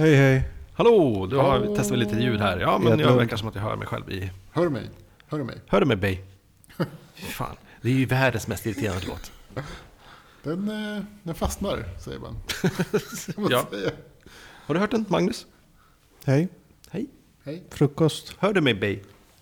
Hej 0.00 0.14
hej. 0.14 0.42
Hallå, 0.74 1.26
du 1.30 1.36
har 1.36 1.50
Hallå. 1.50 1.76
testat 1.76 1.98
lite 1.98 2.16
ljud 2.16 2.40
här. 2.40 2.58
Ja, 2.58 2.78
men 2.78 2.98
jag 2.98 3.16
verkar 3.16 3.36
som 3.36 3.48
att 3.48 3.54
jag 3.54 3.62
hör 3.62 3.76
mig 3.76 3.86
själv 3.86 4.10
i... 4.10 4.30
Hör 4.52 4.62
du 4.64 4.70
mig? 4.70 4.90
Hör 5.26 5.38
du 5.38 5.44
mig? 5.44 5.60
Hör 5.66 5.80
du 5.80 5.86
mig? 5.86 6.24
Fy 7.14 7.26
fan, 7.26 7.56
det 7.82 7.88
är 7.88 7.92
ju 7.92 8.06
världens 8.06 8.46
mest 8.46 8.66
irriterande 8.66 9.06
låt. 9.06 9.32
Den, 10.42 10.68
eh, 10.96 11.02
den 11.22 11.34
fastnar, 11.34 11.84
säger 11.98 12.18
man. 12.18 12.36
Ja. 13.50 13.66
säga. 13.70 13.90
Har 14.66 14.74
du 14.74 14.80
hört 14.80 14.90
den, 14.90 15.04
Magnus? 15.08 15.46
Hej. 16.24 16.48
Hej. 16.90 17.06
Hej, 17.44 17.62
Frukost. 17.70 18.36
Hör 18.38 18.52
du 18.52 18.60
mig, 18.60 18.74
Bay? 18.74 18.98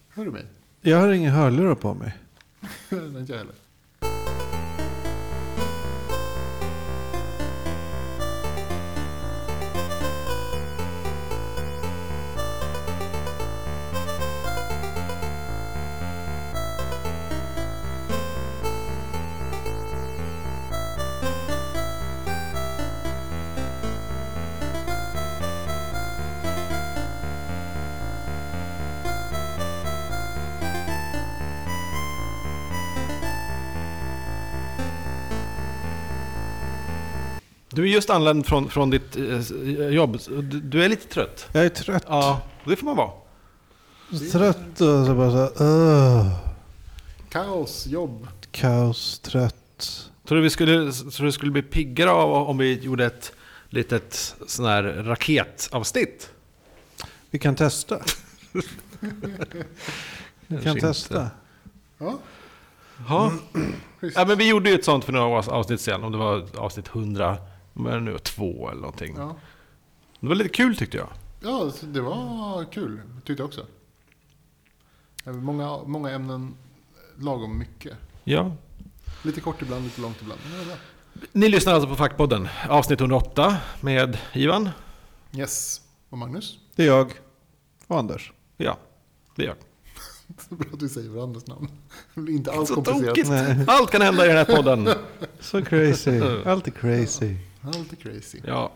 hör 0.09 0.25
du 0.25 0.31
mig? 0.31 0.47
Jag 0.81 0.99
har 0.99 1.09
inga 1.09 1.31
hörlurar 1.31 1.75
på 1.75 1.95
mig. 1.95 2.17
Nej, 2.89 3.21
inte 3.21 3.33
jag 3.33 3.39
heller. 3.39 3.55
Är 37.89 37.95
just 37.95 38.11
anländ 38.11 38.47
från, 38.47 38.69
från 38.71 38.91
ditt 38.91 39.17
eh, 39.17 39.89
jobb. 39.89 40.19
Du, 40.29 40.43
du 40.43 40.85
är 40.85 40.89
lite 40.89 41.09
trött. 41.09 41.49
Jag 41.53 41.65
är 41.65 41.69
trött. 41.69 42.05
Ja, 42.09 42.41
det 42.65 42.77
får 42.77 42.85
man 42.87 42.97
vara. 42.97 43.11
Trött 44.33 44.71
och 44.81 45.07
så 45.07 45.15
bara 45.15 45.31
så 45.31 45.37
här, 45.37 45.63
"Ugh." 45.63 46.27
Kaos, 47.29 47.87
jobb. 47.87 48.27
Kaos, 48.51 49.19
trött. 49.19 50.11
Tror 50.29 50.37
du 50.37 50.43
vi 50.43 50.51
skulle, 50.51 50.93
tror 50.93 51.25
du 51.27 51.33
skulle 51.33 51.51
bli 51.53 51.63
piggare 51.63 52.11
av 52.11 52.49
om 52.49 52.59
vi 52.59 52.79
gjorde 52.79 53.07
ett 53.07 53.33
litet 53.69 54.35
sån 54.47 54.65
här 54.67 54.83
raketavsnitt? 54.83 56.31
Vi 57.31 57.39
kan 57.39 57.55
testa. 57.55 57.99
Vi 60.47 60.63
kan 60.63 60.73
inte. 60.77 60.87
testa. 60.87 61.31
Ja, 61.99 62.19
Ja. 63.09 63.33
schysst. 64.01 64.17
ja, 64.17 64.25
men 64.25 64.39
vi 64.39 64.49
gjorde 64.49 64.71
ju 64.71 64.75
ett 64.75 64.85
sånt 64.85 65.05
för 65.05 65.13
några 65.13 65.53
avsnitt 65.53 65.81
sedan. 65.81 66.05
Om 66.05 66.13
det 66.13 66.19
var 66.19 66.47
avsnitt 66.57 66.89
100, 66.89 67.37
men 67.79 68.05
nu 68.05 68.19
två 68.19 68.71
eller 68.71 68.81
någonting. 68.81 69.15
Ja. 69.17 69.37
Det 70.21 70.27
var 70.29 70.35
lite 70.35 70.51
kul 70.51 70.77
tyckte 70.77 70.97
jag. 70.97 71.09
ja, 71.43 71.73
det 71.83 72.01
var 72.01 72.73
kul. 72.73 73.01
Tyckte 73.25 73.43
jag 73.43 73.49
också. 73.49 73.67
Det 75.25 75.31
var 75.31 75.39
Många, 75.41 75.79
många 75.87 76.11
ämnen, 76.11 76.55
lagom 77.19 77.59
mycket. 77.59 77.93
Ja. 78.25 78.53
Lite 79.23 79.41
kort 79.41 79.63
ibland, 79.63 79.85
lite 79.85 80.01
långt 80.01 80.17
ibland. 80.23 80.41
Men 80.43 80.53
det 80.53 80.59
var 80.59 80.65
bra. 80.65 80.77
Ni 81.33 81.49
lyssnar 81.49 81.75
alltså 81.75 81.89
på 81.89 81.97
Fackpodden, 81.97 82.49
avsnitt 82.69 83.01
108 83.01 83.57
med 83.81 84.19
Ivan. 84.33 84.69
Yes. 85.33 85.81
Och 86.09 86.19
Magnus? 86.19 86.59
Det 86.77 86.83
är 86.83 86.87
jag. 86.87 87.13
Och 87.87 87.99
Anders. 87.99 88.33
Ja, 88.57 88.79
det 89.37 89.45
gör 89.45 89.55
Så 90.49 90.55
bra 90.55 90.67
att 90.73 90.83
vi 90.83 90.89
säger 90.89 91.11
varandras 91.11 91.47
namn. 91.47 91.69
Det 92.15 92.21
blir 92.21 92.35
inte 92.35 92.53
alls 92.53 92.71
komplicerat. 92.71 93.69
Allt 93.69 93.91
kan 93.91 94.03
hända 94.03 94.25
i 94.25 94.29
den 94.29 94.37
här 94.37 94.45
podden. 94.57 94.89
Så 95.41 95.63
crazy. 95.65 96.21
Allt 96.45 96.67
är 96.67 96.71
crazy. 96.71 97.37
Allt 97.63 97.93
är 97.93 97.97
crazy. 97.97 98.41
Ja. 98.47 98.73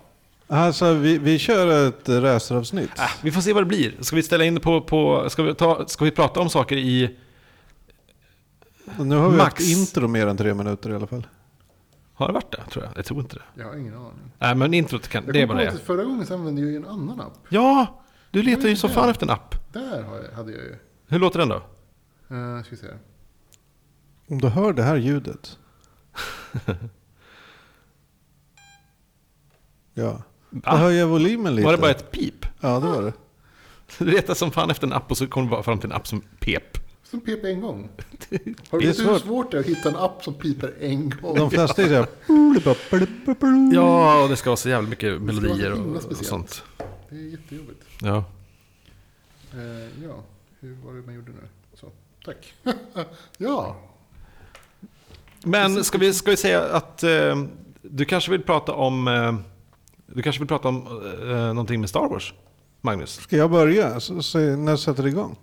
Alltså, 0.46 0.94
vi, 0.94 1.18
vi 1.18 1.38
kör 1.38 1.88
ett 1.88 2.08
raceravsnitt. 2.08 2.98
Äh, 2.98 3.04
vi 3.22 3.32
får 3.32 3.40
se 3.40 3.52
vad 3.52 3.62
det 3.62 3.66
blir. 3.66 3.94
Ska 4.00 4.16
vi 4.16 4.22
ställa 4.22 4.44
in 4.44 4.60
på... 4.60 4.80
på 4.80 5.30
ska, 5.30 5.42
vi 5.42 5.54
ta, 5.54 5.86
ska 5.86 6.04
vi 6.04 6.10
prata 6.10 6.40
om 6.40 6.50
saker 6.50 6.76
i... 6.76 7.16
Nu 8.98 9.16
har 9.16 9.30
vi 9.30 9.36
Max. 9.36 9.54
haft 9.54 9.60
intro 9.60 10.08
mer 10.08 10.26
än 10.26 10.36
tre 10.36 10.54
minuter 10.54 10.90
i 10.90 10.94
alla 10.94 11.06
fall. 11.06 11.26
Har 12.14 12.26
det 12.26 12.32
varit 12.32 12.52
det? 12.52 12.62
Tror 12.70 12.84
jag. 12.84 12.92
Jag 12.96 13.04
tror 13.04 13.20
inte 13.20 13.36
det. 13.36 13.62
Jag 13.62 13.68
har 13.68 13.76
ingen 13.76 13.94
aning. 13.94 14.32
Nej, 14.38 14.54
men 14.54 14.74
introt 14.74 15.08
kan... 15.08 15.24
Jag 15.24 15.34
Det 15.34 15.42
är 15.42 15.46
på 15.46 15.54
det 15.54 15.78
förra 15.84 16.04
gången 16.04 16.26
så 16.26 16.34
använde 16.34 16.60
jag 16.60 16.70
ju 16.70 16.76
en 16.76 16.86
annan 16.86 17.20
app. 17.20 17.38
Ja! 17.48 18.02
Du 18.30 18.42
letar 18.42 18.68
ju 18.68 18.76
som 18.76 18.90
fan 18.90 19.10
efter 19.10 19.26
en 19.26 19.30
app. 19.30 19.72
Där 19.72 20.02
har 20.02 20.16
jag, 20.16 20.36
hade 20.36 20.52
jag 20.52 20.60
ju. 20.60 20.76
Hur 21.08 21.18
låter 21.18 21.38
den 21.38 21.48
då? 21.48 21.62
Uh, 22.34 22.62
ska 22.62 22.70
vi 22.70 22.76
se. 22.76 22.86
Om 24.28 24.40
du 24.40 24.48
hör 24.48 24.72
det 24.72 24.82
här 24.82 24.96
ljudet. 24.96 25.58
ja. 29.94 30.22
Höjer 30.64 31.00
jag 31.00 31.06
volymen 31.06 31.54
lite. 31.54 31.64
Var 31.66 31.72
det 31.72 31.78
bara 31.78 31.90
ett 31.90 32.10
pip? 32.10 32.46
Ah. 32.60 32.68
Ja, 32.68 32.80
det 32.80 32.86
var 32.86 33.02
det. 33.02 33.12
Du 33.98 34.04
letar 34.04 34.34
som 34.34 34.50
fan 34.50 34.70
efter 34.70 34.86
en 34.86 34.92
app 34.92 35.10
och 35.10 35.18
så 35.18 35.26
kommer 35.26 35.46
du 35.46 35.50
bara 35.50 35.62
fram 35.62 35.78
till 35.78 35.90
en 35.90 35.96
app 35.96 36.06
som 36.06 36.20
pep. 36.40 36.78
Som 37.02 37.20
pep 37.20 37.44
en 37.44 37.60
gång. 37.60 37.88
Har 38.30 38.38
Det 38.38 38.48
du 38.70 38.76
är 38.76 38.86
vet 38.86 38.98
hur 38.98 39.18
svårt. 39.18 39.50
det 39.50 39.56
är 39.56 39.60
att 39.60 39.66
hitta 39.66 39.88
en 39.88 39.96
app 39.96 40.24
som 40.24 40.34
piper 40.34 40.74
en 40.80 41.10
gång? 41.10 41.34
De 41.36 41.50
flesta 41.50 41.82
är 41.82 41.88
så 41.88 41.94
här... 41.94 42.06
Ja, 43.74 44.22
och 44.22 44.28
det 44.28 44.36
ska 44.36 44.50
vara 44.50 44.56
så 44.56 44.68
jävla 44.68 44.88
mycket 44.88 45.22
melodier 45.22 45.72
och, 45.72 45.96
och 45.96 46.16
sånt. 46.16 46.64
Det 47.08 47.16
är 47.16 47.20
jättejobbigt. 47.30 47.82
Ja. 48.02 48.24
Eh, 49.52 50.04
ja, 50.04 50.22
hur 50.60 50.76
var 50.84 50.94
det 50.94 51.02
man 51.06 51.14
gjorde 51.14 51.30
nu? 51.32 51.48
Så, 51.74 51.90
tack. 52.24 52.54
ja, 53.38 53.76
Men 55.44 55.84
ska 55.84 55.98
vi, 55.98 56.14
ska 56.14 56.30
vi 56.30 56.36
säga 56.36 56.62
att 56.64 57.02
eh, 57.02 57.44
du 57.82 58.04
kanske 58.04 58.30
vill 58.30 58.42
prata 58.42 58.72
om... 58.72 59.08
Eh, 59.08 59.34
du 60.14 60.22
kanske 60.22 60.40
vill 60.40 60.48
prata 60.48 60.68
om 60.68 60.86
eh, 61.22 61.36
någonting 61.36 61.80
med 61.80 61.88
Star 61.88 62.08
Wars? 62.08 62.34
Magnus? 62.80 63.14
Ska 63.14 63.36
jag 63.36 63.50
börja? 63.50 64.00
Så, 64.00 64.22
så, 64.22 64.38
när 64.38 64.76
sätter 64.76 65.02
det 65.02 65.08
igång? 65.08 65.36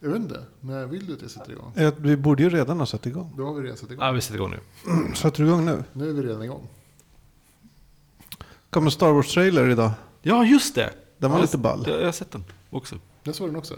jag 0.00 0.08
vet 0.08 0.16
inte. 0.22 0.40
När 0.60 0.86
vill 0.86 1.06
du 1.06 1.14
att 1.14 1.22
jag 1.22 1.30
sätter 1.30 1.52
igång? 1.52 1.72
Eh, 1.76 1.92
Vi 1.98 2.16
borde 2.16 2.42
ju 2.42 2.50
redan 2.50 2.78
ha 2.78 2.86
satt 2.86 3.06
igång. 3.06 3.34
Då 3.36 3.46
har 3.46 3.54
vi 3.54 3.62
redan 3.62 3.76
satt 3.76 3.90
igång. 3.90 4.04
Ja, 4.04 4.12
vi 4.12 4.20
sätter 4.20 4.34
igång 4.36 4.50
nu. 4.50 4.60
Sätter 5.14 5.42
du 5.42 5.48
igång 5.48 5.64
nu? 5.64 5.84
Nu 5.92 6.08
är 6.10 6.12
vi 6.12 6.22
redan 6.22 6.42
igång. 6.42 6.68
Kommer 8.70 8.90
Star 8.90 9.12
Wars-trailer 9.12 9.70
idag. 9.70 9.90
Ja, 10.22 10.44
just 10.44 10.74
det! 10.74 10.90
Den 11.18 11.30
var 11.30 11.38
Ja, 11.38 11.42
lite 11.42 11.58
ball. 11.58 11.84
Jag, 11.88 12.00
jag 12.00 12.04
har 12.04 12.12
sett 12.12 12.30
den 12.30 12.44
också. 12.70 12.96
Jag 13.22 13.34
såg 13.34 13.48
den 13.48 13.56
också. 13.56 13.74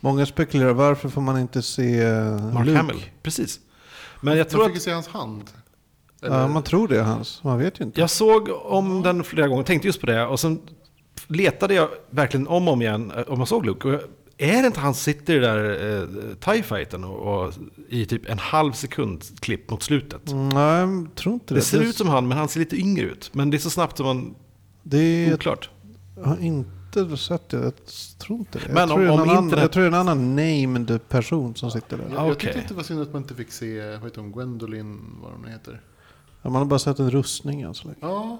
Många 0.00 0.26
spekulerar 0.26 0.72
varför 0.72 1.08
får 1.08 1.20
man 1.20 1.38
inte 1.38 1.62
se 1.62 2.00
eh, 2.02 2.52
Mark 2.52 2.66
Luke? 2.66 2.78
Hamill. 2.78 3.04
Precis. 3.22 3.60
Men 4.20 4.36
jag 4.38 4.44
Man 4.44 4.50
tror 4.50 4.64
fick 4.64 4.72
ju 4.74 4.76
att... 4.78 4.82
se 4.82 4.90
hans 4.92 5.08
hand. 5.08 5.44
Ja, 6.32 6.48
man 6.48 6.62
tror 6.62 6.88
det 6.88 6.98
är 6.98 7.02
hans. 7.02 7.40
Man 7.44 7.58
vet 7.58 7.80
ju 7.80 7.84
inte. 7.84 8.00
Jag 8.00 8.10
såg 8.10 8.48
om 8.64 9.02
den 9.02 9.24
flera 9.24 9.48
gånger, 9.48 9.62
tänkte 9.62 9.88
just 9.88 10.00
på 10.00 10.06
det. 10.06 10.26
Och 10.26 10.40
sen 10.40 10.60
letade 11.26 11.74
jag 11.74 11.88
verkligen 12.10 12.48
om 12.48 12.68
och 12.68 12.74
om 12.74 12.82
igen 12.82 13.12
eh, 13.16 13.22
om 13.22 13.38
jag 13.38 13.48
såg 13.48 13.66
Luke. 13.66 13.88
Och 13.88 13.94
jag- 13.94 14.00
är 14.38 14.60
det 14.60 14.66
inte 14.66 14.80
han 14.80 14.94
sitter 14.94 15.34
i 15.36 15.38
den 15.38 15.56
där 15.56 16.00
eh, 16.02 16.34
TIE 16.52 16.62
fighten 16.62 17.04
och, 17.04 17.44
och 17.44 17.52
i 17.88 18.06
typ 18.06 18.28
en 18.30 18.38
halv 18.38 18.72
sekund 18.72 19.24
klipp 19.40 19.70
mot 19.70 19.82
slutet? 19.82 20.30
Mm, 20.30 20.48
Nej, 20.48 20.80
jag 20.80 21.14
tror 21.14 21.34
inte 21.34 21.54
det. 21.54 21.60
Det 21.60 21.64
ser 21.64 21.80
ut 21.82 21.96
som 21.96 22.08
han, 22.08 22.28
men 22.28 22.38
han 22.38 22.48
ser 22.48 22.60
lite 22.60 22.76
yngre 22.76 23.04
ut. 23.04 23.30
Men 23.34 23.50
det 23.50 23.56
är 23.56 23.58
så 23.58 23.70
snabbt 23.70 23.96
som 23.96 24.06
man... 24.06 24.34
Det 24.82 24.98
är, 24.98 25.34
Oklart. 25.34 25.70
jag 26.16 26.24
har 26.24 26.36
inte 26.40 27.16
sett 27.16 27.48
det. 27.48 27.56
Jag 27.56 27.72
tror 28.18 28.38
inte 28.38 28.58
det. 28.58 28.68
Men 28.68 28.76
jag, 28.76 28.88
tror 28.88 28.98
om- 28.98 29.04
det 29.06 29.12
en 29.12 29.20
om 29.20 29.28
annan, 29.28 29.44
internet- 29.44 29.62
jag 29.62 29.72
tror 29.72 29.82
det 29.82 29.86
är 29.86 29.92
en 30.00 30.08
annan 30.08 30.36
named 30.36 31.08
person 31.08 31.54
som 31.54 31.70
sitter 31.70 31.96
där. 31.96 32.04
Jag, 32.14 32.28
jag 32.28 32.38
tyckte 32.38 32.64
det 32.68 32.74
var 32.74 32.82
synd 32.82 33.02
att 33.02 33.12
man 33.12 33.22
inte 33.22 33.34
fick 33.34 33.52
se, 33.52 33.90
vad 33.90 34.04
heter 34.04 34.20
hon, 34.20 34.32
Gwendolyn, 34.32 35.00
vad 35.22 35.32
hon 35.32 35.44
heter. 35.52 35.80
Ja, 36.44 36.50
man 36.50 36.54
har 36.62 36.64
bara 36.64 36.78
sett 36.78 36.98
en 36.98 37.10
rustning 37.10 37.60
än 37.62 37.74
så 37.74 37.84
länge. 37.88 37.98
Ja, 38.00 38.38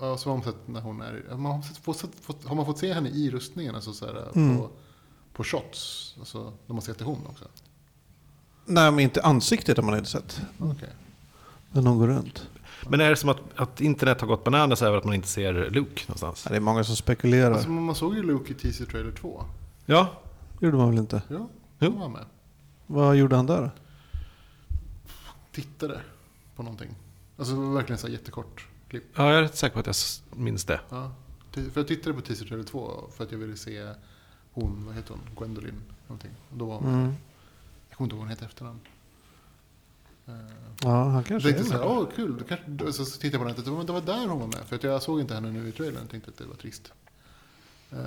ja 0.00 0.16
så 0.16 0.30
har 0.30 0.36
man 0.36 0.44
sett 0.44 0.68
när 0.68 0.80
hon 0.80 1.00
är, 1.00 1.36
man 1.36 1.52
har, 1.52 1.62
sett, 1.62 1.76
fått, 1.78 2.04
fått, 2.20 2.44
har 2.44 2.54
man 2.56 2.66
fått 2.66 2.78
se 2.78 2.92
henne 2.92 3.08
i 3.08 3.30
rustningen, 3.30 3.74
alltså 3.74 3.92
så 3.92 4.06
här, 4.06 4.28
Mm. 4.34 4.56
på, 4.58 4.68
på 5.32 5.44
shots, 5.44 6.14
alltså 6.18 6.52
när 6.66 6.72
man 6.74 6.82
ser 6.82 6.94
till 6.94 7.06
hon 7.06 7.26
också? 7.26 7.44
Nej, 8.66 8.90
men 8.90 9.00
inte 9.00 9.22
ansiktet 9.22 9.76
har 9.76 9.84
man 9.84 9.98
inte 9.98 10.10
sett. 10.10 10.40
Okej. 10.58 10.88
Men 11.70 11.86
hon 11.86 11.98
går 11.98 12.06
runt. 12.06 12.46
Men 12.88 13.00
är 13.00 13.10
det 13.10 13.16
som 13.16 13.28
att, 13.30 13.38
att 13.56 13.80
internet 13.80 14.20
har 14.20 14.28
gått 14.28 14.44
bananas 14.44 14.82
över 14.82 14.98
att 14.98 15.04
man 15.04 15.14
inte 15.14 15.28
ser 15.28 15.70
Luke 15.70 16.02
någonstans? 16.06 16.42
Ja, 16.44 16.50
det 16.50 16.56
är 16.56 16.60
många 16.60 16.84
som 16.84 16.96
spekulerar. 16.96 17.52
Alltså, 17.52 17.70
man 17.70 17.94
såg 17.94 18.14
ju 18.14 18.22
Luke 18.22 18.52
i 18.52 18.54
teaser 18.54 18.84
trailer 18.86 19.12
2. 19.12 19.44
Ja, 19.86 20.06
gjorde 20.60 20.76
man 20.76 20.90
väl 20.90 20.98
inte? 20.98 21.22
Ja, 21.28 21.48
Jo. 21.78 21.90
han 21.90 22.00
var 22.00 22.08
med. 22.08 22.24
Vad 22.86 23.16
gjorde 23.16 23.36
han 23.36 23.46
där? 23.46 23.70
Tittade 25.52 26.00
på 26.56 26.62
någonting. 26.62 26.94
Alltså 27.38 27.54
det 27.54 27.60
var 27.60 27.74
verkligen 27.74 27.98
så 27.98 28.06
här 28.06 28.14
jättekort 28.14 28.66
klipp. 28.88 29.04
ja 29.14 29.28
jag 29.28 29.38
är 29.38 29.42
rätt 29.42 29.56
säker 29.56 29.74
på 29.74 29.80
att 29.80 29.86
jag 29.86 30.38
minns 30.38 30.64
det. 30.64 30.80
Ja. 30.90 31.10
För 31.52 31.70
jag 31.74 31.88
tittade 31.88 32.14
på 32.14 32.20
teaser 32.20 32.44
trailer 32.46 32.64
2 32.64 33.04
för 33.16 33.24
att 33.24 33.32
jag 33.32 33.38
ville 33.38 33.56
se 33.56 33.88
hon, 34.52 34.84
vad 34.86 34.94
heter 34.94 35.10
hon, 35.14 35.20
Gwendolyn 35.36 35.82
någonting. 36.06 36.30
Och 36.50 36.56
då 36.56 36.66
var 36.66 36.76
hon. 36.78 36.94
Mm. 36.94 37.14
Jag 37.88 37.96
kommer 37.98 38.06
inte 38.06 38.14
ihåg 38.14 38.18
vad 38.20 38.28
hon 38.28 38.28
hette 38.28 38.44
efternamn. 38.44 38.80
Eh, 40.26 40.34
Ja, 40.82 41.04
han 41.04 41.14
Jag 41.14 41.26
kanske 41.26 41.48
tänkte 41.52 41.64
är 41.64 41.78
så 41.78 41.84
här, 41.84 41.88
med. 41.90 41.98
åh 41.98 42.08
kul, 42.16 42.42
kanske, 42.48 42.92
så 42.92 43.04
tittade 43.04 43.44
jag 43.44 43.56
på 43.56 43.62
den 43.62 43.72
och 43.72 43.76
men 43.78 43.86
det 43.86 43.92
var 43.92 44.00
där 44.00 44.28
hon 44.28 44.40
var 44.40 44.46
med. 44.46 44.64
För 44.66 44.76
att 44.76 44.82
jag 44.82 45.02
såg 45.02 45.20
inte 45.20 45.34
henne 45.34 45.50
nu 45.50 45.68
i 45.68 45.72
trailern 45.72 46.04
och 46.04 46.10
tänkte 46.10 46.30
att 46.30 46.36
det 46.36 46.44
var 46.46 46.54
trist. 46.54 46.92
Eh, 47.90 47.98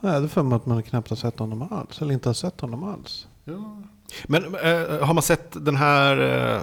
Nej, 0.00 0.20
det 0.20 0.26
är 0.26 0.28
för 0.28 0.42
mig 0.42 0.56
att 0.56 0.66
man 0.66 0.82
knappt 0.82 1.08
har 1.10 1.16
sett 1.16 1.38
honom 1.38 1.62
alls. 1.62 2.02
Eller 2.02 2.12
inte 2.14 2.28
har 2.28 2.34
sett 2.34 2.60
honom 2.60 2.84
alls. 2.84 3.26
ja, 3.44 3.82
Men 4.24 4.44
eh, 4.54 5.06
har 5.06 5.14
man 5.14 5.22
sett 5.22 5.46
den 5.64 5.76
här 5.76 6.16
eh, 6.56 6.62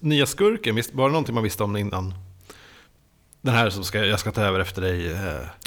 nya 0.00 0.26
skurken? 0.26 0.74
Visst, 0.74 0.94
var 0.94 1.04
det 1.08 1.12
någonting 1.12 1.34
man 1.34 1.44
visste 1.44 1.64
om 1.64 1.76
innan? 1.76 2.14
Den 3.40 3.54
här 3.54 3.70
som 3.70 3.84
ska, 3.84 4.04
jag 4.04 4.20
ska 4.20 4.32
ta 4.32 4.40
över 4.42 4.60
efter 4.60 4.82
dig. 4.82 5.12
Eh, 5.12 5.18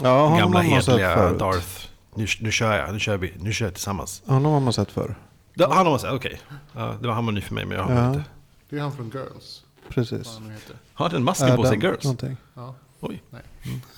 Ja, 0.04 0.22
honom 0.24 0.38
gamla 0.40 0.60
har 0.60 0.64
hedliga. 0.64 1.32
Darth. 1.34 1.88
Nu, 2.16 2.28
nu 2.40 2.52
kör 2.52 2.78
jag, 2.78 2.94
nu 2.94 3.00
kör 3.00 3.18
vi, 3.18 3.34
nu 3.40 3.54
kör 3.54 3.66
jag 3.66 3.74
tillsammans. 3.74 4.22
Honom 4.26 4.52
har 4.54 4.60
man 4.60 4.74
sett 4.74 4.92
förr. 4.92 5.16
Det, 5.54 5.68
han 5.68 5.78
har 5.78 5.86
man 5.92 6.00
sett, 6.00 6.12
okej. 6.14 6.42
Ja, 6.74 6.96
det 7.02 7.08
var 7.08 7.14
han 7.16 7.26
var 7.26 7.32
ny 7.34 7.42
för 7.42 7.54
mig, 7.54 7.66
men 7.66 7.78
jag 7.78 7.84
har 7.86 7.94
Ja. 7.96 8.08
inte. 8.10 8.24
Det 8.70 8.78
är 8.78 8.82
han 8.82 8.96
från 8.96 9.10
Girls. 9.10 9.64
Precis. 9.90 10.28
han 10.34 10.48
nu 10.48 10.54
heter. 10.54 10.76
Har 10.94 11.10
den 11.10 11.24
masken 11.24 11.56
på 11.56 11.64
sig, 11.66 11.78
Girls? 11.80 12.04
Någonting. 12.04 12.38
Ja. 12.54 12.76
Oj. 13.00 13.24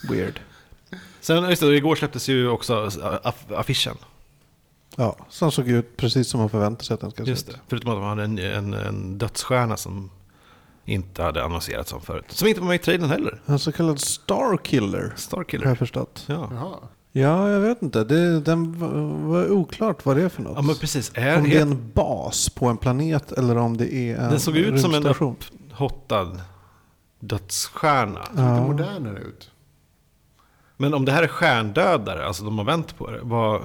Weird. 0.09 0.39
Sen, 1.21 1.49
just 1.49 1.61
det, 1.61 1.67
igår 1.75 1.95
släpptes 1.95 2.27
ju 2.29 2.49
också 2.49 2.85
aff- 3.23 3.55
affischen. 3.57 3.97
Ja, 4.99 5.15
som 5.29 5.51
såg 5.51 5.69
ut 5.69 5.97
precis 5.97 6.27
som 6.29 6.39
man 6.39 6.49
förväntar 6.49 6.83
sig 6.83 6.93
att 6.93 6.99
den 6.99 7.11
ska 7.11 7.23
se 7.25 7.29
Just 7.29 7.49
ut. 7.49 7.55
det. 7.55 7.61
Förutom 7.67 7.91
att 7.91 7.97
man 7.97 8.07
hade 8.09 8.23
en, 8.23 8.39
en, 8.39 8.73
en 8.73 9.17
dödsstjärna 9.17 9.77
som 9.77 10.09
inte 10.85 11.23
hade 11.23 11.43
annonserats 11.43 11.89
som 11.89 12.01
förut. 12.01 12.25
Som 12.27 12.47
inte 12.47 12.59
var 12.61 12.67
med 12.67 12.75
i 12.75 12.79
trailern 12.79 13.09
heller. 13.09 13.41
En 13.45 13.59
så 13.59 13.71
kallad 13.71 13.99
Starkiller. 13.99 15.01
Har 15.01 15.13
Starkiller. 15.15 15.67
jag 15.67 15.77
förstått. 15.77 16.23
Ja. 16.27 16.49
Jaha. 16.53 16.75
Ja, 17.11 17.49
jag 17.49 17.59
vet 17.59 17.81
inte. 17.81 18.03
Det 18.03 18.39
den 18.39 18.79
var, 19.29 19.51
oklart 19.51 20.05
vad 20.05 20.15
det 20.17 20.23
är 20.23 20.29
för 20.29 20.41
något. 20.43 20.53
ja, 20.55 20.61
men 20.61 20.75
precis. 20.75 21.11
Är, 21.13 21.37
om 21.37 21.43
det 21.49 21.57
är 21.57 21.61
en 21.61 21.91
bas 21.93 22.49
på 22.49 22.67
en 22.67 22.77
planet 22.77 23.31
eller 23.31 23.57
om 23.57 23.77
det 23.77 23.93
är 23.93 24.15
en 24.17 24.29
den 24.29 24.39
såg 24.39 24.57
ut 24.57 24.81
som 24.81 24.93
en 24.93 25.07
upphottad 25.07 26.31
dödsstjärna. 27.19 28.19
Lite 28.31 28.41
Ja. 28.41 28.67
modernare 28.67 29.19
ut. 29.19 29.51
Men 30.77 30.93
om 30.93 31.05
det 31.05 31.11
här 31.11 31.23
är 31.23 31.27
stjärndödare, 31.27 32.25
alltså 32.27 32.43
de 32.43 32.57
har 32.57 32.65
vänt 32.65 32.97
på 32.97 33.11
det, 33.11 33.19
vad... 33.23 33.61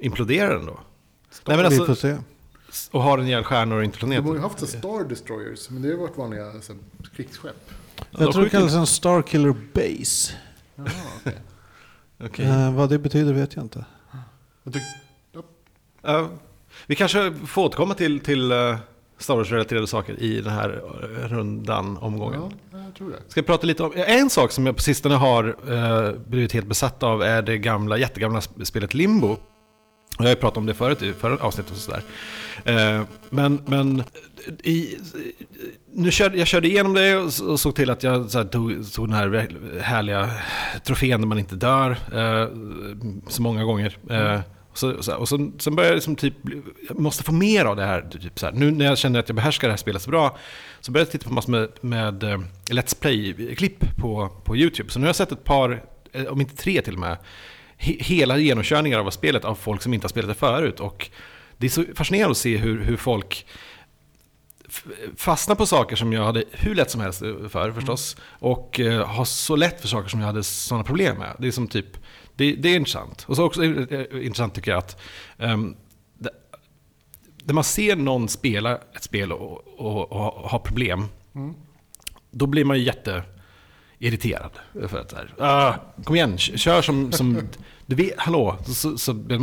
Imploderar 0.00 0.54
den 0.54 0.66
då? 0.66 0.80
Nej 1.46 1.56
men 1.56 1.70
Vi 1.70 1.76
får 1.76 1.88
alltså, 1.90 2.16
se. 2.70 2.88
och 2.90 3.02
har 3.02 3.18
den 3.18 3.26
ihjäl 3.26 3.44
stjärnor 3.44 3.76
och 3.78 3.84
inte 3.84 3.98
De 4.00 4.06
har 4.06 4.14
ju 4.14 4.22
planeter? 4.22 4.42
haft 4.42 4.58
så 4.60 4.66
Star 4.66 5.08
Destroyers, 5.08 5.70
men 5.70 5.82
det 5.82 5.88
har 5.88 5.96
varit 5.96 6.16
vanliga 6.16 6.52
så, 6.60 6.72
här, 6.72 6.80
krigsskepp. 7.16 7.70
Jag 8.10 8.32
tror 8.32 8.44
det 8.44 8.50
kallas 8.50 8.74
en 8.74 8.86
Starkiller 8.86 9.54
Base. 9.72 10.32
Jaha, 10.74 10.86
okej. 11.20 11.38
Okej. 12.24 12.46
Eh, 12.46 12.74
vad 12.74 12.88
det 12.90 12.98
betyder 12.98 13.32
vet 13.32 13.56
jag 13.56 13.64
inte. 13.64 13.84
Ja, 16.02 16.28
vi 16.86 16.94
kanske 16.96 17.34
får 17.46 17.62
återkomma 17.64 17.94
till, 17.94 18.20
till 18.20 18.52
uh, 18.52 18.76
Star 19.18 19.36
Wars-relaterade 19.36 19.86
saker 19.86 20.22
i 20.22 20.40
den 20.40 20.52
här 20.52 20.82
eh, 21.02 21.28
rundan, 21.28 21.96
omgången. 21.96 22.42
Ja, 22.72 22.78
jag 22.78 22.94
tror 22.94 23.10
det. 23.10 23.16
Ska 23.28 23.38
jag 23.40 23.46
prata 23.46 23.66
lite 23.66 23.82
om... 23.82 23.92
En 23.96 24.30
sak 24.30 24.52
som 24.52 24.66
jag 24.66 24.76
på 24.76 24.82
sistone 24.82 25.14
har 25.14 25.56
uh, 25.70 26.18
blivit 26.26 26.52
helt 26.52 26.66
besatt 26.66 27.02
av 27.02 27.22
är 27.22 27.42
det 27.42 27.58
gamla, 27.58 27.98
jättegamla 27.98 28.40
sp- 28.40 28.64
spelet 28.64 28.94
Limbo. 28.94 29.36
Jag 30.22 30.28
har 30.30 30.34
ju 30.34 30.40
pratat 30.40 30.56
om 30.56 30.66
det 30.66 30.74
förut 30.74 31.02
i 31.02 31.12
förra 31.12 31.36
avsnittet 31.36 31.72
och 31.72 31.78
sådär. 31.78 32.02
Eh, 32.64 33.02
men 33.30 33.62
men 33.66 34.02
i, 34.62 34.96
nu 35.92 36.10
körde, 36.10 36.38
jag 36.38 36.46
körde 36.46 36.68
igenom 36.68 36.94
det 36.94 37.16
och, 37.16 37.60
såg 37.60 37.74
till 37.74 37.90
att 37.90 38.02
jag 38.02 38.30
så 38.30 38.38
här, 38.38 38.44
tog, 38.44 38.92
tog 38.92 39.08
den 39.08 39.14
här 39.14 39.48
härliga 39.80 40.30
trofén 40.84 41.20
där 41.20 41.28
man 41.28 41.38
inte 41.38 41.54
dör 41.54 41.90
eh, 41.90 42.48
så 43.28 43.42
många 43.42 43.64
gånger. 43.64 43.98
Eh, 44.10 44.40
och, 44.70 44.78
så, 44.78 45.02
så 45.02 45.16
och 45.16 45.28
så, 45.28 45.50
sen 45.58 45.76
började 45.76 45.92
jag 45.92 45.96
liksom 45.96 46.16
typ, 46.16 46.34
jag 46.88 47.00
måste 47.00 47.24
få 47.24 47.32
mer 47.32 47.64
av 47.64 47.76
det 47.76 47.84
här. 47.84 48.02
Typ 48.02 48.38
så 48.38 48.46
här. 48.46 48.52
Nu 48.52 48.70
när 48.70 48.84
jag 48.84 48.98
känner 48.98 49.20
att 49.20 49.28
jag 49.28 49.36
behärskar 49.36 49.68
det 49.68 49.72
här 49.72 49.78
spelet 49.78 50.02
så 50.02 50.10
bra 50.10 50.38
så 50.80 50.92
började 50.92 51.08
jag 51.08 51.12
titta 51.12 51.28
på 51.28 51.34
massor 51.34 51.52
med, 51.52 51.68
med 51.80 52.24
Let's 52.70 53.00
Play-klipp 53.00 53.96
på, 53.96 54.28
på 54.44 54.56
YouTube. 54.56 54.90
Så 54.90 54.98
nu 54.98 55.04
har 55.04 55.08
jag 55.08 55.16
sett 55.16 55.32
ett 55.32 55.44
par, 55.44 55.82
om 56.28 56.40
inte 56.40 56.56
tre 56.56 56.82
till 56.82 56.94
och 56.94 57.00
med, 57.00 57.16
he, 57.80 57.96
hela 58.00 58.38
genomkörningar 58.38 58.98
av 58.98 59.10
spelet 59.10 59.44
av 59.44 59.54
folk 59.54 59.82
som 59.82 59.94
inte 59.94 60.04
har 60.04 60.08
spelat 60.08 60.28
det 60.28 60.34
förut. 60.34 60.80
Och 60.80 61.10
det 61.56 61.66
är 61.66 61.70
så 61.70 61.84
fascinerande 61.94 62.30
att 62.30 62.36
se 62.36 62.56
hur, 62.56 62.84
hur 62.84 62.96
folk 62.96 63.46
fastnar 65.16 65.54
på 65.54 65.66
saker 65.66 65.96
som 65.96 66.12
jag 66.12 66.24
hade 66.24 66.44
hur 66.52 66.74
lätt 66.74 66.90
som 66.90 67.00
helst 67.00 67.18
för 67.48 67.72
förstås. 67.72 68.16
Och 68.22 68.80
eh, 68.80 69.06
har 69.06 69.24
så 69.24 69.56
lätt 69.56 69.80
för 69.80 69.88
saker 69.88 70.08
som 70.08 70.20
jag 70.20 70.26
hade 70.26 70.42
sådana 70.42 70.84
problem 70.84 71.18
med. 71.18 71.36
Det 71.38 71.46
är 71.46 71.52
som 71.52 71.68
typ, 71.68 71.86
det, 72.36 72.52
det 72.52 72.68
är 72.68 72.76
intressant. 72.76 73.24
Och 73.28 73.36
så 73.36 73.44
också 73.44 73.64
eh, 73.64 74.26
intressant 74.26 74.54
tycker 74.54 74.70
jag 74.70 74.78
att 74.78 75.00
um, 75.38 75.76
när 77.44 77.54
man 77.54 77.64
ser 77.64 77.96
någon 77.96 78.28
spela 78.28 78.76
ett 78.76 79.02
spel 79.02 79.32
och, 79.32 79.80
och, 79.80 80.12
och 80.12 80.50
ha 80.50 80.58
problem, 80.58 81.08
då 82.30 82.46
blir 82.46 82.64
man 82.64 82.78
ju 82.78 82.84
jätte 82.84 83.22
irriterad. 84.00 84.50
För 84.88 84.98
att 84.98 85.10
så 85.10 85.16
här, 85.16 85.34
ah, 85.38 85.74
kom 86.04 86.16
igen, 86.16 86.38
kör 86.38 86.82
som, 86.82 87.12
som 87.12 87.48
du 87.86 87.96
vet, 87.96 88.14
hallå, 88.16 88.56
så, 88.66 88.98
så, 88.98 89.12
det 89.12 89.40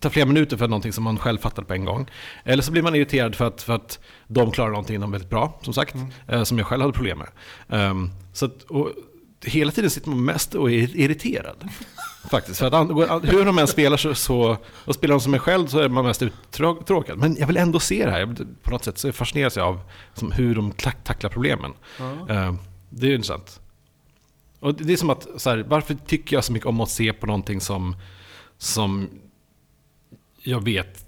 tar 0.00 0.10
flera 0.10 0.26
minuter 0.26 0.56
för 0.56 0.68
någonting 0.68 0.92
som 0.92 1.04
man 1.04 1.18
själv 1.18 1.38
fattade 1.38 1.66
på 1.66 1.74
en 1.74 1.84
gång. 1.84 2.10
Eller 2.44 2.62
så 2.62 2.72
blir 2.72 2.82
man 2.82 2.94
irriterad 2.94 3.34
för 3.34 3.46
att, 3.46 3.62
för 3.62 3.74
att 3.74 3.98
de 4.26 4.50
klarar 4.50 4.70
någonting 4.70 5.00
de 5.00 5.10
väldigt 5.10 5.30
bra, 5.30 5.60
som 5.62 5.74
sagt, 5.74 5.94
eh, 6.28 6.42
som 6.42 6.58
jag 6.58 6.66
själv 6.66 6.82
hade 6.82 6.92
problem 6.92 7.18
med. 7.18 7.28
Ehm, 7.68 8.10
så 8.32 8.46
att, 8.46 8.62
och, 8.62 8.92
hela 9.44 9.72
tiden 9.72 9.90
sitter 9.90 10.10
man 10.10 10.24
mest 10.24 10.54
och 10.54 10.70
är 10.70 10.96
irriterad. 10.96 11.68
Faktiskt. 12.30 12.58
För 12.58 12.66
att 12.66 13.32
hur 13.32 13.44
de 13.44 13.58
än 13.58 13.66
spelar 13.66 13.96
så, 13.96 14.14
så, 14.14 14.56
och 14.84 14.94
spelar 14.94 15.14
de 15.14 15.20
som 15.20 15.30
mig 15.30 15.40
själv 15.40 15.66
så 15.66 15.78
är 15.78 15.88
man 15.88 16.04
mest 16.04 16.22
uttråkad. 16.22 17.18
Men 17.18 17.36
jag 17.36 17.46
vill 17.46 17.56
ändå 17.56 17.80
se 17.80 18.04
det 18.06 18.10
här. 18.10 18.36
På 18.62 18.70
något 18.70 18.84
sätt 18.84 18.98
så 18.98 19.12
fascineras 19.12 19.56
jag 19.56 19.66
av 19.66 19.80
som, 20.14 20.32
hur 20.32 20.54
de 20.54 20.72
tack- 20.72 21.04
tacklar 21.04 21.30
problemen. 21.30 21.72
Ja. 21.98 22.34
Eh, 22.34 22.54
det 22.90 23.06
är 23.06 23.08
ju 23.08 23.14
intressant. 23.14 23.60
Och 24.60 24.74
det 24.74 24.92
är 24.92 24.96
som 24.96 25.10
att, 25.10 25.26
så 25.36 25.50
här, 25.50 25.64
varför 25.68 25.94
tycker 25.94 26.36
jag 26.36 26.44
så 26.44 26.52
mycket 26.52 26.66
om 26.68 26.80
att 26.80 26.90
se 26.90 27.12
på 27.12 27.26
någonting 27.26 27.60
som, 27.60 27.96
som 28.58 29.08
jag 30.42 30.64
vet 30.64 31.06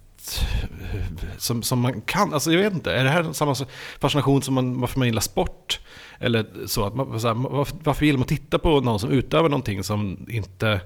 som, 1.39 1.63
som 1.63 1.81
man 1.81 2.01
kan, 2.01 2.35
alltså 2.35 2.53
jag 2.53 2.63
vet 2.63 2.73
inte, 2.73 2.93
är 2.93 3.05
det 3.05 3.11
här 3.11 3.33
samma 3.33 3.55
fascination 3.99 4.43
som 4.43 4.55
man, 4.55 4.81
varför 4.81 4.99
man 4.99 5.09
gillar 5.09 5.21
sport? 5.21 5.81
Eller 6.19 6.67
så, 6.67 6.85
att 6.85 6.95
man, 6.97 7.21
så 7.21 7.27
här, 7.27 7.35
varför, 7.35 7.77
varför 7.85 8.01
vill 8.01 8.19
man 8.19 8.27
titta 8.27 8.59
på 8.59 8.81
någon 8.81 9.01
som 9.01 9.11
utövar 9.11 9.49
någonting 9.49 9.85
som 9.85 10.27
inte 10.29 10.81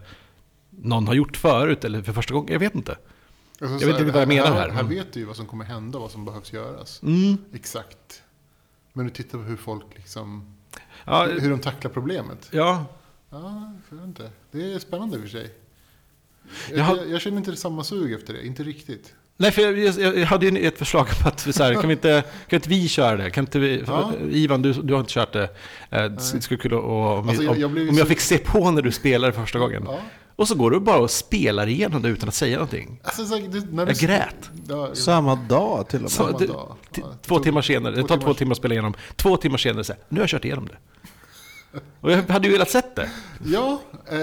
någon 0.70 1.06
har 1.06 1.14
gjort 1.14 1.36
förut 1.36 1.84
eller 1.84 2.02
för 2.02 2.12
första 2.12 2.34
gången? 2.34 2.52
Jag 2.52 2.60
vet 2.60 2.74
inte. 2.74 2.96
Alltså, 3.60 3.86
vet 3.86 3.96
så 3.96 4.00
inte 4.00 4.12
vad 4.12 4.22
jag 4.22 4.28
menar 4.28 4.52
här, 4.52 4.68
Här 4.68 4.82
men- 4.82 4.88
vet 4.88 5.12
du 5.12 5.20
ju 5.20 5.26
vad 5.26 5.36
som 5.36 5.46
kommer 5.46 5.64
hända, 5.64 5.98
vad 5.98 6.10
som 6.10 6.24
behövs 6.24 6.52
göras. 6.52 7.02
Mm. 7.02 7.36
Exakt. 7.54 8.22
Men 8.92 9.06
du 9.06 9.12
tittar 9.12 9.38
på 9.38 9.44
hur 9.44 9.56
folk 9.56 9.84
liksom, 9.96 10.51
Ja, 11.04 11.26
hur 11.26 11.50
de 11.50 11.60
tacklar 11.60 11.90
problemet. 11.90 12.48
ja, 12.52 12.86
Ja, 13.30 13.72
jag 13.90 14.04
inte. 14.04 14.30
Det 14.50 14.72
är 14.72 14.78
spännande 14.78 15.16
i 15.16 15.18
och 15.18 15.22
för 15.22 15.30
sig. 15.30 15.54
Jag, 16.70 16.96
jag, 16.98 17.10
jag 17.10 17.20
känner 17.20 17.36
inte 17.36 17.56
samma 17.56 17.84
sug 17.84 18.12
efter 18.12 18.32
det, 18.32 18.46
inte 18.46 18.62
riktigt. 18.62 19.14
Nej, 19.36 19.50
för 19.50 19.62
jag, 19.62 19.78
jag, 19.78 20.18
jag 20.18 20.26
hade 20.26 20.46
ju 20.46 20.66
ett 20.66 20.78
förslag 20.78 21.06
på 21.22 21.28
att 21.28 21.40
så 21.54 21.62
här, 21.62 21.74
kan, 21.74 21.88
vi 21.88 21.92
inte, 21.92 22.22
kan 22.48 22.56
inte 22.56 22.68
vi 22.68 22.88
köra 22.88 23.16
det? 23.16 23.30
Kan 23.30 23.44
inte 23.44 23.58
vi, 23.58 23.84
Ja. 23.86 24.12
Ivan, 24.30 24.62
du, 24.62 24.72
du 24.72 24.92
har 24.94 25.00
inte 25.00 25.12
kört 25.12 25.32
det. 25.32 25.48
Eh, 25.90 26.04
Det 26.04 26.20
skulle 26.42 26.60
kul 26.60 26.72
och, 26.74 27.18
om, 27.18 27.28
Alltså, 27.28 27.42
jag- 27.42 27.52
om, 27.52 27.58
jag 27.76 27.88
om 27.88 27.98
jag 27.98 28.08
fick 28.08 28.20
se 28.20 28.38
på 28.38 28.70
när 28.70 28.82
du 28.82 28.92
spelade 28.92 29.32
första 29.32 29.58
gången. 29.58 29.82
Ja. 29.86 29.98
Och 30.36 30.48
så 30.48 30.54
går 30.54 30.70
du 30.70 30.80
bara 30.80 30.98
och 30.98 31.10
spelar 31.10 31.66
igenom 31.66 32.02
det 32.02 32.08
utan 32.08 32.28
att 32.28 32.34
säga 32.34 32.56
någonting. 32.56 33.00
Alltså, 33.04 33.24
så, 33.24 33.36
det, 33.38 33.72
när 33.72 33.86
Jag 33.86 33.94
du, 33.96 34.06
grät. 34.06 34.50
Ja, 34.68 34.94
Samma 34.94 35.34
dag 35.34 35.88
till 35.88 35.96
och 35.96 36.02
med. 36.02 36.10
Så, 36.10 36.24
Samma 36.26 36.38
det, 36.38 36.46
dag. 36.46 36.76
t- 36.94 37.00
Ja, 37.04 37.12
två 37.26 37.34
tog- 37.34 37.44
timmar 37.44 37.62
senare, 37.62 37.94
det 37.94 38.00
tar 38.02 38.08
två 38.08 38.16
timmar- 38.16 38.34
timmar 38.34 38.52
att 38.52 38.58
spela 38.58 38.74
igenom. 38.74 38.94
Två 39.16 39.36
timmar 39.36 39.58
senare, 39.58 39.84
så 39.84 39.92
här, 39.92 40.02
nu 40.08 40.16
har 40.16 40.22
jag 40.22 40.28
kört 40.30 40.44
igenom 40.44 40.68
det. 40.68 40.76
Och 42.00 42.12
jag 42.12 42.22
hade 42.22 42.46
ju 42.46 42.52
velat 42.52 42.70
sett 42.70 42.96
det. 42.96 43.10
Ja, 43.44 43.80
eh, 44.10 44.16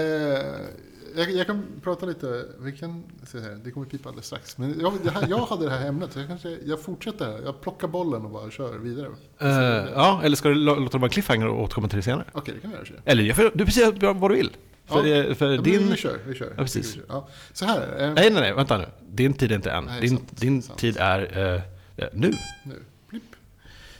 jag, 1.16 1.30
jag 1.30 1.46
kan 1.46 1.64
prata 1.82 2.06
lite. 2.06 2.44
Vi 2.60 2.72
kan 2.72 3.04
se 3.26 3.38
här, 3.40 3.60
det 3.64 3.70
kommer 3.70 3.86
pipa 3.86 4.08
alldeles 4.08 4.26
strax. 4.26 4.58
Men 4.58 4.80
jag, 4.80 4.90
här, 5.12 5.26
jag 5.28 5.38
hade 5.38 5.64
det 5.64 5.70
här 5.70 5.88
ämnet, 5.88 6.12
så 6.12 6.18
jag, 6.18 6.28
kanske, 6.28 6.58
jag 6.64 6.80
fortsätter 6.82 7.24
här. 7.26 7.40
Jag 7.44 7.60
plockar 7.60 7.88
bollen 7.88 8.22
och 8.24 8.30
bara 8.30 8.50
kör 8.50 8.78
vidare. 8.78 9.06
Eh, 9.38 9.48
ja, 9.94 10.20
eller 10.24 10.36
ska 10.36 10.48
du 10.48 10.54
lå- 10.54 10.80
låta 10.80 10.98
det 10.98 11.00
vara 11.00 11.10
cliffhanger 11.10 11.46
och 11.46 11.62
återkomma 11.62 11.88
till 11.88 11.96
det 11.96 12.02
senare? 12.02 12.24
Okej, 12.32 12.54
det 12.54 12.60
kan 12.60 12.70
vi 12.70 12.76
göra. 12.76 12.86
så. 12.86 12.92
Eller 13.04 13.32
får- 13.32 13.50
du 13.54 13.66
säga 13.72 14.12
vad 14.14 14.30
du 14.30 14.34
vill. 14.36 14.50
För, 14.86 15.04
Ja. 15.06 15.16
eh, 15.24 15.34
för 15.34 15.50
Ja, 15.54 15.60
din... 15.62 15.90
Vi 15.90 15.96
kör, 15.96 16.18
vi 16.26 16.34
kör. 16.34 16.52
Ja, 16.56 16.62
precis. 16.62 16.98
Ja. 17.08 17.28
Så 17.52 17.64
här, 17.64 17.80
eh, 17.98 18.12
Nej, 18.12 18.30
nej, 18.30 18.40
nej, 18.40 18.52
vänta 18.54 18.78
nu. 18.78 18.86
Din 19.08 19.32
tid 19.34 19.52
är 19.52 19.56
inte 19.56 19.70
än. 19.70 19.84
Nej, 19.84 20.00
din 20.00 20.10
sant, 20.16 20.40
din 20.40 20.62
sant. 20.62 20.78
tid 20.78 20.96
är 21.00 21.38
eh, 21.38 21.62
eh, 22.04 22.08
nu. 22.12 22.32
nu. 22.64 22.74
Blipp. 23.08 23.22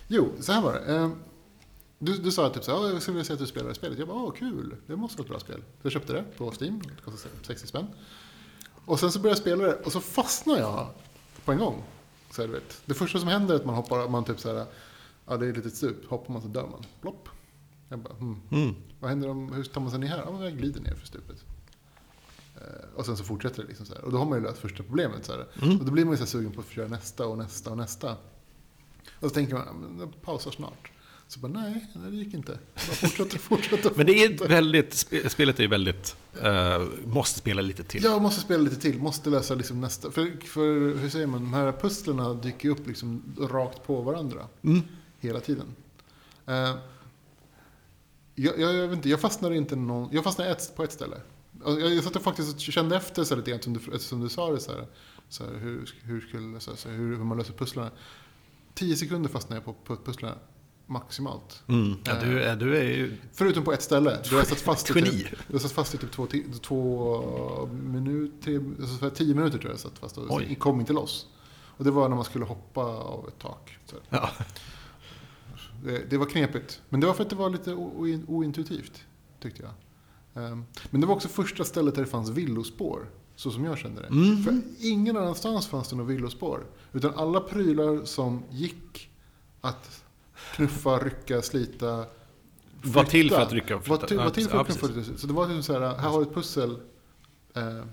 Jo, 0.08 0.32
så 0.40 0.52
här 0.52 0.62
var 0.62 0.72
det. 0.72 0.94
Eh, 0.94 1.10
du, 2.02 2.16
du 2.16 2.30
sa 2.32 2.50
typ 2.50 2.64
så 2.64 2.70
här, 2.76 2.78
"Ja, 2.86 2.92
jag 2.92 3.02
skulle 3.02 3.14
vilja 3.14 3.24
se 3.24 3.32
att 3.32 3.38
du 3.38 3.46
spelar 3.46 3.72
spelet. 3.72 3.98
Jag 3.98 4.08
bara, 4.08 4.18
åh 4.22 4.32
kul, 4.32 4.76
det 4.86 4.96
måste 4.96 5.16
vara 5.18 5.24
ett 5.24 5.30
bra 5.30 5.38
spel. 5.40 5.56
Så 5.80 5.86
jag 5.86 5.92
köpte 5.92 6.12
det 6.12 6.24
på 6.36 6.52
Steam, 6.60 6.82
det 6.82 7.02
kostade 7.04 7.34
60 7.42 7.66
spänn. 7.66 7.86
Och 8.84 9.00
sen 9.00 9.12
så 9.12 9.18
började 9.18 9.30
jag 9.36 9.38
spela 9.42 9.64
det 9.64 9.74
och 9.74 9.92
så 9.92 10.00
fastnade 10.00 10.60
jag 10.60 10.86
på 11.44 11.52
en 11.52 11.58
gång. 11.58 11.82
Så 12.30 12.42
här, 12.42 12.48
du 12.48 12.54
vet. 12.54 12.82
Det 12.86 12.94
första 12.94 13.18
som 13.18 13.28
händer 13.28 13.54
är 13.54 13.58
att 13.58 13.64
man 13.66 13.74
hoppar, 13.74 14.08
man 14.08 14.24
typ 14.24 14.40
så 14.40 14.54
här, 14.56 14.66
ja 15.26 15.36
det 15.36 15.46
är 15.46 15.50
ett 15.50 15.56
litet 15.56 15.74
stup, 15.76 16.04
hoppar 16.08 16.32
man 16.32 16.42
så 16.42 16.48
dör 16.48 16.66
man. 16.66 16.84
Plopp. 17.00 17.28
Jag 17.88 17.98
bara, 17.98 18.14
hmm. 18.14 18.40
Mm. 18.50 18.74
Vad 19.00 19.10
händer 19.10 19.28
om, 19.28 19.52
hur 19.52 19.64
tar 19.64 19.80
man 19.80 19.90
sig 19.90 19.98
ner 20.00 20.08
här? 20.08 20.22
Ja, 20.26 20.44
jag 20.44 20.56
glider 20.58 20.80
ner 20.80 20.94
för 20.94 21.06
stupet. 21.06 21.44
Eh, 22.56 22.62
Och 22.96 23.06
sen 23.06 23.16
så 23.16 23.24
fortsätter 23.24 23.62
det 23.62 23.68
liksom 23.68 23.86
så 23.86 23.94
här. 23.94 24.04
Och 24.04 24.12
då 24.12 24.18
har 24.18 24.24
man 24.26 24.38
ju 24.38 24.44
löst 24.44 24.58
första 24.58 24.82
problemet. 24.82 25.24
Så. 25.24 25.32
Mm. 25.32 25.78
Och 25.78 25.84
då 25.84 25.92
blir 25.92 26.04
man 26.04 26.12
ju 26.12 26.16
så 26.16 26.22
här 26.22 26.28
sugen 26.28 26.52
på 26.52 26.60
att 26.60 26.68
köra 26.68 26.88
nästa 26.88 27.26
och 27.26 27.38
nästa 27.38 27.70
och 27.70 27.76
nästa. 27.76 28.12
Och 29.20 29.28
så 29.28 29.30
tänker 29.30 29.54
man, 29.54 29.62
"Ja, 29.66 29.72
men 29.72 29.98
jag 30.00 30.22
pausar 30.22 30.50
snart. 30.50 30.90
Så 31.30 31.40
bara, 31.40 31.52
nej, 31.52 31.86
det 31.94 32.16
gick 32.16 32.34
inte. 32.34 32.58
Bara 32.74 33.28
fortsätter. 33.38 33.92
Men 33.96 34.06
det 34.06 34.24
är 34.24 34.48
väldigt, 34.48 34.90
spe- 34.94 35.28
spelet 35.28 35.58
är 35.58 35.62
ju 35.62 35.68
väldigt, 35.68 36.16
eh, 36.42 36.82
måste 37.06 37.38
spela 37.38 37.62
lite 37.62 37.84
till. 37.84 38.04
Jag 38.04 38.22
måste 38.22 38.40
spela 38.40 38.62
lite 38.62 38.76
till, 38.76 38.98
måste 38.98 39.30
lösa 39.30 39.54
liksom 39.54 39.80
nästa. 39.80 40.10
För, 40.10 40.46
för 40.46 40.96
hur 40.98 41.08
säger 41.08 41.26
man, 41.26 41.40
de 41.40 41.54
här 41.54 41.72
pusslerna 41.72 42.34
dyker 42.34 42.68
upp 42.68 42.86
liksom 42.86 43.22
rakt 43.40 43.86
på 43.86 44.00
varandra. 44.00 44.46
Mm. 44.62 44.80
Hela 45.18 45.40
tiden. 45.40 45.66
Eh, 46.46 46.74
Jag, 48.34 48.60
jag, 48.60 48.74
jag, 48.74 48.88
vet 48.88 48.96
inte, 48.96 49.08
jag 49.08 49.20
fastnade 49.20 49.56
inte 49.56 49.76
någon, 49.76 50.08
jag 50.12 50.24
fastnade 50.24 50.50
ett, 50.50 50.76
på 50.76 50.84
ett 50.84 50.92
ställe. 50.92 51.16
Och 51.62 51.80
Jag, 51.80 51.94
jag 51.94 52.04
satt 52.04 52.16
och 52.16 52.22
faktiskt 52.22 52.60
kände 52.60 52.96
efter 52.96 53.24
så 53.24 53.36
lite 53.36 53.50
grann 53.50 53.62
som 53.62 53.72
du, 53.72 53.98
som 53.98 54.20
du 54.20 54.28
sa 54.28 54.52
det 54.52 54.60
så 54.60 54.72
här. 54.72 54.86
Så 55.28 55.44
här 55.44 55.52
hur, 55.58 55.90
hur, 56.02 56.20
skulle, 56.20 56.60
så 56.60 56.70
här, 56.88 56.96
hur, 56.96 57.16
hur 57.16 57.24
man 57.24 57.38
löser 57.38 57.52
pusslarna. 57.52 57.90
Tio 58.74 58.96
sekunder 58.96 59.28
fastnade 59.30 59.62
jag 59.66 59.84
på 59.84 59.96
pusslarna 59.96 60.36
maximalt. 60.90 61.62
Mm. 61.68 61.94
Ja, 62.04 62.14
du, 62.24 62.42
är- 62.42 62.56
du 62.56 62.76
är 62.76 62.82
ju... 62.84 63.16
Förutom 63.32 63.64
på 63.64 63.72
ett 63.72 63.82
ställe. 63.82 64.18
Du 64.30 64.36
har 64.36 64.42
satt 64.44 64.60
fast 64.60 64.90
i 64.90 64.92
typ, 64.92 65.28
du 65.48 65.52
har 65.52 65.58
satt 65.60 65.72
fast 65.72 65.94
i 65.94 65.98
typ 65.98 66.12
två, 66.12 66.26
två 66.62 67.66
minuter, 67.72 68.52
här 69.02 69.10
tio 69.10 69.34
minuter 69.34 69.58
tror 69.58 69.64
jag 69.70 69.72
jag 69.72 69.80
satt 69.80 69.98
fast 69.98 70.18
och 70.18 70.42
kom 70.58 70.80
inte 70.80 70.92
loss. 70.92 71.26
Och 71.76 71.84
det 71.84 71.90
var 71.90 72.08
när 72.08 72.16
man 72.16 72.24
skulle 72.24 72.44
hoppa 72.44 72.80
av 72.84 73.28
ett 73.28 73.38
tak. 73.38 73.78
Så 73.86 73.96
Ja. 74.08 74.30
det, 75.84 76.10
det 76.10 76.16
var 76.18 76.26
knepigt. 76.26 76.82
Men 76.88 77.00
det 77.00 77.06
var 77.06 77.14
för 77.14 77.22
att 77.24 77.30
det 77.30 77.36
var 77.36 77.50
lite 77.50 77.74
ointuitivt, 78.26 79.04
tyckte 79.42 79.62
jag. 79.62 79.72
Ehm, 80.44 80.64
men 80.90 81.00
det 81.00 81.06
var 81.06 81.14
också 81.14 81.28
första 81.28 81.64
stället 81.64 81.94
där 81.94 82.02
det 82.02 82.08
fanns 82.10 82.30
villospår. 82.30 83.10
Så 83.36 83.50
som 83.50 83.64
jag 83.64 83.78
kände 83.78 84.00
det. 84.02 84.06
Mm. 84.08 84.42
För 84.42 84.60
ingen 84.80 85.16
annanstans 85.16 85.66
fanns 85.68 85.88
det 85.88 85.96
några 85.96 86.08
villospår. 86.08 86.66
Utan 86.92 87.14
alla 87.14 87.40
prylar 87.40 88.04
som 88.04 88.42
gick 88.50 89.10
att 89.60 90.04
knuffa, 90.54 90.98
rycka, 90.98 91.42
slita, 91.42 92.04
Var 92.82 93.04
till 93.04 93.10
flytta, 93.10 93.36
för 93.36 93.42
att 93.42 93.52
rycka 93.52 93.76
och 93.76 93.88
var 93.88 93.96
flytta. 93.96 94.06
till, 94.06 94.18
var 94.18 94.30
till 94.30 94.48
för 94.48 94.60
att 94.60 94.66
knuffa 94.66 94.86
flytta. 94.86 95.18
Så 95.18 95.26
det 95.26 95.32
var 95.32 95.46
liksom 95.46 95.62
så 95.62 95.72
här, 95.72 95.80
här 95.80 96.08
har 96.08 96.20
du 96.20 96.26
ett 96.26 96.34
pussel. 96.34 96.80
Eh, 97.54 97.84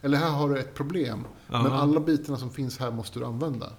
eller 0.00 0.18
här 0.18 0.30
har 0.30 0.48
du 0.48 0.58
ett 0.58 0.74
problem. 0.74 1.24
Ja. 1.50 1.62
Men 1.62 1.72
alla 1.72 2.00
bitarna 2.00 2.38
som 2.38 2.50
finns 2.50 2.78
här 2.78 2.90
måste 2.90 3.18
du 3.18 3.24
använda. 3.24 3.72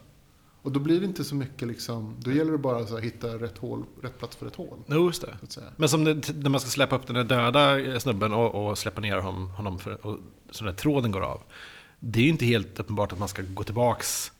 Och 0.61 0.71
då 0.71 0.79
blir 0.79 0.99
det 0.99 1.05
inte 1.05 1.23
så 1.23 1.35
mycket 1.35 1.67
liksom, 1.67 2.15
då 2.19 2.31
gäller 2.31 2.51
det 2.51 2.57
bara 2.57 2.77
att 2.77 2.99
hitta 2.99 3.27
rätt, 3.27 3.57
hål, 3.57 3.85
rätt 4.01 4.19
plats 4.19 4.35
för 4.35 4.47
ett 4.47 4.55
hål. 4.55 4.77
Jo, 4.87 5.05
just 5.05 5.21
det. 5.21 5.61
Men 5.75 5.89
som 5.89 6.03
det, 6.03 6.35
när 6.35 6.49
man 6.49 6.61
ska 6.61 6.69
släppa 6.69 6.95
upp 6.95 7.07
den 7.07 7.15
där 7.15 7.23
döda 7.23 7.99
snubben 7.99 8.33
och, 8.33 8.69
och 8.69 8.77
släppa 8.77 9.01
ner 9.01 9.17
honom, 9.17 9.49
honom 9.49 9.79
för, 9.79 10.05
och 10.05 10.19
så 10.51 10.63
den 10.63 10.73
där 10.73 10.81
tråden 10.81 11.11
går 11.11 11.21
av. 11.21 11.41
Det 11.99 12.19
är 12.19 12.23
ju 12.23 12.29
inte 12.29 12.45
helt 12.45 12.79
uppenbart 12.79 13.11
att 13.11 13.19
man 13.19 13.27
ska 13.27 13.41
gå 13.41 13.63
tillbaks 13.63 14.31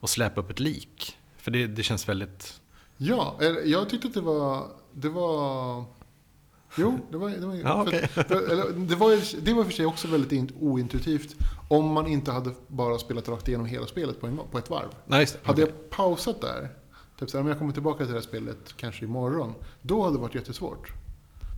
och 0.00 0.10
släpa 0.10 0.40
upp 0.40 0.50
ett 0.50 0.60
lik. 0.60 1.16
För 1.36 1.50
det, 1.50 1.66
det 1.66 1.82
känns 1.82 2.08
väldigt... 2.08 2.60
Ja, 2.98 3.36
jag 3.64 3.88
tyckte 3.88 4.08
att 4.08 4.14
det 4.14 4.20
var, 4.20 4.66
det 4.92 5.08
var 5.08 5.84
Jo, 6.76 6.98
det 7.10 7.16
var, 7.16 7.30
det 7.30 7.46
var, 7.46 7.54
Ja, 7.54 7.86
för, 8.08 8.50
eller, 8.52 8.72
det, 8.88 8.94
var, 8.96 9.40
det 9.44 9.52
var 9.54 9.64
för 9.64 9.72
sig 9.72 9.86
också 9.86 10.08
väldigt 10.08 10.32
in- 10.32 10.52
ointuitivt 10.60 11.36
om 11.68 11.86
man 11.92 12.06
inte 12.06 12.32
hade 12.32 12.50
bara 12.66 12.98
spelat 12.98 13.28
rakt 13.28 13.48
igenom 13.48 13.66
hela 13.66 13.86
spelet 13.86 14.20
på, 14.20 14.26
en, 14.26 14.40
på 14.50 14.58
ett 14.58 14.70
varv. 14.70 14.88
Det. 15.06 15.14
Hade 15.14 15.62
Okej. 15.62 15.64
jag 15.64 15.90
pausat 15.90 16.40
där, 16.40 16.68
typ 17.18 17.30
så 17.30 17.36
här, 17.36 17.42
om 17.42 17.48
jag 17.48 17.58
kommer 17.58 17.72
tillbaka 17.72 17.98
till 17.98 18.06
det 18.06 18.18
här 18.20 18.20
spelet 18.26 18.76
kanske 18.76 19.04
imorgon, 19.04 19.54
då 19.82 20.02
hade 20.02 20.16
det 20.16 20.20
varit 20.20 20.34
jättesvårt. 20.34 20.92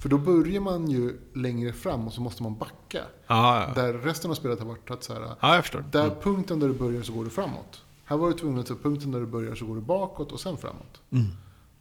För 0.03 0.09
då 0.09 0.19
börjar 0.19 0.61
man 0.61 0.91
ju 0.91 1.21
längre 1.35 1.73
fram 1.73 2.07
och 2.07 2.13
så 2.13 2.21
måste 2.21 2.43
man 2.43 2.57
backa. 2.59 2.99
Ja, 3.27 3.65
ja. 3.77 3.83
Där 3.83 3.93
resten 3.93 4.31
av 4.31 4.35
spelet 4.35 4.59
har 4.59 4.67
varit 4.67 4.91
att 4.91 5.05
så 5.05 5.15
här, 5.15 5.21
ja, 5.41 5.55
jag 5.55 5.65
förstår. 5.65 5.85
där 5.93 6.05
Mm. 6.05 6.15
punkten 6.23 6.61
där 6.61 6.69
du 6.69 6.75
börjar 6.75 7.03
så 7.03 7.13
går 7.13 7.25
du 7.25 7.31
framåt. 7.31 7.83
Här 8.11 8.17
var 8.17 8.29
du 8.29 8.35
tvungen 8.35 8.59
att 8.59 8.67
ta 8.67 8.75
punkten 8.75 9.11
där 9.11 9.21
du 9.21 9.27
börjar 9.27 9.55
så 9.55 9.67
går 9.67 9.75
du 9.75 9.81
bakåt 9.81 10.33
och 10.33 10.41
sen 10.41 10.57
framåt. 10.57 11.03
Mm. 11.11 11.27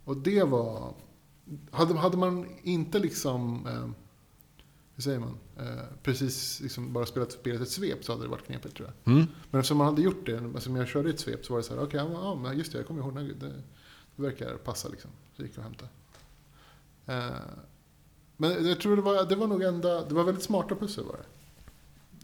Och 0.06 0.18
det 0.18 0.44
var... 0.44 0.94
Hade, 1.72 1.94
hade 1.94 2.18
man 2.18 2.48
inte 2.64 3.00
liksom... 3.00 3.68
Eh, 3.68 3.90
hur 4.96 5.04
säger 5.04 5.20
man? 5.20 5.38
Eh, 5.58 5.84
precis 6.04 6.62
liksom 6.62 6.94
bara 6.94 7.06
spelat 7.06 7.32
spelet 7.32 7.62
ett 7.62 7.70
svep 7.70 8.06
så 8.06 8.12
hade 8.12 8.24
det 8.24 8.30
varit 8.30 8.46
knepigt 8.46 8.76
tror 8.76 8.90
jag. 8.90 9.14
Mm. 9.14 9.28
Men 9.52 9.60
eftersom 9.60 9.78
man 9.78 9.88
hade 9.88 10.02
gjort 10.02 10.26
det, 10.26 10.36
eftersom 10.36 10.76
jag 10.76 10.88
körde 10.88 11.10
ett 11.10 11.20
svep 11.20 11.46
så 11.46 11.54
var 11.54 11.60
det 11.60 11.64
så 11.64 11.76
här, 11.76 11.84
okej, 11.84 12.00
ja, 12.14 12.36
men 12.36 12.58
just 12.58 12.72
det, 12.72 12.78
jag 12.78 12.88
kommer 12.88 13.02
ihåg, 13.02 13.16
det, 13.16 13.34
det, 13.34 13.54
det 14.16 14.22
verkar 14.22 14.58
passa 14.58 14.90
liksom. 14.90 15.12
Så 15.36 15.44
gick 15.44 15.52
jag 15.52 15.58
och 15.58 15.64
hämtade. 15.64 15.92
Eh, 17.06 17.40
men 18.38 18.68
jag 18.68 18.80
tror 18.80 18.96
det 18.96 19.02
var, 19.02 19.26
det 19.26 19.36
var 19.36 19.48
nog 19.48 19.64
enda, 19.64 20.06
det 20.06 20.14
var 20.14 20.24
väldigt 20.24 20.44
smarta 20.44 20.76
pussel 20.76 21.06
var 21.06 21.18
det. 21.18 21.26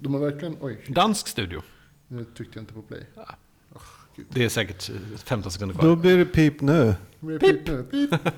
De 0.01 0.13
har 0.13 0.21
verkligen, 0.21 0.57
oj, 0.62 0.85
Dansk 0.89 1.27
studio. 1.27 1.62
nu 2.07 2.25
tryckte 2.25 2.57
jag 2.59 2.63
inte 2.63 2.74
på 2.74 2.81
play. 2.81 3.07
Det 4.29 4.43
är 4.45 4.50
säkert 4.50 4.89
15 5.24 5.51
sekunder 5.51 5.75
kvar. 5.75 5.86
Då 5.89 5.95
blir 5.95 6.17
det 6.17 6.25
pip 6.25 6.62
nu. 6.62 6.95
Pip! 7.19 7.39
Pip 7.41 7.67
nu, 7.67 7.84
pip! 7.84 8.13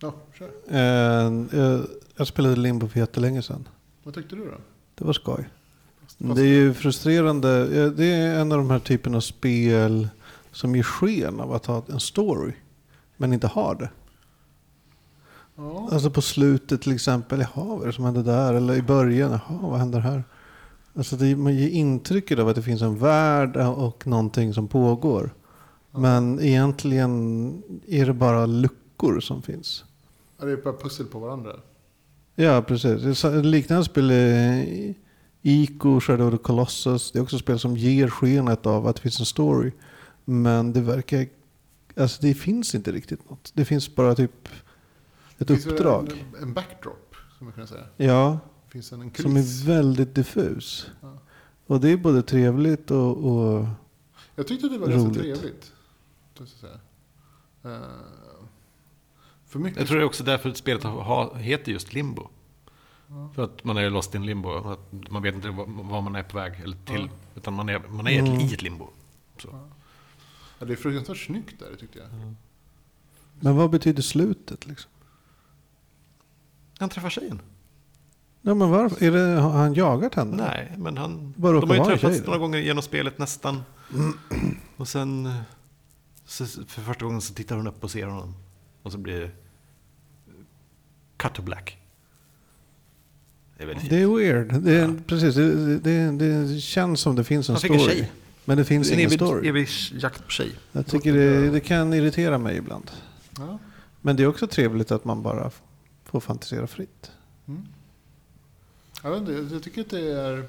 Ja, 0.00 0.14
kör. 0.38 0.50
Eh, 0.68 1.58
jag, 1.60 1.86
jag 2.16 2.26
spelade 2.26 2.56
Limbo 2.56 2.88
för 2.88 3.00
jättelänge 3.00 3.42
sedan. 3.42 3.68
Vad 4.02 4.14
tyckte 4.14 4.36
du 4.36 4.44
då? 4.44 4.56
Det 4.94 5.04
var 5.04 5.12
skoj. 5.12 5.48
Det 6.18 6.40
är 6.42 6.46
ju 6.46 6.74
frustrerande. 6.74 7.60
Eh, 7.82 7.90
Det 7.90 8.04
är 8.06 8.40
en 8.40 8.52
av 8.52 8.58
de 8.58 8.70
här 8.70 8.78
typerna 8.78 9.16
av 9.16 9.20
spel 9.20 10.08
som 10.52 10.76
ger 10.76 10.82
sken 10.82 11.40
av 11.40 11.52
att 11.52 11.66
ha 11.66 11.84
en 11.88 12.00
story. 12.00 12.52
Men 13.16 13.32
inte 13.32 13.46
har 13.46 13.74
det. 13.74 13.90
Ja, 15.56 15.88
Alltså 15.92 16.10
på 16.10 16.22
slutet 16.22 16.82
till 16.82 16.94
exempel. 16.94 17.40
Jaha, 17.40 17.64
vad 17.64 17.82
är 17.82 17.86
det 17.86 17.92
som 17.92 18.04
hände 18.04 18.22
där? 18.22 18.54
Eller 18.54 18.74
i 18.74 18.82
början. 18.82 19.30
Jaha, 19.30 19.58
vad 19.62 19.78
händer 19.78 20.00
här? 20.00 20.24
Alltså 20.96 21.16
det, 21.16 21.36
man 21.36 21.54
ger 21.54 21.68
intrycket 21.68 22.38
av 22.38 22.48
att 22.48 22.56
det 22.56 22.62
finns 22.62 22.82
en 22.82 22.98
värld 22.98 23.56
och 23.56 24.06
någonting 24.06 24.54
som 24.54 24.68
pågår. 24.68 25.34
Men 25.90 26.40
egentligen 26.40 27.62
är 27.86 28.06
det 28.06 28.12
bara 28.12 28.46
luckor 28.46 29.20
som 29.20 29.42
finns. 29.42 29.84
Ja, 30.38 30.44
det 30.46 30.52
är 30.52 30.56
bara 30.56 30.76
pussel 30.76 31.06
på 31.06 31.18
varandra. 31.18 31.52
Ja, 32.34 32.62
precis. 32.62 33.24
Liknande 33.24 33.84
spel 33.84 34.10
är 34.10 34.94
Ico, 35.42 36.00
Shadow 36.00 36.26
of 36.26 36.38
the 36.38 36.42
Colossus. 36.44 37.12
Det 37.12 37.18
är 37.18 37.22
också 37.22 37.38
spel 37.38 37.58
som 37.58 37.76
ger 37.76 38.08
skenet 38.08 38.66
av 38.66 38.86
att 38.86 38.96
det 38.96 39.02
finns 39.02 39.20
en 39.20 39.26
story. 39.26 39.72
Men 40.24 40.72
det 40.72 40.80
verkar... 40.80 41.26
Alltså 41.96 42.22
det 42.22 42.34
finns 42.34 42.74
inte 42.74 42.92
riktigt 42.92 43.30
något. 43.30 43.50
Det 43.54 43.64
finns 43.64 43.94
bara 43.94 44.14
typ 44.14 44.48
ett 45.38 45.48
Det 45.48 45.54
finns 45.54 45.66
uppdrag. 45.66 46.26
En, 46.38 46.42
en 46.42 46.54
backdrop, 46.54 47.14
som 47.38 47.46
man 47.46 47.52
kan 47.52 47.66
säga. 47.66 47.84
Ja, 47.96 48.38
finns 48.74 48.92
en, 48.92 49.02
en 49.02 49.14
som 49.14 49.24
kuliss. 49.24 49.62
är 49.62 49.66
väldigt 49.66 50.14
diffus. 50.14 50.86
Ja. 51.00 51.18
Och 51.66 51.80
det 51.80 51.88
är 51.90 51.96
både 51.96 52.22
trevligt 52.22 52.90
och... 52.90 53.16
och 53.24 53.66
Jag 54.36 54.46
tyckte 54.46 54.68
det 54.68 54.78
var 54.78 54.88
ganska 54.88 55.08
Roligt. 55.20 55.40
trevligt. 55.40 55.72
att 56.40 56.48
säga. 56.48 56.80
Eh, 57.64 57.80
för 59.46 59.58
mycket. 59.58 59.78
Jag 59.78 59.88
tror 59.88 59.96
det 59.98 60.02
är 60.02 60.06
också 60.06 60.24
därför 60.24 60.52
spelet 60.54 60.82
har, 60.82 61.34
heter 61.34 61.72
just 61.72 61.92
Limbo. 61.92 62.28
För 63.34 63.44
att 63.44 63.64
man 63.64 63.76
är 63.76 63.90
lost 63.90 64.14
in 64.14 64.26
limbo. 64.26 64.50
Att 64.72 65.10
man 65.10 65.22
vet 65.22 65.34
inte 65.34 65.50
var, 65.50 66.00
man 66.02 66.16
är 66.16 66.22
på 66.22 66.36
väg 66.38 66.60
eller 66.64 66.76
till. 66.84 67.10
Utan 67.34 67.54
man 67.54 67.68
är, 67.68 67.78
man 67.88 68.06
är 68.06 68.18
Mm. 68.20 68.40
i 68.40 68.54
ett 68.54 68.62
limbo. 68.62 68.88
Så. 69.38 69.68
ja, 70.58 70.66
det 70.66 70.72
är 70.72 70.76
fruktansvärt 70.76 71.26
snyggt 71.26 71.58
där, 71.60 71.76
tyckte 71.80 71.98
jag. 71.98 72.08
men 73.40 73.56
vad 73.56 73.70
betyder 73.70 74.02
slutet 74.02 74.66
liksom? 74.66 74.90
Han 76.78 76.88
träffar 76.88 77.10
tjejen. 77.10 77.40
Ja, 78.46 78.54
men 78.54 78.70
varför? 78.70 79.04
Är 79.04 79.10
det, 79.10 79.40
har 79.40 79.50
han 79.50 79.74
jagat 79.74 80.14
henne? 80.14 80.36
Nej, 80.36 80.72
men 80.76 80.96
han... 80.96 81.34
Bara 81.36 81.60
de 81.60 81.68
har 81.70 81.76
ju 81.76 81.80
en 81.82 81.86
träffats 81.86 82.26
några 82.26 82.38
gånger 82.38 82.58
genom 82.58 82.82
spelet 82.82 83.18
nästan. 83.18 83.62
Och 84.76 84.88
sen... 84.88 85.32
Så 86.26 86.46
för 86.46 86.82
första 86.82 87.04
gången 87.04 87.20
så 87.20 87.34
tittar 87.34 87.56
hon 87.56 87.66
upp 87.66 87.84
och 87.84 87.90
ser 87.90 88.06
honom. 88.06 88.34
Och 88.82 88.92
så 88.92 88.98
blir 88.98 89.20
det... 89.20 89.30
Cut 91.16 91.34
to 91.34 91.42
black. 91.42 91.78
Det 93.56 93.62
är 93.62 93.66
väldigt. 93.66 93.90
Det 93.90 94.02
är 94.02 94.06
weird. 94.06 94.62
Det, 94.62 94.76
är, 94.76 94.94
precis, 95.06 95.34
det, 95.34 95.78
det, 95.78 96.10
det 96.10 96.60
känns 96.60 97.00
som 97.00 97.16
det 97.16 97.24
finns 97.24 97.48
en 97.48 97.54
Han 97.54 97.60
fick 97.60 97.70
en 97.70 97.78
story. 97.78 97.94
tjej. 97.94 98.12
Men 98.44 98.58
det 98.58 98.64
finns 98.64 98.88
en 98.88 98.94
ingen 98.94 99.06
evig, 99.06 99.18
story. 99.18 99.48
evig 99.48 99.68
jakt 99.92 100.24
på 100.24 100.30
tjej. 100.30 100.52
Jag 100.72 100.86
tycker 100.86 101.12
det, 101.12 101.50
det 101.50 101.60
kan 101.60 101.94
irritera 101.94 102.38
mig 102.38 102.56
ibland. 102.56 102.90
Ja. 103.38 103.58
Men 104.00 104.16
det 104.16 104.22
är 104.22 104.26
också 104.26 104.46
trevligt 104.46 104.90
att 104.90 105.04
man 105.04 105.22
bara 105.22 105.50
får 106.04 106.20
fantisera 106.20 106.66
fritt. 106.66 107.10
Mm. 107.48 107.66
Jag, 109.04 109.10
vet 109.10 109.20
inte, 109.28 109.54
jag 109.54 109.62
tycker 109.62 109.80
att 109.80 109.90
det 109.90 110.12
är... 110.12 110.46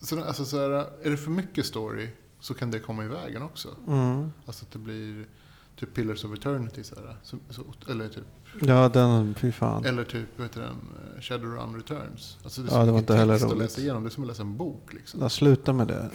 Så, 0.00 0.24
alltså, 0.24 0.44
så 0.44 0.56
här, 0.60 0.70
är 1.02 1.10
det 1.10 1.16
för 1.16 1.30
mycket 1.30 1.66
story 1.66 2.08
så 2.40 2.54
kan 2.54 2.70
det 2.70 2.78
komma 2.78 3.04
i 3.04 3.08
vägen 3.08 3.42
också. 3.42 3.68
Mm. 3.88 4.32
Alltså 4.46 4.64
att 4.64 4.72
det 4.72 4.78
blir 4.78 5.26
typ 5.76 5.94
Pillars 5.94 6.24
of 6.24 6.32
Eternity. 6.38 6.84
Så 6.84 6.94
här, 6.94 7.16
så, 7.22 7.36
så, 7.50 7.62
eller 7.90 8.08
typ, 8.08 8.24
Ja, 8.60 8.88
den, 8.88 9.34
fy 9.34 9.52
fan. 9.52 9.84
eller 9.84 10.04
typ 10.04 10.28
vad 10.36 10.46
heter 10.46 10.60
den, 10.60 10.76
Shadowrun 11.22 11.74
Returns. 11.76 12.38
Alltså 12.44 12.62
det 12.62 12.72
är 12.72 12.78
Ja, 12.78 12.84
det 12.84 12.92
var 12.92 12.98
inte 12.98 13.14
heller 13.14 13.34
att 13.34 13.42
roligt. 13.42 13.58
läsa 13.58 13.80
igenom. 13.80 14.02
Det 14.02 14.08
är 14.08 14.10
som 14.10 14.22
att 14.24 14.28
läsa 14.28 14.42
en 14.42 14.56
bok. 14.56 14.92
Liksom. 14.92 15.20
Ja, 15.20 15.28
sluta 15.28 15.72
med 15.72 15.86
det. 15.88 16.10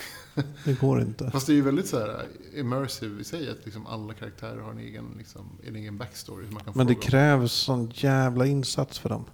Det 0.65 0.79
går 0.79 1.01
inte. 1.01 1.31
Fast 1.33 1.47
det 1.47 1.53
är 1.53 1.55
ju 1.55 1.61
väldigt 1.61 1.87
så 1.87 1.99
här 1.99 2.25
immersive 2.55 3.21
i 3.21 3.23
sig. 3.23 3.49
Att 3.51 3.65
liksom 3.65 3.87
alla 3.87 4.13
karaktärer 4.13 4.61
har 4.61 4.71
en 4.71 4.79
egen, 4.79 5.05
liksom, 5.17 5.49
en 5.67 5.75
egen 5.75 5.97
backstory. 5.97 6.45
Som 6.45 6.53
man 6.53 6.63
kan 6.63 6.73
Men 6.75 6.87
det 6.87 6.93
om. 6.95 6.99
krävs 7.01 7.51
sån 7.51 7.91
jävla 7.95 8.45
insats 8.45 8.99
för 8.99 9.09
dem. 9.09 9.25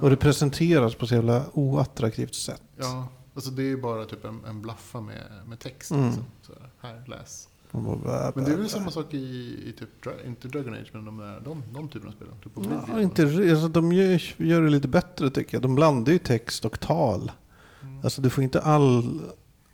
Och 0.00 0.10
det 0.10 0.16
presenteras 0.16 0.94
på 0.94 1.06
så 1.06 1.14
jävla 1.14 1.44
oattraktivt 1.52 2.34
sätt. 2.34 2.62
Ja, 2.76 3.08
alltså 3.34 3.50
det 3.50 3.62
är 3.62 3.66
ju 3.66 3.80
bara 3.80 4.04
typ 4.04 4.24
en, 4.24 4.40
en 4.48 4.62
blaffa 4.62 5.00
med, 5.00 5.22
med 5.46 5.58
text. 5.58 5.90
Mm. 5.90 6.06
Liksom. 6.06 6.24
Så 6.42 6.52
här, 6.80 7.02
läs. 7.06 7.48
Man 7.70 7.84
bara, 7.84 7.96
bä, 7.96 8.32
Men 8.34 8.44
det 8.44 8.50
är 8.50 8.54
väl 8.54 8.62
bä. 8.64 8.68
samma 8.70 8.90
sak 8.90 9.14
i, 9.14 9.18
i 9.66 9.74
typ, 9.78 10.06
inte 10.26 10.48
Dragon 10.48 10.74
Age, 10.74 10.90
men 10.92 11.04
de, 11.04 11.16
där, 11.18 11.40
de, 11.44 11.62
de 11.74 11.88
typerna 11.88 12.12
av 12.12 12.16
spel. 12.16 12.28
Typ. 12.44 12.52
Ja, 12.92 13.00
inte, 13.00 13.22
alltså, 13.22 13.68
de 13.68 13.92
gör, 13.92 14.22
gör 14.36 14.62
det 14.62 14.70
lite 14.70 14.88
bättre 14.88 15.30
tycker 15.30 15.54
jag. 15.56 15.62
De 15.62 15.74
blandar 15.74 16.12
ju 16.12 16.18
text 16.18 16.64
och 16.64 16.80
tal. 16.80 17.32
Mm. 17.82 18.00
Alltså 18.04 18.22
du 18.22 18.30
får 18.30 18.44
inte 18.44 18.60
all, 18.60 19.20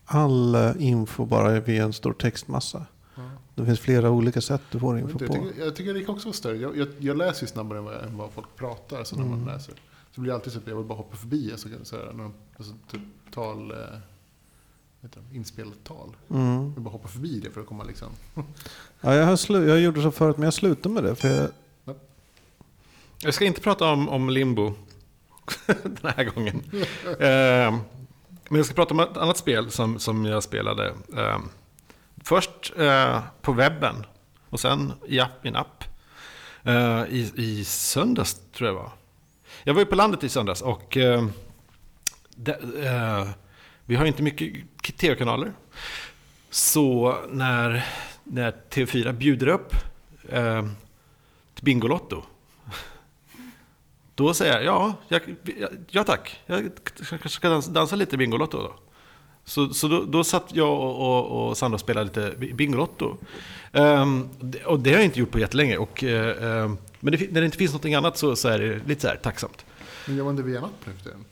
all 0.04 0.54
eh, 0.54 0.73
info 0.78 1.25
bara 1.26 1.61
via 1.61 1.85
en 1.85 1.92
stor 1.92 2.12
textmassa. 2.12 2.87
Ja. 3.14 3.23
Det 3.54 3.64
finns 3.66 3.80
flera 3.80 4.11
olika 4.11 4.40
sätt 4.40 4.62
du 4.71 4.80
får 4.80 4.99
info 4.99 5.18
Jag 5.21 5.28
på. 5.28 5.35
tycker, 5.35 5.64
jag 5.64 5.76
tycker 5.76 5.95
det 5.95 6.04
kan 6.04 6.14
också 6.14 6.28
vara 6.28 6.35
större. 6.37 6.56
Jag, 6.56 6.76
jag, 6.76 6.88
jag 6.99 7.16
läser 7.16 7.42
ju 7.42 7.47
snabbare 7.47 7.78
än 7.78 7.85
vad, 7.85 7.95
än 7.95 8.16
vad 8.16 8.30
folk 8.30 8.56
pratar. 8.56 9.04
Så 9.04 9.16
när 9.16 9.25
man 9.25 9.33
Mm. 9.42 9.47
läser. 9.54 9.75
Så 10.16 10.20
blir 10.23 10.30
det 10.30 10.35
alltid 10.37 10.52
så 10.52 10.58
att 10.58 10.66
jag 10.66 10.76
vill 10.76 10.85
bara 10.85 10.94
hoppa 10.99 11.16
förbi. 11.16 11.52
Alltså, 11.52 11.68
så 11.82 11.96
här, 11.96 12.30
alltså, 12.56 12.75
typ 12.90 13.00
tal, 13.35 13.70
eh, 13.70 13.76
inspelat 15.32 15.85
tal. 15.85 16.16
Mm. 16.30 16.62
Jag 16.64 16.70
vill 16.75 16.82
bara 16.82 16.90
hoppa 16.90 17.08
förbi 17.08 17.40
det 17.40 17.50
för 17.50 17.61
att 17.61 17.66
komma 17.66 17.85
liksom. 17.85 18.08
Ja, 19.00 19.14
jag, 19.14 19.26
har 19.26 19.37
slu- 19.37 19.68
jag 19.68 19.80
gjorde 19.80 20.02
så 20.02 20.11
förut, 20.11 20.37
men 20.37 20.44
jag 20.44 20.54
slutade 20.54 20.94
med 20.94 21.04
det. 21.04 21.14
För 21.14 21.28
jag, 21.28 21.50
Jag 23.20 23.35
ska 23.35 23.44
inte 23.44 23.61
prata 23.61 23.85
om, 23.92 24.08
om 24.08 24.30
limbo 24.30 24.75
den 25.66 26.12
här 26.16 26.25
gången. 26.25 26.62
Eh, 27.20 27.78
men 28.49 28.56
jag 28.58 28.66
ska 28.66 28.75
prata 28.75 28.94
om 28.94 29.00
ett 29.00 29.16
annat 29.16 29.37
spel 29.37 29.70
som, 29.70 29.99
som 29.99 30.25
jag 30.25 30.42
spelade. 30.42 30.94
Eh, 31.16 31.38
först 32.25 32.73
eh, 32.76 33.23
på 33.42 33.52
webben 33.52 34.06
och 34.50 34.61
sen 34.61 34.92
i, 35.06 35.20
app, 35.20 35.44
i 35.44 35.49
en 35.49 35.56
app. 35.56 35.85
Eh, 36.62 37.02
i, 37.08 37.32
I 37.37 37.64
söndags 37.64 38.40
tror 38.52 38.68
jag 38.68 38.76
det 38.76 38.80
var. 38.82 38.92
Jag 39.68 39.75
var 39.75 39.80
ju 39.80 39.87
på 39.87 39.94
landet 39.94 40.25
i 40.25 40.28
söndags 40.28 40.62
och 40.62 40.96
eh, 40.96 41.26
de, 42.37 42.52
eh, 42.82 43.28
vi 43.85 43.94
har 43.94 44.04
inte 44.04 44.23
mycket 44.23 44.96
tv-kanaler. 44.96 45.52
Så 46.50 47.16
när, 47.30 47.85
när 48.25 48.54
TV4 48.70 49.12
bjuder 49.12 49.46
upp 49.46 49.75
eh, 50.28 50.66
till 51.54 51.64
Bingolotto 51.64 52.23
då 54.14 54.35
säger 54.35 54.54
jag, 54.54 54.64
ja, 54.64 54.94
jag, 55.08 55.23
ja, 55.58 55.68
ja 55.90 56.04
tack. 56.04 56.40
Jag 56.46 56.70
kanske 57.08 57.28
ska 57.28 57.49
dansa, 57.49 57.70
dansa 57.70 57.96
lite 57.96 58.16
Bingolotto 58.16 58.58
då. 58.58 58.75
Så, 59.44 59.68
så 59.68 59.88
då, 59.88 60.04
då 60.04 60.25
satt 60.25 60.54
jag 60.54 60.73
och, 60.73 61.00
och, 61.00 61.49
och 61.49 61.56
Sandra 61.56 61.75
och 61.75 61.80
spelade 61.80 62.06
lite 62.06 62.54
Bingolotto. 62.54 63.16
Um, 63.73 64.28
och 64.64 64.80
det 64.80 64.90
har 64.90 64.96
jag 64.96 65.04
inte 65.04 65.20
gjort 65.20 65.30
på 65.30 65.38
jättelänge. 65.38 65.76
Och, 65.76 66.02
uh, 66.02 66.75
men 67.06 67.18
det, 67.18 67.32
när 67.32 67.40
det 67.40 67.44
inte 67.44 67.58
finns 67.58 67.72
något 67.72 67.84
annat 67.84 68.18
så, 68.18 68.36
så 68.36 68.48
är 68.48 68.58
det 68.58 68.80
lite 68.86 69.00
så 69.00 69.08
här 69.08 69.16
tacksamt. 69.16 69.64
Men 70.06 70.16
gör 70.16 70.25
man 70.25 70.36
det 70.36 70.42
via 70.42 70.58
en 70.58 70.64
app 70.64 70.70
nu 70.84 70.92
för 70.92 71.02
tiden? 71.02 71.25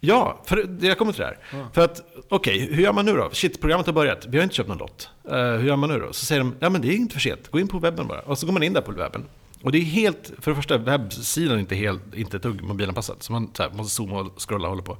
Ja, 0.00 0.42
för 0.44 0.76
jag 0.80 0.98
kommer 0.98 1.12
till 1.12 1.20
det 1.20 1.26
här. 1.26 1.38
Ja. 1.52 1.68
För 1.72 1.84
att, 1.84 2.02
okej, 2.28 2.68
hur 2.72 2.82
gör 2.82 2.92
man 2.92 3.04
nu 3.04 3.12
då? 3.12 3.30
Shit, 3.32 3.60
programmet 3.60 3.86
har 3.86 3.92
börjat. 3.92 4.26
Vi 4.26 4.36
har 4.38 4.42
inte 4.42 4.54
köpt 4.54 4.68
någon 4.68 4.78
lott. 4.78 5.10
Eh, 5.30 5.36
hur 5.36 5.68
gör 5.68 5.76
man 5.76 5.90
nu 5.90 5.98
då? 5.98 6.12
Så 6.12 6.26
säger 6.26 6.40
de, 6.40 6.54
ja 6.60 6.70
men 6.70 6.82
det 6.82 6.88
är 6.88 6.96
inte 6.96 7.14
för 7.14 7.20
sent. 7.20 7.48
Gå 7.50 7.60
in 7.60 7.68
på 7.68 7.78
webben 7.78 8.06
bara. 8.06 8.20
Och 8.20 8.38
så 8.38 8.46
går 8.46 8.52
man 8.52 8.62
in 8.62 8.72
där 8.72 8.80
på 8.80 8.92
webben. 8.92 9.24
Och 9.62 9.72
det 9.72 9.78
är 9.78 9.82
helt, 9.82 10.32
för 10.38 10.50
det 10.50 10.54
första, 10.54 10.78
webbsidan 10.78 11.56
är 11.56 11.60
inte, 11.60 11.74
helt, 11.74 12.14
inte 12.14 12.36
ett 12.36 12.42
dugg 12.42 12.62
mobilanpassad. 12.62 13.16
Så 13.20 13.32
man 13.32 13.50
så 13.54 13.62
här, 13.62 13.70
måste 13.70 13.94
zooma 13.94 14.20
och 14.20 14.48
scrolla 14.48 14.68
och 14.68 14.76
hålla 14.76 14.82
på. 14.82 14.98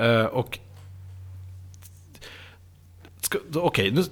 Eh, 0.00 0.24
och 0.24 0.58
Okej, 3.54 3.90
nu 3.90 4.04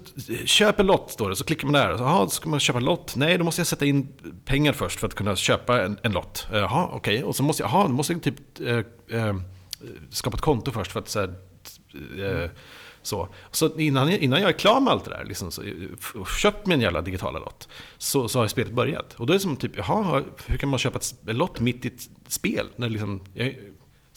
köp 0.46 0.80
en 0.80 0.86
lott 0.86 1.10
står 1.10 1.30
det. 1.30 1.36
Så 1.36 1.44
klickar 1.44 1.66
man 1.68 1.72
där. 1.72 1.90
Jaha, 1.90 2.28
ska 2.28 2.48
man 2.48 2.60
köpa 2.60 2.78
en 2.78 2.84
lott? 2.84 3.16
Nej, 3.16 3.38
då 3.38 3.44
måste 3.44 3.60
jag 3.60 3.66
sätta 3.66 3.84
in 3.86 4.08
pengar 4.44 4.72
först 4.72 5.00
för 5.00 5.06
att 5.06 5.14
kunna 5.14 5.36
köpa 5.36 5.82
en, 5.82 5.98
en 6.02 6.12
lott. 6.12 6.46
Eh, 6.52 6.58
Jaha, 6.58 6.88
okej. 6.92 7.24
Och 7.24 7.36
så 7.36 7.42
måste 7.42 7.62
jag, 7.62 7.70
jaha, 7.70 7.82
då 7.88 7.92
måste 7.94 8.12
jag 8.12 8.22
typ 8.22 8.60
eh, 8.60 8.76
eh, 9.20 9.36
skapa 10.10 10.34
ett 10.36 10.40
konto 10.40 10.70
först 10.70 10.92
för 10.92 11.00
att 11.00 11.08
så 11.08 11.20
här, 11.20 11.34
eh, 12.44 12.50
så. 13.02 13.28
Så 13.50 13.78
innan, 13.78 14.10
jag- 14.10 14.18
innan 14.20 14.40
jag 14.40 14.48
är 14.48 14.58
klar 14.58 14.80
med 14.80 14.92
allt 14.92 15.04
det 15.04 15.10
där, 15.10 15.24
liksom, 15.24 15.50
så, 15.50 15.62
och 16.14 16.28
köpt 16.28 16.66
mig 16.66 16.74
en 16.74 16.80
jävla 16.80 17.00
digitala 17.02 17.38
lott, 17.38 17.68
så, 17.98 18.28
så 18.28 18.38
har 18.40 18.48
spelet 18.48 18.72
börjat. 18.72 19.14
Och 19.14 19.26
då 19.26 19.32
är 19.32 19.34
det 19.36 19.40
som 19.40 19.56
typ, 19.56 19.72
jaha, 19.76 20.22
hur 20.46 20.58
kan 20.58 20.68
man 20.68 20.78
köpa 20.78 20.98
en 21.26 21.36
lott 21.36 21.60
mitt 21.60 21.84
i 21.84 21.88
ett 21.88 22.08
spel? 22.28 22.66
När 22.76 22.88
liksom, 22.88 23.24
jag, 23.34 23.54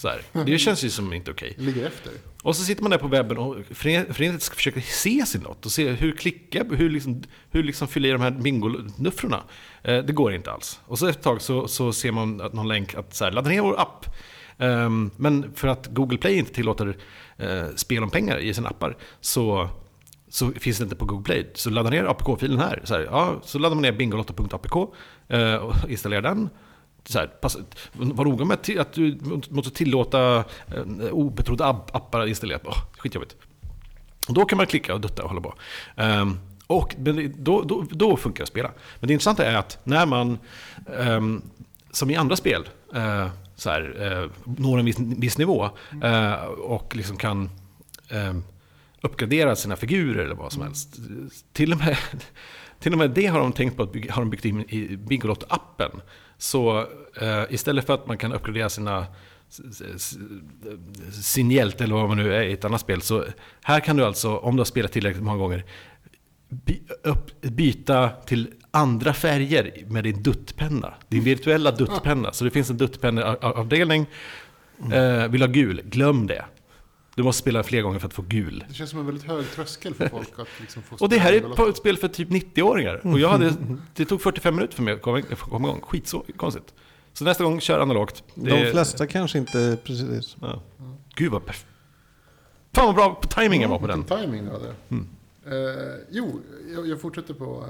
så 0.06 0.12
här. 0.12 0.46
Det 0.46 0.58
känns 0.58 0.84
ju 0.84 0.90
som 0.90 1.14
inte 1.14 1.32
okej. 1.32 1.54
Det 1.58 1.64
ligger 1.64 1.86
efter. 1.88 2.12
Och 2.44 2.56
så 2.56 2.64
sitter 2.64 2.82
man 2.82 2.92
där 2.92 2.98
på 2.98 3.08
webben 3.08 3.38
och 3.38 3.56
fören- 3.72 4.14
föreningen 4.14 4.40
ska 4.40 4.56
försöka 4.56 4.82
se 4.82 5.26
sin 5.26 5.42
lott 5.42 5.66
och 5.66 5.72
se 5.72 5.90
hur 5.92 6.12
klicka, 6.12 6.64
hur 6.72 6.90
liksom, 6.90 7.24
hur 7.52 7.64
liksom 7.64 7.88
fylla 7.88 8.08
i 8.08 8.12
de 8.12 8.22
här 8.22 8.32
bingonuffrorna. 8.32 9.44
Eh, 9.84 9.98
det 10.04 10.14
går 10.14 10.34
inte 10.34 10.52
alls. 10.52 10.80
Och 10.86 11.00
så 11.00 11.08
efter 11.08 11.20
ett 11.20 11.24
tag 11.24 11.42
så, 11.42 11.68
så 11.68 11.94
ser 11.94 12.12
man 12.12 12.42
att 12.42 12.54
någon 12.54 12.68
länk 12.68 12.96
att 12.96 13.16
så 13.16 13.24
här, 13.26 13.32
ladda 13.32 13.50
ner 13.50 13.62
vår 13.62 13.80
app. 13.82 14.06
Ehm, 14.58 15.12
men 15.18 15.54
för 15.56 15.68
att 15.68 15.88
Google 15.88 16.18
Play 16.18 16.38
inte 16.38 16.54
tillåter 16.54 16.98
eh, 17.38 17.66
spel 17.76 18.04
om 18.04 18.10
pengar 18.10 18.38
i 18.38 18.54
sina 18.54 18.70
appar 18.70 18.98
så, 19.22 19.70
så 20.30 20.52
finns 20.52 20.78
det 20.78 20.84
inte 20.84 20.96
på 20.96 21.06
Google 21.06 21.24
Play. 21.24 21.52
Så 21.54 21.70
ladda 21.70 21.90
ner 21.90 22.04
APK-filen 22.04 22.60
här. 22.60 22.82
Så, 22.84 22.94
här, 22.94 23.02
ja, 23.12 23.42
så 23.44 23.60
laddar 23.60 23.76
man 23.76 23.82
ner 23.82 23.92
bingolotto.apk 23.92 24.94
eh, 25.28 25.56
och 25.56 25.90
installerar 25.90 26.22
den. 26.22 26.50
Så 27.06 27.20
här, 27.20 27.28
pass, 27.28 27.58
var 27.94 28.26
noga 28.26 28.46
med 28.46 28.58
att 28.80 28.94
du 28.94 29.20
måste 29.50 29.72
tillåta 29.72 30.38
eh, 30.38 31.12
obetrodda 31.12 31.66
appar 31.68 32.28
installerat. 32.28 32.66
Oh, 32.66 32.78
skitjobbigt. 32.98 33.36
Då 34.28 34.46
kan 34.46 34.58
man 34.58 34.68
klicka 34.68 34.94
och 34.94 35.02
dutta 35.02 35.24
och 35.24 35.30
hålla 35.30 35.42
på. 35.42 35.54
Um, 35.96 36.40
och 36.68 36.96
men 36.98 37.16
det- 37.16 37.28
då, 37.28 37.62
då, 37.62 37.86
då 37.90 38.18
funkar 38.18 38.38
det 38.38 38.44
att 38.44 38.50
spela. 38.50 38.72
Men 39.00 39.08
det 39.08 39.14
intressanta 39.14 39.46
är 39.46 39.56
att 39.56 39.80
när 39.84 40.06
man, 40.06 40.38
um, 40.86 41.42
som 41.92 42.12
i 42.12 42.16
andra 42.16 42.36
spel, 42.36 42.70
uh, 42.96 43.28
så 43.56 43.70
här, 43.70 44.14
uh, 44.24 44.32
når 44.58 44.80
en 44.80 44.86
viss, 44.86 45.00
viss 45.00 45.38
nivå 45.38 45.70
uh, 46.04 46.34
och 46.46 46.96
liksom 46.96 47.18
kan 47.18 47.50
um, 48.12 48.44
uppgradera 49.02 49.56
sina 49.56 49.76
figurer 49.76 50.26
eller 50.26 50.36
vad 50.36 50.54
som 50.54 50.62
helst. 50.62 50.96
Till 51.54 51.72
och 51.72 51.78
med, 51.78 51.98
till 52.86 52.94
och 52.94 53.00
med 53.00 53.12
det 53.12 53.26
har 53.26 53.40
de 53.40 53.54
tänkt 53.54 53.78
på 53.78 53.84
att 53.84 53.92
bygga, 53.92 54.14
har 54.14 54.22
de 54.22 54.30
byggt 54.30 54.46
in 54.46 54.62
i 54.62 54.98
Bingolotto-appen. 54.98 56.02
Så 56.38 56.80
eh, 57.22 57.44
istället 57.50 57.86
för 57.86 57.94
att 57.94 58.08
man 58.08 58.18
kan 58.18 58.34
uppgradera 58.34 58.70
sina 58.70 59.06
sin 61.12 61.52
hjälte 61.52 61.84
eller 61.84 61.96
vad 61.96 62.08
man 62.08 62.18
nu 62.18 62.36
är 62.36 62.44
i 62.44 62.54
ett 62.54 62.66
annat 62.66 62.82
spel. 62.82 63.02
Så 63.02 63.26
här 63.64 63.80
kan 63.80 63.98
du 63.98 64.06
alltså, 64.06 64.38
om 64.38 64.56
du 64.56 64.60
har 64.60 64.66
spelat 64.66 64.92
tillräckligt 64.92 65.24
många 65.24 65.38
gånger, 65.38 65.66
by, 66.50 66.80
upp, 67.04 67.42
byta 67.42 68.10
till 68.10 68.54
andra 68.72 69.14
färger 69.14 69.86
med 69.88 70.04
din 70.04 70.24
duttpenna. 70.24 70.94
Din 71.08 71.24
virtuella 71.24 71.72
duttpenna. 71.72 72.34
Så 72.34 72.44
det 72.44 72.52
finns 72.52 72.70
en 72.70 72.78
duttpenneavdelning. 72.78 74.06
Eh, 74.94 75.28
vill 75.28 75.42
ha 75.42 75.48
gul, 75.48 75.82
glöm 75.86 76.28
det. 76.28 76.46
Du 77.16 77.24
måste 77.24 77.42
spela 77.42 77.64
fler 77.64 77.82
gånger 77.82 78.00
för 78.00 78.08
att 78.08 78.14
få 78.14 78.22
gul. 78.22 78.64
Det 78.68 78.74
känns 78.74 78.90
som 78.90 79.00
en 79.00 79.06
väldigt 79.06 79.24
hög 79.24 79.52
tröskel 79.52 79.94
för 79.94 80.08
folk 80.10 80.40
att 80.40 80.48
liksom 80.60 80.84
få 80.84 80.96
Och 81.00 81.10
det 81.10 81.18
här 81.18 81.34
är 81.34 81.70
ett 81.70 81.78
spel 81.78 81.98
för 81.98 82.08
typ 82.08 82.30
90-åringar. 82.30 83.02
Och 83.08 83.20
jag 83.20 83.30
hade, 83.30 83.54
det 83.94 84.06
tog 84.06 84.22
45 84.22 84.56
minuter 84.56 84.76
för 84.76 84.84
mig 84.84 84.94
att 84.94 85.02
komma, 85.02 85.22
komma 85.22 85.68
igång. 85.68 85.82
Skit 85.82 86.08
så 86.08 86.26
konstigt. 86.38 86.74
Så 87.14 87.24
nästa 87.24 87.44
gång, 87.44 87.60
kör 87.62 87.80
analogt. 87.80 88.24
Det 88.36 88.50
De 88.50 88.56
är- 88.58 88.72
flesta 88.72 89.08
kanske 89.08 89.38
inte 89.38 89.78
precis. 89.84 90.36
Ja. 90.42 90.62
Gud 91.16 91.32
vad 91.32 91.46
perf... 91.46 91.66
Fan 92.74 92.86
vad 92.86 92.96
bra 92.96 93.22
timingen 93.30 93.70
var 93.70 93.80
på 93.80 93.88
den. 93.88 94.00
Vilken 94.00 94.18
timing 94.22 94.46
du 94.46 94.52
hade. 94.52 94.74
Mm. 94.90 95.08
Eh, 95.46 95.94
jo, 96.12 96.42
jag, 96.74 96.88
jag 96.88 97.02
fortsätter 97.02 97.34
på... 97.34 97.66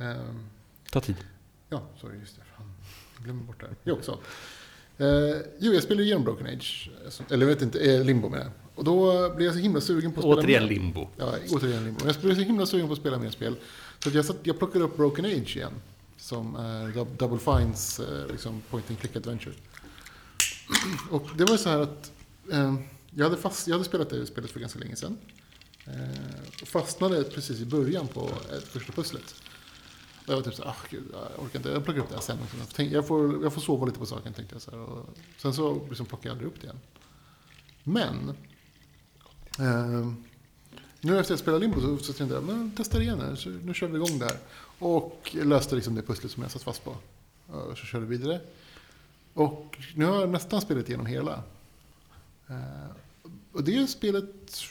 Eh, 0.00 0.04
Ta 0.92 1.00
tid. 1.00 1.16
ja, 1.68 1.82
sorry, 2.00 2.18
just 2.18 2.36
det. 2.36 2.42
Fan, 2.56 2.72
jag 3.16 3.24
glömmer 3.24 3.42
bort 3.42 3.60
det 3.60 3.66
här. 3.66 3.76
Jo, 3.84 3.98
så. 4.02 4.12
Eh, 5.04 5.36
jo, 5.58 5.72
jag 5.72 5.82
spelade 5.82 6.02
igenom 6.04 6.24
Broken 6.24 6.46
Age. 6.46 6.90
Alltså, 7.04 7.22
Eller 7.30 7.46
jag 7.46 7.54
vet 7.54 7.62
inte, 7.62 7.94
eh, 7.94 8.04
Limbo 8.04 8.28
med 8.28 8.40
det. 8.40 8.50
Och 8.80 8.86
då 8.86 9.28
blev 9.34 9.46
jag 9.46 9.54
så 9.54 9.60
himla 9.60 9.80
sugen 9.80 10.12
på 10.12 10.20
att 10.20 10.24
spela 10.24 10.40
Återigen 10.40 10.62
mer. 10.62 10.70
limbo. 10.70 11.08
Ja, 11.16 11.34
återigen 11.50 11.84
Limbo. 11.84 12.06
Jag 12.06 12.16
blev 12.20 12.34
så 12.34 12.40
himla 12.40 12.66
sugen 12.66 12.86
på 12.86 12.92
att 12.92 12.98
spela 12.98 13.18
mer 13.18 13.30
spel. 13.30 13.56
Så 13.98 14.08
att 14.08 14.14
jag, 14.14 14.24
satt, 14.24 14.36
jag 14.42 14.58
plockade 14.58 14.84
upp 14.84 14.96
Broken 14.96 15.24
Age 15.24 15.56
igen. 15.56 15.72
Som 16.16 16.56
är 16.56 16.88
Dou- 16.88 17.16
Double 17.18 17.38
Fines 17.38 18.00
eh, 18.00 18.26
liksom 18.30 18.60
point 18.70 18.90
and 18.90 18.98
click 18.98 19.16
adventure. 19.16 19.54
Och 21.10 21.26
det 21.36 21.44
var 21.44 21.56
så 21.56 21.68
här 21.68 21.78
att 21.78 22.12
eh, 22.52 22.74
jag, 23.10 23.24
hade 23.24 23.36
fast, 23.36 23.68
jag 23.68 23.74
hade 23.74 23.84
spelat 23.84 24.10
det 24.10 24.26
spelet 24.26 24.50
för 24.50 24.60
ganska 24.60 24.78
länge 24.78 24.96
sedan. 24.96 25.18
Eh, 25.86 26.62
och 26.62 26.68
fastnade 26.68 27.24
precis 27.24 27.60
i 27.60 27.64
början 27.66 28.08
på 28.08 28.30
ett 28.56 28.64
första 28.64 28.92
pusslet. 28.92 29.34
Och 30.26 30.28
jag 30.32 30.36
var 30.36 30.42
typ 30.42 30.54
så 30.54 30.62
här, 30.62 30.70
ah, 30.70 30.76
gud, 30.90 31.04
jag 31.12 31.44
orkar 31.44 31.58
inte, 31.58 31.68
jag 31.68 31.84
plockar 31.84 32.00
upp 32.00 32.08
det 32.08 32.14
här 32.14 32.22
sen. 32.76 32.90
Jag 32.92 33.06
får, 33.06 33.42
jag 33.42 33.52
får 33.52 33.60
sova 33.60 33.86
lite 33.86 33.98
på 33.98 34.06
saken 34.06 34.32
tänkte 34.32 34.54
jag. 34.54 34.62
Så 34.62 34.70
här, 34.70 34.78
och 34.80 35.06
sen 35.38 35.54
så 35.54 35.86
liksom 35.88 36.06
plockade 36.06 36.28
jag 36.28 36.32
aldrig 36.32 36.48
upp 36.48 36.60
det 36.60 36.64
igen. 36.64 36.80
Men, 37.82 38.36
eh, 39.60 40.12
nu 41.00 41.12
efter 41.12 41.20
att 41.20 41.30
jag 41.30 41.38
spelade 41.38 41.60
Limbo 41.60 41.80
så, 41.80 41.98
så 41.98 42.12
tänkte 42.12 42.34
jag, 42.34 42.44
men 42.44 42.72
testar 42.76 42.98
det 42.98 43.04
igen 43.04 43.20
här, 43.20 43.34
så 43.34 43.48
nu 43.48 43.74
kör 43.74 43.86
vi 43.86 43.96
igång 43.96 44.18
det 44.18 44.24
här. 44.24 44.38
Och 44.78 45.36
löste 45.42 45.74
liksom 45.74 45.94
det 45.94 46.02
pusslet 46.02 46.32
som 46.32 46.42
jag 46.42 46.52
satt 46.52 46.62
fast 46.62 46.84
på. 46.84 46.96
Och 47.46 47.78
så 47.78 47.84
körde 47.86 48.06
vi 48.06 48.16
vidare. 48.16 48.40
Och 49.34 49.78
nu 49.94 50.04
har 50.04 50.20
jag 50.20 50.30
nästan 50.30 50.60
spelat 50.60 50.88
igenom 50.88 51.06
hela. 51.06 51.42
Eh, 52.48 52.90
och 53.52 53.64
det 53.64 53.86
spelet 53.86 54.62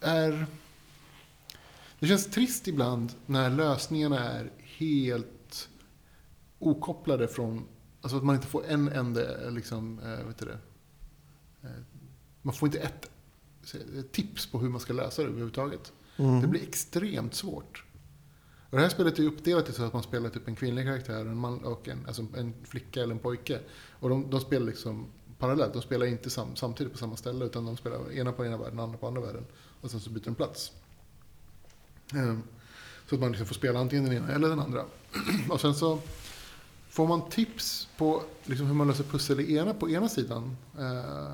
är... 0.00 0.46
Det 1.98 2.06
känns 2.06 2.26
trist 2.26 2.68
ibland 2.68 3.12
när 3.26 3.50
lösningarna 3.50 4.18
är 4.18 4.50
helt 4.62 5.68
okopplade 6.58 7.28
från... 7.28 7.64
Alltså 8.00 8.16
att 8.16 8.24
man 8.24 8.34
inte 8.34 8.46
får 8.46 8.66
en 8.66 8.88
enda 8.88 9.50
liksom, 9.50 9.98
eh, 9.98 10.26
vet 10.26 10.38
du 10.38 10.44
det? 10.44 10.58
Eh, 11.62 11.82
man 12.42 12.54
får 12.54 12.68
inte 12.68 12.78
ett 12.78 13.10
tips 14.12 14.46
på 14.46 14.58
hur 14.58 14.68
man 14.68 14.80
ska 14.80 14.92
lösa 14.92 15.22
det 15.22 15.28
överhuvudtaget. 15.28 15.92
Mm. 16.16 16.40
Det 16.40 16.46
blir 16.46 16.62
extremt 16.62 17.34
svårt. 17.34 17.84
Och 18.70 18.76
det 18.76 18.82
här 18.82 18.88
spelet 18.88 19.18
är 19.18 19.22
uppdelat 19.22 19.74
så 19.74 19.84
att 19.84 19.92
man 19.92 20.02
spelar 20.02 20.30
typ 20.30 20.48
en 20.48 20.56
kvinnlig 20.56 20.84
karaktär 20.84 21.20
en 21.20 21.36
man 21.36 21.64
och 21.64 21.88
en, 21.88 22.06
alltså 22.06 22.26
en 22.36 22.54
flicka 22.64 23.02
eller 23.02 23.14
en 23.14 23.18
pojke. 23.20 23.60
Och 24.00 24.08
de, 24.08 24.30
de 24.30 24.40
spelar 24.40 24.66
liksom 24.66 25.06
parallellt. 25.38 25.72
De 25.72 25.82
spelar 25.82 26.06
inte 26.06 26.30
sam, 26.30 26.56
samtidigt 26.56 26.92
på 26.92 26.98
samma 26.98 27.16
ställe 27.16 27.44
utan 27.44 27.64
de 27.64 27.76
spelar 27.76 28.12
ena 28.12 28.32
på 28.32 28.46
ena 28.46 28.56
världen, 28.56 28.80
andra 28.80 28.98
på 28.98 29.06
andra 29.06 29.20
världen. 29.20 29.44
Och 29.80 29.90
sen 29.90 30.00
så 30.00 30.10
byter 30.10 30.24
de 30.24 30.34
plats. 30.34 30.72
Ehm, 32.14 32.42
Så 33.08 33.14
att 33.14 33.20
man 33.20 33.30
liksom 33.30 33.46
får 33.46 33.54
spela 33.54 33.78
antingen 33.80 34.04
den 34.04 34.12
ena 34.16 34.28
eller 34.28 34.48
den 34.48 34.60
andra. 34.60 34.84
Och 35.50 35.60
sen 35.60 35.74
så 35.74 35.98
får 36.88 37.06
man 37.08 37.28
tips 37.28 37.88
på 37.96 38.22
liksom 38.44 38.66
hur 38.66 38.74
man 38.74 38.88
löser 38.88 39.04
pussel 39.04 39.40
i 39.40 39.56
ena, 39.56 39.74
på 39.74 39.90
ena 39.90 40.08
sidan. 40.08 40.56
Eh, 40.78 41.32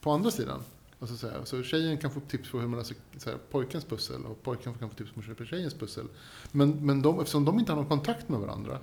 på 0.00 0.10
andra 0.10 0.30
sidan. 0.30 0.62
Alltså 1.00 1.16
så, 1.16 1.28
här, 1.28 1.44
så 1.44 1.62
tjejen 1.62 1.98
kan 1.98 2.10
få 2.10 2.20
tips 2.20 2.50
på 2.50 2.60
hur 2.60 2.68
man 2.68 2.78
löser 2.78 2.96
så 3.18 3.30
här, 3.30 3.38
pojkens 3.50 3.84
pussel 3.84 4.24
och 4.26 4.42
pojken 4.42 4.74
kan 4.74 4.90
få 4.90 4.96
tips 4.96 5.10
på 5.10 5.20
hur 5.20 5.26
man 5.26 5.34
köper 5.36 5.44
tjejens 5.44 5.74
pussel. 5.74 6.06
Men, 6.52 6.86
men 6.86 7.02
de, 7.02 7.20
eftersom 7.20 7.44
de 7.44 7.58
inte 7.58 7.72
har 7.72 7.76
någon 7.76 7.88
kontakt 7.88 8.28
med 8.28 8.40
varandra 8.40 8.78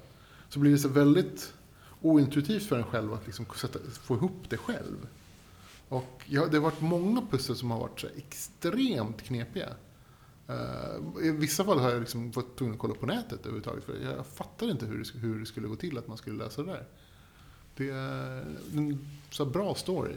så 0.49 0.59
blir 0.59 0.71
det 0.71 0.77
så 0.77 0.87
väldigt 0.87 1.53
ointuitivt 2.01 2.63
för 2.63 2.77
en 2.77 2.83
själv 2.83 3.13
att 3.13 3.25
liksom 3.25 3.45
sätta, 3.55 3.79
få 3.79 4.15
ihop 4.15 4.49
det 4.49 4.57
själv. 4.57 5.07
Och 5.89 6.23
ja, 6.25 6.45
det 6.45 6.57
har 6.57 6.63
varit 6.63 6.81
många 6.81 7.21
pussel 7.31 7.55
som 7.55 7.71
har 7.71 7.79
varit 7.79 7.99
så 7.99 8.07
extremt 8.15 9.21
knepiga. 9.21 9.69
Uh, 10.49 11.25
I 11.25 11.31
vissa 11.31 11.65
fall 11.65 11.79
har 11.79 11.91
jag 11.91 11.99
liksom 11.99 12.31
varit 12.31 12.57
tvungen 12.57 12.73
att 12.73 12.79
kolla 12.79 12.93
på 12.93 13.05
nätet 13.05 13.39
överhuvudtaget. 13.39 13.83
För 13.83 13.97
jag 14.17 14.25
fattar 14.27 14.71
inte 14.71 14.85
hur 14.85 14.97
det, 14.97 15.19
hur 15.19 15.39
det 15.39 15.45
skulle 15.45 15.67
gå 15.67 15.75
till 15.75 15.97
att 15.97 16.07
man 16.07 16.17
skulle 16.17 16.37
lösa 16.37 16.63
det 16.63 16.71
där. 16.71 16.87
Det 17.75 17.89
är 17.89 18.41
en 18.73 19.07
så 19.29 19.45
bra 19.45 19.75
story. 19.75 20.15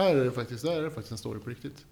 Här 0.00 0.16
är 0.16 0.24
det 0.24 0.30
faktiskt, 0.30 0.64
där 0.64 0.72
är 0.78 0.82
det 0.82 0.90
faktiskt 0.90 1.12
en 1.12 1.18
story 1.18 1.40
på 1.40 1.50
riktigt. 1.50 1.86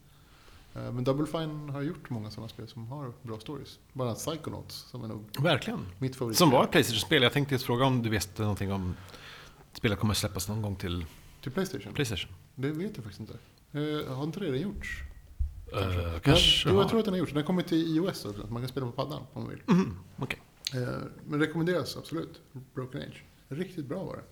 Uh, 0.76 0.92
men 0.92 1.04
Double 1.04 1.26
Fine 1.26 1.70
har 1.70 1.82
gjort 1.82 2.10
många 2.10 2.30
sådana 2.30 2.48
spel 2.48 2.68
som 2.68 2.86
har 2.88 3.12
bra 3.22 3.38
stories. 3.40 3.78
Annat 3.94 4.18
Psychonauts 4.18 4.74
som 4.74 5.04
är 5.04 5.08
nog 5.08 5.24
Verkligen. 5.42 5.86
mitt 5.98 6.16
favorit. 6.16 6.38
Som 6.38 6.50
var 6.50 6.64
ett 6.64 6.70
Playstation-spel. 6.70 7.22
Jag 7.22 7.32
tänkte 7.32 7.54
just 7.54 7.64
fråga 7.64 7.84
om 7.84 8.02
du 8.02 8.08
visste 8.10 8.42
någonting 8.42 8.72
om 8.72 8.94
spelet 9.72 9.98
kommer 9.98 10.14
släppas 10.14 10.48
någon 10.48 10.62
gång 10.62 10.76
till 10.76 11.04
Till 11.42 11.52
Playstation? 11.52 11.92
Playstation. 11.92 12.32
Det 12.54 12.70
vet 12.70 12.96
jag 12.96 13.04
faktiskt 13.04 13.20
inte. 13.20 13.38
Uh, 13.78 14.14
har 14.14 14.24
inte 14.24 14.40
det 14.40 14.46
redan 14.46 14.60
gjorts? 14.60 14.88
Uh, 15.74 16.18
kanske. 16.18 16.68
Jo, 16.68 16.74
jag 16.74 16.82
har. 16.82 16.88
tror 16.88 16.98
att 16.98 17.04
den 17.04 17.14
har 17.14 17.18
gjorts. 17.18 17.32
Den 17.32 17.44
kommer 17.44 17.62
till 17.62 17.96
iOS 17.96 18.24
också. 18.24 18.46
Man 18.50 18.62
kan 18.62 18.68
spela 18.68 18.86
på 18.86 18.92
paddan 18.92 19.22
om 19.32 19.42
man 19.42 19.50
vill. 19.50 19.62
Mhm, 19.66 19.98
okej. 20.16 20.38
Eh, 20.74 20.88
Men 21.26 21.40
rekommenderas 21.40 21.96
absolut. 21.96 22.40
Broken 22.74 23.00
Age. 23.02 23.24
Riktigt 23.48 23.86
bra 23.86 24.04
var 24.04 24.16
det. 24.16 24.22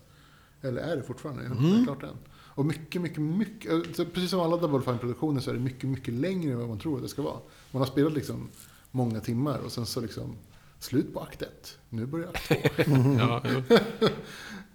Eller 0.68 0.82
är 0.82 0.96
det 0.96 1.02
fortfarande? 1.02 1.42
Jag 1.42 1.50
har 1.50 1.56
Mm. 1.56 1.70
inte 1.70 1.84
klart 1.84 2.02
än. 2.02 2.16
Och 2.34 2.66
mycket, 2.66 3.02
mycket, 3.02 3.20
mycket. 3.20 3.72
eh, 3.72 3.78
så 3.96 4.04
Precis 4.04 4.30
som 4.30 4.40
alla 4.40 4.56
Double 4.56 4.80
Fine-produktioner 4.80 5.40
så 5.40 5.50
är 5.50 5.54
det 5.54 5.60
mycket, 5.60 5.88
mycket 5.88 6.14
längre 6.14 6.52
än 6.52 6.58
vad 6.58 6.68
man 6.68 6.78
tror 6.78 6.96
att 6.96 7.02
det 7.02 7.08
ska 7.08 7.22
vara. 7.22 7.38
Man 7.70 7.82
har 7.82 7.86
spelat 7.86 8.12
liksom 8.12 8.48
många 8.90 9.20
timmar 9.20 9.58
och 9.58 9.72
sen 9.72 9.86
så 9.86 10.00
liksom 10.00 10.36
slut 10.78 11.14
på 11.14 11.20
akt 11.20 11.42
ett. 11.42 11.78
Nu 11.88 12.06
börjar 12.06 12.28
akt 12.28 12.46
två. 12.48 12.54
Ja. 13.18 13.42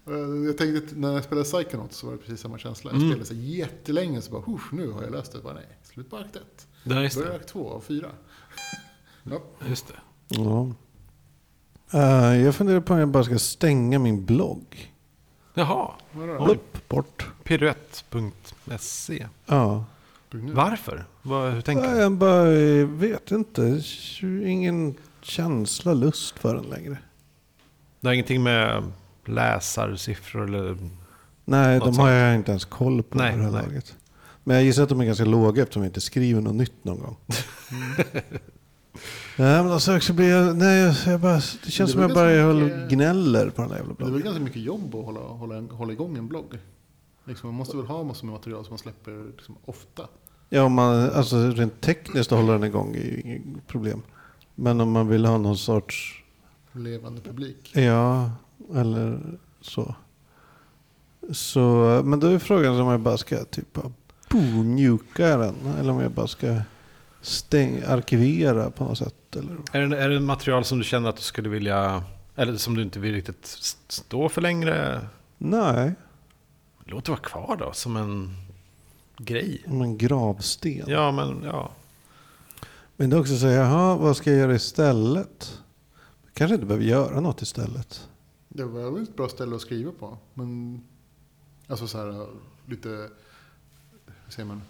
Eh, 0.08 0.46
jag 0.46 0.58
tänkte 0.58 0.96
när 0.96 1.14
jag 1.14 1.24
spelade 1.24 1.46
Psychonauts 1.46 1.98
så 1.98 2.06
var 2.06 2.14
det 2.14 2.20
precis 2.20 2.40
samma 2.42 2.58
känsla. 2.58 2.92
Jag 2.92 2.98
Mm. 2.98 3.10
spelade 3.12 3.26
så 3.28 3.34
jättelänge 3.34 4.22
så 4.22 4.32
bara, 4.32 4.42
"Huff, 4.42 4.72
nu 4.72 4.90
har 4.92 5.04
jag 5.04 5.12
löst 5.12 5.32
det. 5.34 5.40
Bara, 5.42 5.54
nej, 5.54 5.68
slut 5.84 6.10
på 6.10 6.18
akt 6.18 6.36
ett. 6.36 6.68
Ja, 6.84 7.04
just 7.04 7.16
Börjar 7.18 7.30
det. 7.30 7.36
akt 7.36 7.48
två 7.50 7.70
av 7.70 7.82
fyra. 7.82 8.08
ja. 9.24 9.42
Just 9.70 9.88
det. 9.88 9.94
Ja. 10.28 10.72
Eh, 11.94 12.42
jag 12.44 12.56
funderar 12.56 12.80
på 12.82 12.94
om 12.94 13.00
jag 13.00 13.10
bara 13.10 13.24
ska 13.24 13.40
stänga 13.40 14.00
min 14.00 14.26
blogg. 14.26 14.91
Jaha. 15.62 15.92
Upp, 16.40 16.90
bort. 16.90 17.28
Piruett.se. 17.44 19.28
Ja. 19.46 19.86
Varför? 20.32 21.06
Vad, 21.22 21.54
hur 21.54 21.62
tänker 21.62 21.92
du? 21.92 21.98
Jag 21.98 22.12
bara 22.12 22.52
eh, 22.54 22.86
vet 22.88 23.32
inte. 23.32 23.82
Ingen 24.46 24.96
känsla, 25.22 25.94
lust 25.94 26.40
för 26.40 26.56
den 26.56 26.64
längre. 26.64 26.98
Det 28.00 28.08
har 28.08 28.14
ingenting 28.14 28.44
med 28.44 28.92
läsarsiffror 29.26 30.44
eller... 30.48 30.78
Nej, 31.46 31.80
Något 31.80 31.86
de 31.86 32.00
har 32.00 32.10
jag 32.10 32.36
inte 32.36 32.52
ens 32.52 32.66
koll 32.66 33.04
på 33.04 33.18
Nej, 33.18 33.34
i 33.34 33.38
det 33.38 33.44
här 33.44 33.52
nej. 33.52 33.64
laget. 33.64 33.96
Men 34.44 34.56
jag 34.56 34.66
gissar 34.66 34.84
att 34.84 34.90
de 34.90 35.02
är 35.02 35.06
ganska 35.06 35.26
låga 35.26 35.62
eftersom 35.64 35.84
jag 35.84 35.90
inte 35.90 36.02
skriver 36.02 36.42
något 36.42 36.56
nytt 36.56 36.84
någon 36.84 37.00
gång. 37.00 37.18
Nej, 39.42 39.64
men 39.64 39.72
alltså 39.72 39.96
också 39.98 40.14
blir 40.14 40.54
nej, 40.54 40.96
jag, 41.06 41.20
bara, 41.20 41.34
det 41.36 41.42
känns 41.72 41.78
Det 41.78 41.88
som 41.88 42.02
jag 42.02 42.14
bara 42.14 42.54
mycket- 42.54 42.90
gnäller 42.90 43.50
på 43.50 43.62
den 43.62 43.70
där 43.72 43.78
jävla 43.78 43.94
Det 43.94 44.04
är 44.04 44.06
bloggen. 44.06 44.24
ganska 44.26 44.44
mycket 44.44 44.62
jobb 44.62 44.96
att 44.96 45.06
hålla, 45.06 45.20
hålla, 45.20 45.62
hålla 45.62 45.94
igång 45.94 46.18
en 46.18 46.28
blogg. 46.28 46.58
Liksom, 47.26 47.50
man 47.50 47.56
måste 47.58 47.78
väl 47.78 47.86
ha 47.86 48.04
massor 48.04 48.26
med 48.26 48.34
material 48.34 48.64
som 48.66 48.72
man 48.72 48.78
släpper 48.80 49.32
liksom, 49.32 49.56
ofta. 49.66 50.04
Ja, 50.50 50.64
om 50.64 50.74
man, 50.74 51.10
alltså 51.10 51.36
rent 51.50 51.82
tekniskt 51.82 52.32
att 52.32 52.38
hålla 52.40 52.54
den 52.54 52.64
igång 52.64 52.96
är 52.96 53.00
ju 53.04 53.22
inget 53.22 53.68
problem. 53.68 54.02
Men 54.56 54.82
om 54.82 54.92
man 54.92 55.08
vill 55.08 55.26
ha 55.26 55.38
någon 55.38 55.58
sorts, 55.58 56.24
Levande 56.72 57.22
publik. 57.22 57.72
ja, 57.76 58.32
eller 58.76 59.20
så. 59.62 59.96
Så, 61.32 61.62
men 62.06 62.20
då 62.20 62.28
är 62.28 62.40
frågan 62.40 62.82
om 62.82 62.88
jag 62.88 63.00
bara 63.00 63.18
ska 63.18 63.44
typ 63.44 63.78
mjuka 64.66 65.38
den. 65.38 65.56
Eller 65.80 65.92
om 65.94 66.00
jag 66.00 66.12
bara 66.12 66.28
ska 66.28 66.58
stäng, 67.22 67.82
arkivera 67.88 68.70
på 68.72 68.84
något 68.84 68.98
sätt. 68.98 69.16
Eller? 69.36 69.58
Är 69.72 69.88
det, 69.88 69.98
är 69.98 70.10
det 70.10 70.20
material 70.20 70.66
som 70.66 70.78
du 70.78 70.84
känner 70.84 71.10
att 71.10 71.16
du 71.16 71.22
skulle 71.22 71.50
vilja... 71.50 72.04
Eller 72.36 72.58
som 72.58 72.76
du 72.76 72.82
inte 72.82 73.00
vill 73.00 73.14
riktigt 73.14 73.46
stå 73.88 74.30
för 74.30 74.42
längre? 74.42 75.08
Nej, 75.38 75.94
Låt 76.86 77.06
det 77.06 77.12
vara 77.12 77.22
kvar 77.22 77.56
då, 77.60 77.74
som 77.74 77.98
en 77.98 78.36
grej. 79.18 79.62
som 79.66 79.82
en 79.82 79.98
gravsten. 79.98 80.84
Ja, 80.88 81.12
men 81.12 81.44
ja. 81.44 81.72
Men 82.96 83.10
det 83.10 83.16
är 83.16 83.20
också 83.20 83.38
så 83.38 83.48
jaha, 83.48 83.96
vad 83.98 84.18
ska 84.18 84.30
jag 84.32 84.40
göra 84.40 84.56
istället? 84.56 85.60
Kanske 86.34 86.56
inte 86.56 86.66
behöver 86.66 86.86
göra 86.86 87.20
något 87.20 87.42
istället. 87.42 88.08
Det 88.50 88.64
var 88.64 88.92
väl 88.92 89.04
ett 89.04 89.16
bra 89.16 89.30
ställe 89.30 89.56
att 89.56 89.62
skriva 89.62 89.92
på. 90.00 90.18
Men 90.34 90.82
alltså 91.68 91.88
så 91.88 91.98
här 91.98 92.28
lite, 92.66 92.90
hur 92.90 94.32
säger 94.32 94.48
man, 94.48 94.62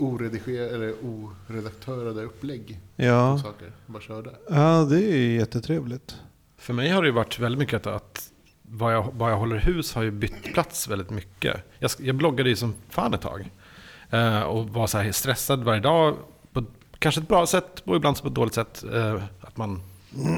oredigerade 0.00 0.74
eller 0.74 0.94
oredaktörade 1.02 2.22
upplägg 2.22 2.80
Ja, 2.96 3.38
saker. 3.38 3.72
Bara 3.86 4.02
körde. 4.02 4.30
ja 4.48 4.86
det 4.90 4.96
är 4.96 5.16
ju 5.16 5.36
jättetrevligt. 5.36 6.16
För 6.58 6.72
mig 6.74 6.88
har 6.90 7.02
det 7.02 7.08
ju 7.08 7.14
varit 7.14 7.38
väldigt 7.38 7.58
mycket 7.58 7.86
att, 7.86 7.94
att 7.94 8.30
vad, 8.62 8.94
jag, 8.94 9.10
vad 9.14 9.30
jag 9.32 9.36
håller 9.36 9.56
hus 9.56 9.94
har 9.94 10.02
ju 10.02 10.10
bytt 10.10 10.44
plats 10.54 10.88
väldigt 10.88 11.10
mycket. 11.10 11.56
Jag, 11.78 11.90
jag 11.98 12.14
bloggade 12.14 12.50
ju 12.50 12.56
som 12.56 12.74
fan 12.88 13.14
ett 13.14 13.20
tag. 13.20 13.50
Eh, 14.10 14.40
och 14.40 14.68
var 14.68 14.86
så 14.86 14.98
här 14.98 15.12
stressad 15.12 15.64
varje 15.64 15.80
dag. 15.80 16.16
På 16.52 16.64
kanske 16.98 17.20
ett 17.20 17.28
bra 17.28 17.46
sätt 17.46 17.82
och 17.84 17.96
ibland 17.96 18.22
på 18.22 18.28
ett 18.28 18.34
dåligt 18.34 18.54
sätt. 18.54 18.84
Eh, 18.92 19.22
att 19.40 19.56
man, 19.56 19.82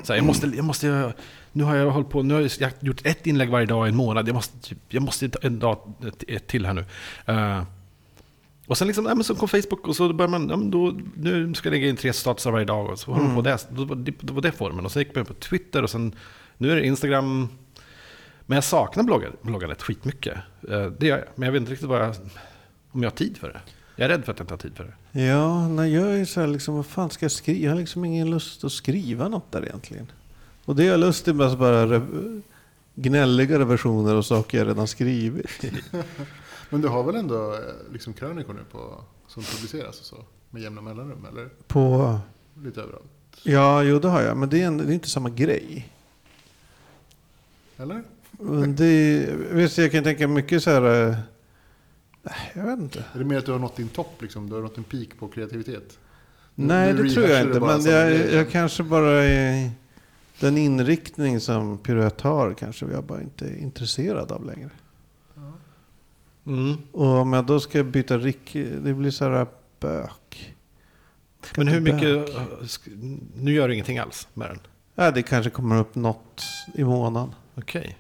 så 0.05 0.13
här, 0.13 0.17
jag 0.17 0.25
måste, 0.25 0.47
jag 0.47 0.65
måste, 0.65 1.13
nu 1.53 1.65
har 1.65 1.77
jag 1.77 1.91
hållit 1.91 2.11
på, 2.11 2.23
nu 2.23 2.35
har 2.35 2.41
jag 2.61 2.73
gjort 2.81 3.07
ett 3.07 3.27
inlägg 3.27 3.51
varje 3.51 3.67
dag 3.67 3.87
i 3.87 3.89
en 3.89 3.97
månad. 3.97 4.29
Jag 4.29 4.35
måste, 4.35 4.59
typ, 4.59 4.79
jag 4.89 5.03
måste 5.03 5.29
ta 5.29 5.39
en 5.43 5.59
dag 5.59 5.79
till 6.47 6.67
här 6.67 6.75
nu. 6.75 6.85
Eh, 7.27 7.63
och 8.73 8.79
sen 8.79 8.87
liksom, 8.89 9.07
ja, 9.07 9.15
men 9.15 9.25
så 9.25 9.35
kom 9.35 9.49
Facebook 9.49 9.89
och 9.89 9.97
så 9.97 10.13
började 10.13 10.31
man, 10.39 10.49
ja, 10.49 10.57
men 10.57 10.71
då, 10.71 10.95
nu 11.17 11.55
ska 11.55 11.69
jag 11.69 11.73
lägga 11.73 11.89
in 11.89 11.97
tre 11.97 12.13
statusar 12.13 12.51
varje 12.51 12.65
dag 12.65 12.91
och 12.91 12.99
så 12.99 13.13
har 13.13 13.23
man 13.23 13.35
på 13.35 13.43
det, 13.43 13.67
då, 13.71 13.85
var 13.85 13.97
det, 13.97 14.13
då 14.21 14.35
var 14.35 14.43
det 14.43 14.53
formen. 14.53 14.85
Och 14.85 14.93
så 14.93 14.99
gick 14.99 15.15
man 15.15 15.25
på 15.25 15.35
Twitter 15.35 15.83
och 15.83 15.91
sen, 15.91 16.15
nu 16.59 16.71
är 16.73 16.77
det 16.77 16.87
Instagram. 16.87 17.49
Men 18.47 18.57
jag 18.57 18.65
saknar 18.65 19.05
bloggar, 19.05 19.33
bloggandet 19.43 19.83
skitmycket. 19.83 20.39
Eh, 20.71 20.87
Det 20.87 21.07
gör 21.07 21.19
jag, 21.19 21.27
men 21.35 21.47
jag 21.47 21.53
vet 21.53 21.61
inte 21.61 21.73
riktigt 21.73 21.89
vad 21.89 22.01
jag, 22.03 22.15
om 22.91 23.03
jag 23.03 23.11
har 23.11 23.17
tid 23.17 23.37
för 23.39 23.49
det. 23.49 23.61
Jag 23.97 24.05
är 24.05 24.09
rädd 24.09 24.25
för 24.25 24.33
att 24.33 24.39
jag 24.39 24.45
inte 24.45 24.55
har 24.55 24.59
tid 24.59 24.77
för 24.77 24.85
det. 25.13 25.21
Ja, 25.23 25.69
nej, 25.69 25.95
jag 25.95 26.21
är 26.21 26.25
så 26.25 26.41
här 26.41 26.47
liksom, 26.47 26.75
vad 26.77 26.87
fan 26.87 27.11
ska 27.11 27.25
jag 27.25 27.33
skriva? 27.33 27.65
Jag 27.65 27.71
har 27.73 27.79
liksom 27.81 28.05
ingen 28.05 28.31
lust 28.31 28.65
att 28.65 28.73
skriva 28.73 29.29
något 29.29 29.53
där 29.53 29.63
egentligen. 29.67 30.07
Och 30.65 30.77
det 30.77 30.85
jag 30.85 30.93
har 30.93 30.99
lust 30.99 31.25
till 31.25 31.41
är 31.41 31.57
bara 31.57 31.87
re- 31.87 32.43
gnälligare 32.95 33.65
versioner 33.65 34.15
av 34.15 34.23
saker 34.23 34.59
jag 34.59 34.67
redan 34.69 34.87
skrivit. 34.87 35.65
Men 36.73 36.81
du 36.81 36.89
har 36.89 37.03
väl 37.05 37.15
ändå 37.15 37.53
eh, 37.53 37.59
liksom 37.93 38.13
krönikor 38.13 38.55
nu 38.55 38.61
på, 38.73 39.05
som 39.27 39.43
publiceras 39.43 40.01
och 40.01 40.07
så? 40.07 40.17
Med 40.51 40.63
jämna 40.63 40.81
mellanrum 40.81 41.27
eller? 41.31 41.49
På, 41.67 42.19
Lite 42.65 42.81
överallt? 42.81 43.05
ja, 43.43 43.83
jo 43.83 43.99
det 43.99 44.09
har 44.09 44.23
jag, 44.23 44.37
men 44.37 44.49
det 44.49 44.63
är, 44.63 44.67
en, 44.67 44.79
det 44.79 44.85
är 44.85 44.95
inte 44.95 45.09
samma 45.09 45.31
grej. 45.31 45.93
Eller? 47.77 48.03
Det, 48.77 49.27
visst, 49.51 49.79
jag 49.79 49.93
kan 49.93 50.05
tänka 50.05 50.29
mycket 50.29 50.63
så 50.63 50.71
här, 50.71 51.11
eh, 51.11 51.17
jag 52.55 52.67
vet 52.67 52.79
inte. 52.79 53.05
Är 53.15 53.19
det 53.19 53.25
mer 53.25 53.39
att 53.39 53.47
du 53.47 53.53
har 53.53 53.59
nått 53.59 53.77
din 53.77 53.89
topp 53.89 54.23
liksom? 54.23 54.49
Du 54.49 54.55
har 54.55 54.63
nått 54.63 54.79
en 54.79 54.85
peak 54.85 55.09
på 55.19 55.29
kreativitet? 55.29 55.99
Nej, 56.55 56.95
nu 56.95 57.03
det 57.03 57.11
tror 57.11 57.27
jag 57.27 57.43
inte. 57.43 57.61
Men 57.61 57.85
jag, 57.85 58.33
jag 58.33 58.51
kanske 58.51 58.83
bara 58.83 59.25
är 59.25 59.71
den 60.41 60.59
inriktning 60.59 61.41
som 61.41 61.79
Piruett 61.79 62.21
har 62.21 62.55
kanske 62.55 62.87
jag 62.87 63.05
bara 63.05 63.21
inte 63.21 63.45
är 63.47 63.57
intresserad 63.57 64.33
av 64.33 64.47
längre. 64.47 64.71
Mm. 66.47 66.77
Och 66.93 67.07
om 67.07 67.33
jag 67.33 67.47
då 67.47 67.61
ska 67.61 67.83
byta 67.85 68.19
rick, 68.19 68.53
det 68.55 68.95
blir 68.95 69.11
så 69.11 69.25
här 69.31 69.47
bök. 69.81 70.55
Men 71.57 71.69
hur 71.69 71.81
mycket, 71.81 72.01
Bök. 72.35 72.61
sk- 72.63 73.19
nu 73.37 73.53
gör 73.53 73.69
du 73.69 73.75
ingenting 73.75 73.99
alls 73.99 74.29
med 74.35 74.49
den? 74.51 74.59
Ja, 74.95 75.11
det 75.11 75.23
kanske 75.23 75.51
kommer 75.51 75.77
upp 75.81 75.95
något 75.95 76.43
i 76.75 76.85
månaden. 76.85 77.35
Okej. 77.55 77.99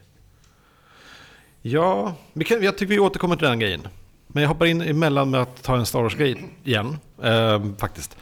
Ja, 1.62 2.14
vi 2.32 2.44
kan, 2.44 2.62
jag 2.62 2.78
tycker 2.78 2.94
vi 2.94 2.98
återkommer 2.98 3.36
till 3.36 3.46
den 3.48 3.58
grejen. 3.58 3.88
Men 4.26 4.42
jag 4.42 4.48
hoppar 4.48 4.66
in 4.66 4.80
emellan 4.80 5.30
med 5.30 5.40
att 5.42 5.62
ta 5.62 5.76
en 5.76 5.86
Star 5.86 6.02
Wars-grej 6.02 6.44
igen, 6.64 6.98
eh, 7.22 7.64
faktiskt. 7.78 8.16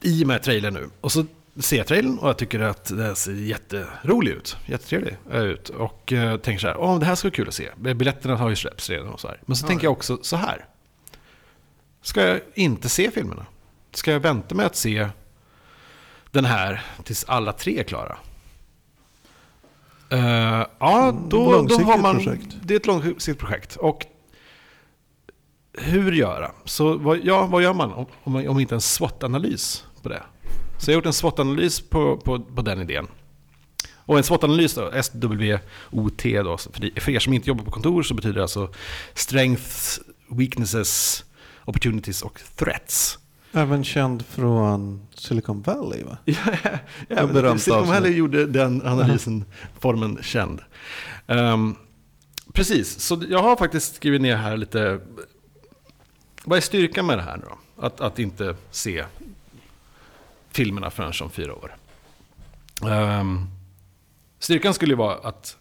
I 0.00 0.24
och 0.24 0.28
med 0.28 0.42
trailern 0.42 0.74
nu. 0.74 0.88
Och 1.00 1.12
så 1.12 1.26
ser 1.56 1.76
jag 1.76 1.86
trailern 1.86 2.18
och 2.18 2.28
jag 2.28 2.38
tycker 2.38 2.60
att 2.60 2.84
den 2.84 3.16
ser 3.16 3.32
jätterolig 3.32 4.32
ut. 4.32 4.56
Jättetrevlig 4.66 5.16
eh, 5.32 5.42
ut. 5.42 5.68
Och 5.68 6.12
eh, 6.12 6.36
tänker 6.36 6.60
så 6.60 6.66
här, 6.66 6.76
åh 6.76 6.98
det 6.98 7.06
här 7.06 7.14
ska 7.14 7.28
vara 7.28 7.34
kul 7.34 7.48
att 7.48 7.54
se. 7.54 7.70
Biljetterna 7.76 8.36
har 8.36 8.48
ju 8.48 8.56
släppts 8.56 8.90
redan 8.90 9.08
och 9.08 9.20
så 9.20 9.28
här. 9.28 9.40
Men 9.46 9.56
så 9.56 9.64
Ja, 9.64 9.68
tänker 9.68 9.84
ja. 9.84 9.86
jag 9.86 9.92
också 9.92 10.18
så 10.22 10.36
här. 10.36 10.64
Ska 12.02 12.26
jag 12.26 12.40
inte 12.54 12.88
se 12.88 13.10
filmerna? 13.10 13.46
Ska 13.92 14.12
jag 14.12 14.20
vänta 14.20 14.54
med 14.54 14.66
att 14.66 14.76
se 14.76 15.08
den 16.30 16.44
här 16.44 16.82
tills 17.04 17.24
alla 17.24 17.52
tre 17.52 17.78
är 17.78 17.84
klara. 17.84 18.16
Eh, 20.10 20.66
ja, 20.78 21.16
då, 21.28 21.44
då 21.44 21.52
långsiktigt 21.52 21.86
har 21.86 21.98
man... 21.98 22.16
projekt. 22.16 22.56
Det 22.62 22.74
är 22.74 22.76
ett 22.76 22.86
långsiktigt 22.86 23.38
projekt. 23.38 23.76
Och 23.76 24.06
hur 25.72 26.12
göra? 26.12 26.50
Så 26.64 26.96
vad, 26.96 27.18
ja, 27.24 27.46
vad 27.46 27.62
gör 27.62 27.74
man 27.74 27.92
om, 27.92 28.36
om 28.48 28.60
inte 28.60 28.74
en 28.74 28.80
SWOT-analys 28.80 29.84
på 30.02 30.08
det? 30.08 30.22
Så 30.84 30.90
jag 30.90 30.94
har 30.94 30.98
gjort 30.98 31.06
en 31.06 31.12
SWOT-analys 31.12 31.80
på, 31.80 32.16
på, 32.16 32.40
på 32.40 32.62
den 32.62 32.80
idén. 32.80 33.06
Och 33.96 34.18
en 34.18 34.24
SWOT-analys 34.24 34.74
då, 34.74 34.90
SWOT 35.02 36.42
då, 36.42 36.58
för, 37.00 37.10
er 37.10 37.18
som 37.18 37.32
inte 37.32 37.48
jobbar 37.48 37.64
på 37.64 37.70
kontor 37.70 38.02
så 38.02 38.14
betyder 38.14 38.34
det 38.34 38.42
alltså 38.42 38.68
Strengths, 39.14 40.00
Weaknesses, 40.28 41.24
Opportunities 41.64 42.22
och 42.22 42.40
Threats. 42.56 43.18
Även 43.52 43.84
känd 43.84 44.26
från 44.26 45.06
Silicon 45.14 45.62
Valley 45.62 46.02
va? 46.02 46.18
Ja, 46.24 46.36
ja, 47.08 47.58
Silicon. 47.58 47.88
Valley 47.88 48.12
gjorde 48.12 48.46
den 48.46 48.86
analysen, 48.86 49.44
formen 49.78 50.18
känd. 50.22 50.60
Ehm, 51.26 51.74
precis, 52.52 53.00
så 53.00 53.22
jag 53.28 53.42
har 53.42 53.56
faktiskt 53.56 53.94
skrivit 53.94 54.20
ner 54.20 54.36
här 54.36 54.56
lite, 54.56 55.00
vad 56.44 56.56
är 56.56 56.62
styrkan 56.62 57.06
med 57.06 57.18
det 57.18 57.22
här 57.22 57.36
nu 57.36 57.44
då? 57.48 57.86
Att, 57.86 58.00
att 58.00 58.18
inte 58.18 58.56
se 58.70 59.04
filmerna 60.54 60.90
förrän 60.90 61.12
om 61.22 61.30
fyra 61.30 61.54
år. 61.54 61.76
Ehm, 62.90 63.46
styrkan 64.38 64.74
skulle 64.74 64.92
ju 64.92 64.96
vara 64.96 65.14
att 65.14 65.56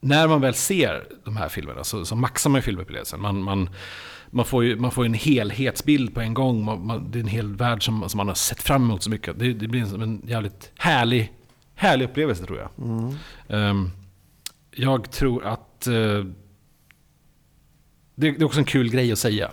när 0.00 0.28
man 0.28 0.40
väl 0.40 0.54
ser 0.54 1.06
de 1.24 1.36
här 1.36 1.48
filmerna 1.48 1.84
så, 1.84 2.04
så 2.04 2.16
maxar 2.16 2.50
man 2.50 2.58
ju 2.58 2.62
filmupplevelsen. 2.62 3.20
Man, 3.20 3.42
man, 3.42 3.70
man, 4.30 4.44
får 4.44 4.64
ju, 4.64 4.76
man 4.76 4.90
får 4.90 5.04
en 5.04 5.14
helhetsbild 5.14 6.14
på 6.14 6.20
en 6.20 6.34
gång. 6.34 6.64
Man, 6.64 6.86
man, 6.86 7.10
det 7.10 7.18
är 7.18 7.20
en 7.20 7.28
hel 7.28 7.56
värld 7.56 7.84
som, 7.84 8.08
som 8.08 8.18
man 8.18 8.28
har 8.28 8.34
sett 8.34 8.62
fram 8.62 8.82
emot 8.82 9.02
så 9.02 9.10
mycket. 9.10 9.38
Det, 9.38 9.52
det 9.52 9.68
blir 9.68 9.94
en, 9.94 10.02
en 10.02 10.22
jävligt 10.26 10.72
härlig, 10.76 11.32
härlig 11.74 12.04
upplevelse 12.04 12.44
tror 12.44 12.58
jag. 12.58 12.70
Mm. 12.78 13.16
Ehm, 13.48 13.90
jag 14.70 15.10
tror 15.10 15.44
att 15.44 15.86
eh, 15.86 16.24
det, 18.14 18.30
det 18.30 18.40
är 18.40 18.44
också 18.44 18.58
en 18.58 18.64
kul 18.64 18.90
grej 18.90 19.12
att 19.12 19.18
säga. 19.18 19.50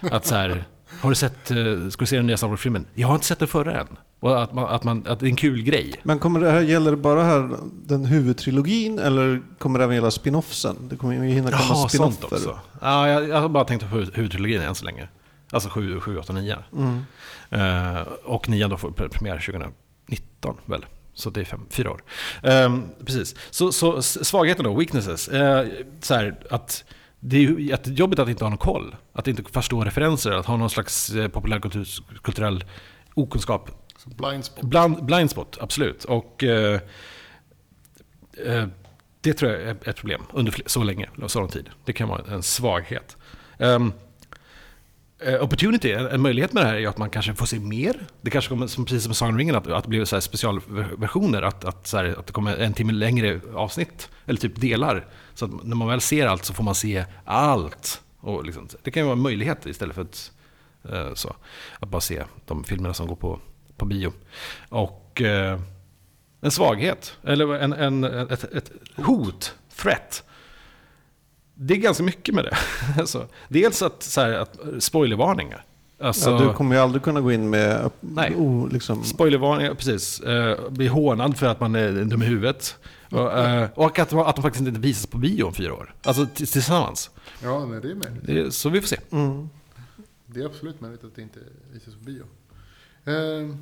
Att 0.00 0.26
så 0.26 0.34
här, 0.34 0.64
har 1.00 1.08
du 1.10 1.14
sett, 1.16 1.50
uh, 1.50 1.88
ska 1.88 2.00
du 2.02 2.06
se 2.06 2.16
den 2.16 2.26
nya 2.26 2.36
Star 2.36 2.48
Wars-filmen? 2.48 2.86
Jag 2.94 3.08
har 3.08 3.14
inte 3.14 3.26
sett 3.26 3.38
den 3.38 3.48
förra 3.48 3.80
än. 3.80 3.86
Och 4.20 4.42
att, 4.42 4.52
man, 4.54 4.64
att, 4.68 4.84
man, 4.84 5.04
att 5.06 5.20
det 5.20 5.26
är 5.26 5.30
en 5.30 5.36
kul 5.36 5.62
grej. 5.62 5.94
Men 6.02 6.18
kommer 6.18 6.40
det 6.40 6.50
här, 6.50 6.60
gäller 6.60 6.90
det 6.90 6.96
bara 6.96 7.24
här 7.24 7.56
den 7.86 8.04
huvudtrilogin 8.04 8.98
eller 8.98 9.42
kommer 9.58 9.78
det 9.78 9.84
även 9.84 9.96
gälla 9.96 10.10
spin-offsen? 10.10 10.76
Det 10.88 10.96
kommer 10.96 11.14
ju 11.14 11.20
hinna 11.34 11.50
komma 11.50 11.62
Jaha, 11.68 11.88
sånt 11.88 12.14
spin-offer. 12.14 12.34
också. 12.36 12.58
Ja, 12.80 13.08
jag, 13.08 13.28
jag 13.28 13.40
har 13.40 13.48
bara 13.48 13.64
tänkt 13.64 13.82
på 13.90 13.96
huvud- 13.96 14.14
huvudtrilogin 14.16 14.60
än 14.60 14.74
så 14.74 14.84
länge. 14.84 15.08
Alltså 15.50 15.68
7, 15.68 16.00
7 16.00 16.18
8, 16.18 16.32
9. 16.32 16.56
Mm. 16.72 17.04
Eh, 17.50 18.02
och 18.24 18.48
9 18.48 18.68
då 18.68 18.76
får 18.76 18.90
pre- 18.90 19.08
premiär 19.08 19.38
2019 19.38 20.56
väl? 20.64 20.86
Så 21.14 21.30
det 21.30 21.40
är 21.40 21.44
fem, 21.44 21.60
fyra 21.70 21.90
år. 21.90 22.02
Ehm, 22.42 22.82
precis. 23.06 23.34
Så, 23.50 23.72
så 23.72 24.02
svagheten 24.02 24.64
då, 24.64 24.74
weaknesses. 24.74 25.28
Eh, 25.28 25.66
så 26.00 26.14
här, 26.14 26.36
att 26.50 26.84
det 27.28 27.36
är 27.36 27.40
ju 27.40 27.62
jättejobbigt 27.62 28.20
att 28.20 28.28
inte 28.28 28.44
ha 28.44 28.48
någon 28.48 28.58
koll. 28.58 28.96
Att 29.12 29.28
inte 29.28 29.42
förstå 29.52 29.84
referenser, 29.84 30.32
att 30.32 30.46
ha 30.46 30.56
någon 30.56 30.70
slags 30.70 31.10
eh, 31.10 31.28
populärkulturell 31.28 32.64
okunskap. 33.14 33.70
Så 33.98 34.10
blind 34.10 34.44
spot. 34.44 34.64
Blind, 34.64 35.04
blind 35.04 35.30
spot, 35.30 35.58
absolut. 35.60 36.04
Och 36.04 36.44
eh, 36.44 36.80
eh, 38.46 38.66
det 39.20 39.32
tror 39.32 39.52
jag 39.52 39.62
är 39.62 39.88
ett 39.88 39.96
problem 39.96 40.22
under 40.32 40.54
så 40.66 40.82
länge, 40.82 41.08
så 41.26 41.40
lång 41.40 41.48
tid. 41.48 41.70
Det 41.84 41.92
kan 41.92 42.08
vara 42.08 42.22
en 42.34 42.42
svaghet. 42.42 43.16
Um, 43.58 43.92
Eh, 45.18 45.42
opportunity, 45.42 45.92
en, 45.92 46.20
möjlighet 46.20 46.52
med 46.52 46.62
det 46.62 46.66
här 46.66 46.74
är 46.74 46.78
ju 46.78 46.86
att 46.86 46.98
man 46.98 47.10
kanske 47.10 47.34
får 47.34 47.46
se 47.46 47.58
mer. 47.58 48.06
Det 48.20 48.30
kanske 48.30 48.48
kommer, 48.48 48.66
som, 48.66 48.84
precis 48.84 49.04
som 49.04 49.14
Sagan 49.14 49.34
om 49.34 49.38
ringen, 49.38 49.54
att, 49.54 49.66
att 49.66 49.82
det 49.82 49.88
blir 49.88 50.04
så 50.04 50.16
här 50.16 50.20
specialversioner. 50.20 51.42
Att, 51.42 51.64
att, 51.64 51.86
så 51.86 51.96
här, 51.96 52.04
att 52.18 52.26
det 52.26 52.32
kommer 52.32 52.56
en 52.56 52.74
timme 52.74 52.92
längre 52.92 53.40
avsnitt, 53.54 54.10
eller 54.26 54.40
typ 54.40 54.60
delar. 54.60 55.06
Så 55.34 55.44
att 55.44 55.64
när 55.64 55.76
man 55.76 55.88
väl 55.88 56.00
ser 56.00 56.26
allt 56.26 56.44
så 56.44 56.54
får 56.54 56.64
man 56.64 56.74
se 56.74 57.04
allt. 57.24 58.02
Och 58.20 58.44
liksom, 58.44 58.68
det 58.82 58.90
kan 58.90 59.00
ju 59.00 59.04
vara 59.04 59.16
en 59.16 59.22
möjlighet 59.22 59.66
istället 59.66 59.94
för 59.94 60.02
att, 60.02 60.32
eh, 60.90 61.14
så, 61.14 61.36
att 61.80 61.88
bara 61.88 62.00
se 62.00 62.22
de 62.46 62.64
filmerna 62.64 62.94
som 62.94 63.06
går 63.06 63.16
på, 63.16 63.40
på 63.76 63.84
bio. 63.84 64.12
Och 64.68 65.22
eh, 65.22 65.60
en 66.40 66.50
svaghet, 66.50 67.16
eller 67.24 67.54
en, 67.54 67.72
en, 67.72 68.04
ett, 68.04 68.44
ett 68.44 68.70
hot, 68.96 69.54
threat. 69.76 70.24
Det 71.58 71.74
är 71.74 71.78
ganska 71.78 72.02
mycket 72.02 72.34
med 72.34 72.44
det. 72.44 72.56
alltså, 73.00 73.26
dels 73.48 73.82
att, 73.82 74.02
så 74.02 74.20
här, 74.20 74.32
att 74.32 74.58
spoilervarningar. 74.78 75.64
Alltså, 76.00 76.30
Ja, 76.30 76.38
du 76.38 76.52
kommer 76.52 76.76
ju 76.76 76.82
aldrig 76.82 77.02
kunna 77.02 77.20
gå 77.20 77.32
in 77.32 77.50
med 77.50 77.90
Nej. 78.00 78.34
oh, 78.34 78.68
liksom, 78.68 79.04
Spoilervarningar, 79.04 79.74
precis. 79.74 80.20
Eh, 80.20 80.70
bli 80.70 80.86
hånad 80.86 81.36
för 81.36 81.46
att 81.46 81.60
man 81.60 81.74
är 81.74 82.04
dum 82.04 82.22
i 82.22 82.26
huvudet. 82.26 82.76
Och, 83.10 83.38
eh, 83.38 83.68
och 83.74 83.98
att, 83.98 84.12
att 84.12 84.36
de 84.36 84.42
faktiskt 84.42 84.66
inte 84.66 84.80
visas 84.80 85.06
på 85.06 85.18
bio 85.18 85.44
om 85.44 85.54
fyra 85.54 85.74
år. 85.74 85.94
Alltså 86.02 86.26
tillsammans. 86.26 87.10
Ja, 87.42 87.66
nej, 87.66 87.80
det 87.80 87.90
är 87.90 87.94
möjligt. 87.94 88.54
Så 88.54 88.68
vi 88.68 88.80
får 88.80 88.88
se. 88.88 88.98
mm. 89.10 89.48
Det 90.26 90.40
är 90.40 90.46
absolut 90.46 90.80
möjligt 90.80 91.04
att 91.04 91.14
det 91.16 91.22
inte 91.22 91.40
visas 91.72 91.94
på 91.94 92.00
bio. 92.00 92.24
Eh, 93.04 93.56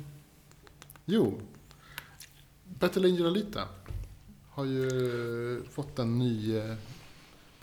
jo, 1.05 1.39
Battle 2.63 3.07
Angel 3.07 3.25
Alita 3.25 3.61
har 4.49 4.65
ju 4.65 5.63
fått 5.71 5.99
en 5.99 6.19
ny 6.19 6.57
eh, 6.57 6.75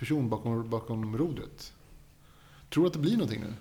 person 0.02 0.28
bakom, 0.28 0.70
bakom 0.70 1.16
rodret. 1.18 1.72
Tror 2.70 2.84
du 2.84 2.86
att 2.86 2.92
det 2.92 2.98
blir 2.98 3.12
någonting 3.12 3.40
nu? 3.40 3.54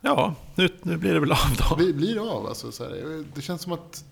Ja, 0.00 0.34
nu, 0.54 0.68
nu 0.82 0.96
blir 0.96 1.14
det 1.14 1.20
väl 1.20 1.32
av 1.32 1.56
då. 1.68 1.76
Blir, 1.76 1.92
blir 1.92 2.14
det 2.14 2.20
av? 2.20 2.46
Alltså, 2.46 2.72
så 2.72 2.84
här, 2.84 3.24
det 3.34 3.42
känns 3.42 3.62
som 3.62 3.72
att 3.72 4.04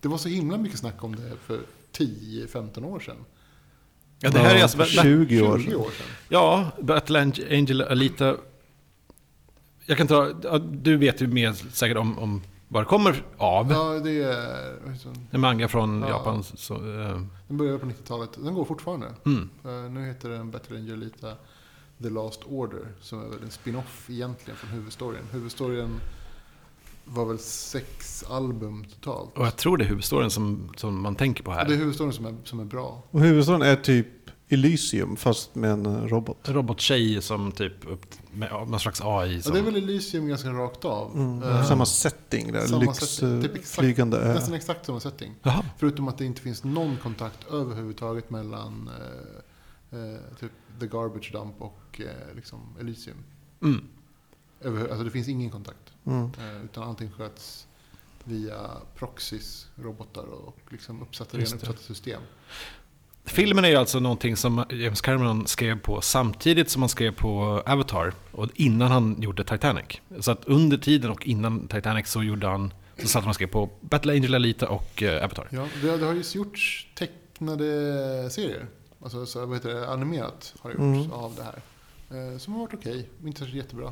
det 0.00 0.08
var 0.08 0.18
så 0.18 0.28
himla 0.28 0.56
mycket 0.58 0.78
snack 0.78 1.04
om 1.04 1.16
det 1.16 1.32
för 1.46 1.60
10-15 1.92 2.84
år 2.84 3.00
sedan. 3.00 3.16
Ja, 4.18 4.30
det 4.30 4.38
här 4.38 4.54
är 4.56 4.62
alltså... 4.62 4.78
för 4.78 4.84
20 4.86 5.42
år 5.42 5.58
20 5.58 5.64
sedan. 5.70 5.80
år 5.80 5.90
sedan. 5.90 6.06
Ja, 6.28 6.70
Battle 6.82 7.20
Ang- 7.20 7.54
Angel 7.58 7.82
Alita. 7.82 8.36
Jag 9.86 9.98
kan 9.98 10.06
ta, 10.06 10.32
du 10.58 10.96
vet 10.96 11.20
ju 11.22 11.26
mer 11.26 11.52
säkert 11.52 11.96
om, 11.96 12.18
om 12.18 12.42
vad 12.68 12.82
det 12.82 12.86
kommer 12.86 13.24
av. 13.36 13.70
Ja, 13.72 14.00
det 14.04 14.22
är... 14.22 14.74
En 15.30 15.40
manga 15.40 15.68
från 15.68 16.00
Ja. 16.00 16.08
Japan. 16.08 16.42
Så, 16.42 16.74
eh, 16.74 17.20
Den 17.48 17.56
började 17.56 17.78
på 17.78 17.86
90-talet. 17.86 18.30
Den 18.36 18.54
går 18.54 18.64
fortfarande. 18.64 19.14
mm. 19.26 19.50
Eh, 19.64 19.90
nu 19.90 20.06
heter 20.06 20.28
den 20.28 20.50
Battle 20.50 20.76
Angel 20.76 20.92
Alita 20.92 21.32
The 22.02 22.10
Last 22.10 22.40
Order. 22.46 22.88
Som 23.00 23.20
är 23.24 23.28
väl 23.28 23.42
en 23.42 23.50
spin-off 23.50 24.06
egentligen 24.10 24.56
från 24.58 24.70
huvudstoryn. 24.70 25.22
Huvudstoryn 25.32 26.00
var 27.04 27.24
väl 27.24 27.38
sex 27.38 28.24
album 28.30 28.84
totalt. 28.84 29.38
Och 29.38 29.46
jag 29.46 29.56
tror 29.56 29.76
det 29.76 29.84
är 29.84 29.88
huvudstoryn 29.88 30.30
som, 30.30 30.72
som 30.76 31.02
man 31.02 31.14
tänker 31.16 31.42
på 31.44 31.50
Och 31.50 31.56
det 31.56 31.62
är 31.62 31.66
här. 31.68 31.76
huvudstoryn 31.76 32.12
som 32.12 32.26
är, 32.26 32.34
som 32.44 32.60
är 32.60 32.64
bra. 32.64 33.02
Och 33.10 33.20
huvudstaden 33.20 33.62
är 33.62 33.76
typ 33.76 34.06
Elysium 34.48 35.16
fast 35.16 35.54
med 35.54 35.70
en 35.70 36.08
robot. 36.08 36.48
En 36.48 36.54
robottjej 36.54 37.22
som 37.22 37.52
typ 37.52 37.86
upp, 37.86 38.06
med 38.32 38.50
någon 38.50 38.80
slags 38.80 39.00
AI. 39.04 39.36
Ja, 39.36 39.42
Som, 39.42 39.52
det 39.52 39.58
är 39.58 39.62
väl 39.62 39.76
Elysium 39.76 40.28
ganska 40.28 40.48
rakt 40.50 40.84
av. 40.84 41.14
Mm. 41.14 41.42
Eh, 41.42 41.64
Samma 41.64 41.86
setting 41.86 42.52
där, 42.52 42.66
samma 42.66 42.94
setting. 42.94 43.42
Typ 43.42 43.44
exakt- 43.44 43.56
lyxflygande 43.56 44.16
ö. 44.18 44.34
Nästan 44.34 44.54
exakt 44.54 44.86
samma 44.86 45.00
setting. 45.00 45.34
Jaha. 45.42 45.64
Förutom 45.78 46.08
att 46.08 46.18
det 46.18 46.24
inte 46.24 46.40
finns 46.40 46.64
någon 46.64 46.96
kontakt 46.96 47.46
överhuvudtaget 47.50 48.30
mellan 48.30 48.90
eh, 49.92 49.98
eh, 49.98 50.16
typ 50.40 50.52
The 50.80 50.86
Garbage 50.86 51.32
Dump 51.32 51.54
och 51.62 52.00
eh, 52.00 52.34
liksom 52.36 52.60
Elysium. 52.80 53.16
Mm. 53.62 53.84
Över, 54.60 54.88
alltså 54.88 55.04
det 55.04 55.10
finns 55.10 55.28
ingen 55.28 55.50
kontakt. 55.50 55.92
Mm. 56.06 56.24
Eh, 56.24 56.64
utan 56.64 56.82
allting 56.88 57.10
sköts 57.10 57.66
via 58.24 58.70
proxys, 58.96 59.66
robotar 59.76 60.22
och 60.24 60.56
liksom 60.68 61.02
uppsatta, 61.02 61.38
redan 61.38 61.54
uppsatta 61.54 61.78
system. 61.78 62.20
Filmen 63.26 63.64
är 63.64 63.68
ju 63.68 63.76
alltså 63.76 64.00
någonting 64.00 64.36
som 64.36 64.64
James 64.70 65.00
Cameron 65.00 65.46
skrev 65.46 65.80
på 65.80 66.00
samtidigt 66.00 66.70
som 66.70 66.82
han 66.82 66.88
skrev 66.88 67.10
på 67.14 67.62
Avatar. 67.66 68.12
Och 68.32 68.48
innan 68.54 68.90
han 68.90 69.22
gjorde 69.22 69.44
Titanic. 69.44 69.84
Så 70.20 70.30
att 70.30 70.44
under 70.44 70.76
tiden 70.78 71.10
och 71.10 71.26
innan 71.26 71.68
Titanic 71.68 72.08
så 72.08 72.22
gjorde 72.22 72.46
han 72.46 72.72
så 73.02 73.08
satt 73.08 73.22
han 73.22 73.28
och 73.28 73.34
skrev 73.34 73.46
på 73.46 73.70
Battle 73.80 74.12
Angel 74.12 74.34
Alita 74.34 74.68
och 74.68 75.02
eh, 75.02 75.24
Avatar. 75.24 75.48
Ja, 75.50 75.66
det, 75.82 75.96
det 75.96 76.06
har 76.06 76.12
ju 76.12 76.22
gjorts 76.34 76.86
tecknade 76.94 77.64
serier. 78.30 78.66
Alltså 79.02 79.26
så, 79.26 79.46
vad 79.46 79.56
heter 79.56 79.68
det, 79.74 79.88
animerat 79.88 80.54
har 80.60 80.70
det 80.70 80.74
gjorts 80.74 81.06
Mm. 81.06 81.12
av 81.12 81.34
det 81.36 81.42
här. 81.42 82.32
Eh, 82.32 82.38
som 82.38 82.52
har 82.52 82.60
varit 82.60 82.74
okej, 82.74 83.08
inte 83.24 83.40
så 83.40 83.46
jättebra. 83.56 83.90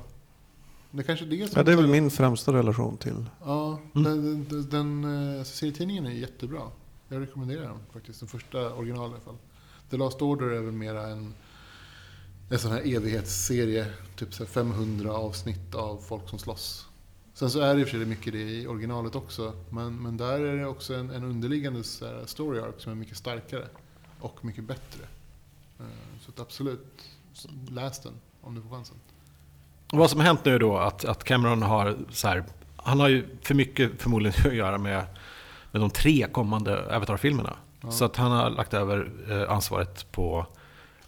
Det 0.90 0.98
är 1.00 1.02
kanske 1.02 1.24
är 1.24 1.28
det 1.28 1.46
som... 1.48 1.52
Ja, 1.56 1.62
det 1.62 1.72
är 1.72 1.76
väl 1.76 1.86
min 1.86 2.10
främsta 2.10 2.52
relation 2.52 2.96
till. 2.96 3.24
Ja, 3.44 3.78
Mm. 3.94 4.04
den, 4.04 4.44
den, 4.48 4.70
den 5.02 5.36
eh, 5.38 5.44
serietidningen 5.44 6.06
är 6.06 6.10
jättebra. 6.10 6.60
Jag 7.14 7.22
rekommenderar 7.22 7.62
den 7.62 7.78
faktiskt. 7.92 8.20
Den 8.20 8.28
första 8.28 8.74
original 8.74 9.10
i 9.10 9.12
alla 9.12 9.20
fall. 9.20 9.36
The 9.90 9.96
Last 9.96 10.22
Order 10.22 10.46
är 10.46 10.60
väl 10.60 10.72
mera 10.72 11.06
en, 11.06 11.34
en 12.50 12.58
sån 12.58 12.72
här 12.72 12.96
evighetsserie. 12.96 13.86
Typ 14.16 14.34
så 14.34 14.46
500 14.46 15.12
avsnitt 15.12 15.74
av 15.74 15.96
folk 15.96 16.28
som 16.28 16.38
slåss. 16.38 16.86
Sen 17.34 17.50
så 17.50 17.60
är 17.60 17.74
det 17.74 17.80
i 17.80 17.84
och 17.84 17.88
för 17.88 17.98
sig 17.98 18.06
mycket 18.06 18.32
det 18.32 18.38
i 18.38 18.66
originalet 18.66 19.14
också. 19.14 19.52
Men, 19.70 20.02
men 20.02 20.16
där 20.16 20.40
är 20.40 20.56
det 20.56 20.66
också 20.66 20.94
en, 20.94 21.10
en 21.10 21.24
underliggande 21.24 21.84
så 21.84 22.26
story 22.26 22.60
arc 22.60 22.82
som 22.82 22.92
är 22.92 22.96
mycket 22.96 23.16
starkare. 23.16 23.68
Och 24.20 24.44
mycket 24.44 24.64
bättre. 24.64 25.02
Eh, 25.80 25.86
så 26.20 26.30
att 26.30 26.40
absolut, 26.40 27.10
läs 27.68 28.00
den 28.00 28.12
om 28.40 28.54
du 28.54 28.62
får 28.62 28.70
chansen. 28.70 28.96
Och 29.92 29.98
vad 29.98 30.10
som 30.10 30.20
har 30.20 30.26
hänt 30.26 30.44
nu 30.44 30.54
är 30.54 30.58
då 30.58 30.76
att, 30.76 31.04
att 31.04 31.24
Cameron 31.24 31.62
har 31.62 31.98
så 32.10 32.28
här, 32.28 32.44
han 32.76 33.00
har 33.00 33.08
ju 33.08 33.26
för 33.42 33.54
mycket 33.54 34.02
förmodligen 34.02 34.46
att 34.50 34.54
göra 34.54 34.78
med, 34.78 35.06
med 35.74 35.80
de 35.82 35.90
tre 35.90 36.26
kommande 36.32 36.96
Avatar-filmerna. 36.96 37.56
Så 37.90 38.04
att 38.04 38.16
han 38.16 38.30
har 38.32 38.50
lagt 38.50 38.74
över 38.74 39.10
eh, 39.30 39.50
ansvaret 39.52 40.12
på 40.12 40.46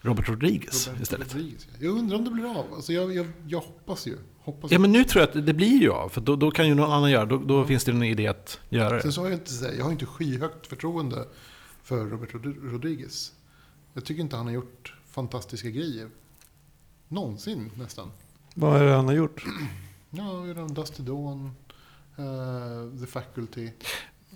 Robert 0.00 0.28
Rodriguez 0.28 0.86
Robert 0.88 1.02
istället. 1.02 1.34
Rodriguez, 1.34 1.66
ja. 1.70 1.76
Jag 1.86 1.98
undrar 1.98 2.16
om 2.18 2.24
det 2.24 2.30
blir 2.30 2.44
av. 2.58 2.74
Alltså 2.74 2.92
jag, 2.92 3.14
jag, 3.14 3.26
jag 3.46 3.60
hoppas 3.60 4.06
ju. 4.06 4.16
Hoppas 4.38 4.70
Ja 4.70 4.78
men 4.78 4.92
nu 4.92 5.04
tror 5.04 5.20
jag 5.22 5.28
att 5.38 5.46
det 5.46 5.54
blir 5.54 5.80
ju 5.82 5.90
av, 5.92 6.08
för 6.08 6.20
då, 6.20 6.36
då 6.36 6.50
kan 6.50 6.68
ju 6.68 6.74
någon 6.74 6.92
annan 6.92 7.10
göra 7.10 7.24
Då, 7.24 7.38
då 7.38 7.64
finns 7.64 7.84
det 7.84 7.92
en 7.92 8.02
idé 8.02 8.26
att 8.26 8.60
göra 8.68 9.00
Sen 9.00 9.08
det. 9.08 9.12
så 9.12 9.20
har 9.20 9.28
jag 9.28 9.36
inte, 9.38 9.52
jag 9.78 9.84
har 9.84 9.92
inte 9.92 10.06
skyhögt 10.06 10.66
förtroende 10.66 11.24
för 11.82 12.04
Robert 12.06 12.34
Rod- 12.34 12.70
Rodriguez. 12.72 13.32
Jag 13.92 14.04
tycker 14.04 14.20
inte 14.22 14.36
han 14.36 14.46
har 14.46 14.52
gjort 14.52 14.94
fantastiska 15.10 15.70
grejer. 15.70 16.08
Någonsin 17.08 17.70
nästan. 17.78 18.10
Vad 18.54 18.80
är 18.80 18.84
det 18.84 18.92
han 18.94 19.06
har 19.06 19.12
gjort? 19.14 19.44
Ja, 20.10 20.24
redan 20.46 20.74
Dusty 20.74 21.02
Dawn, 21.02 21.50
eh, 22.16 23.00
The 23.00 23.06
Faculty. 23.06 23.70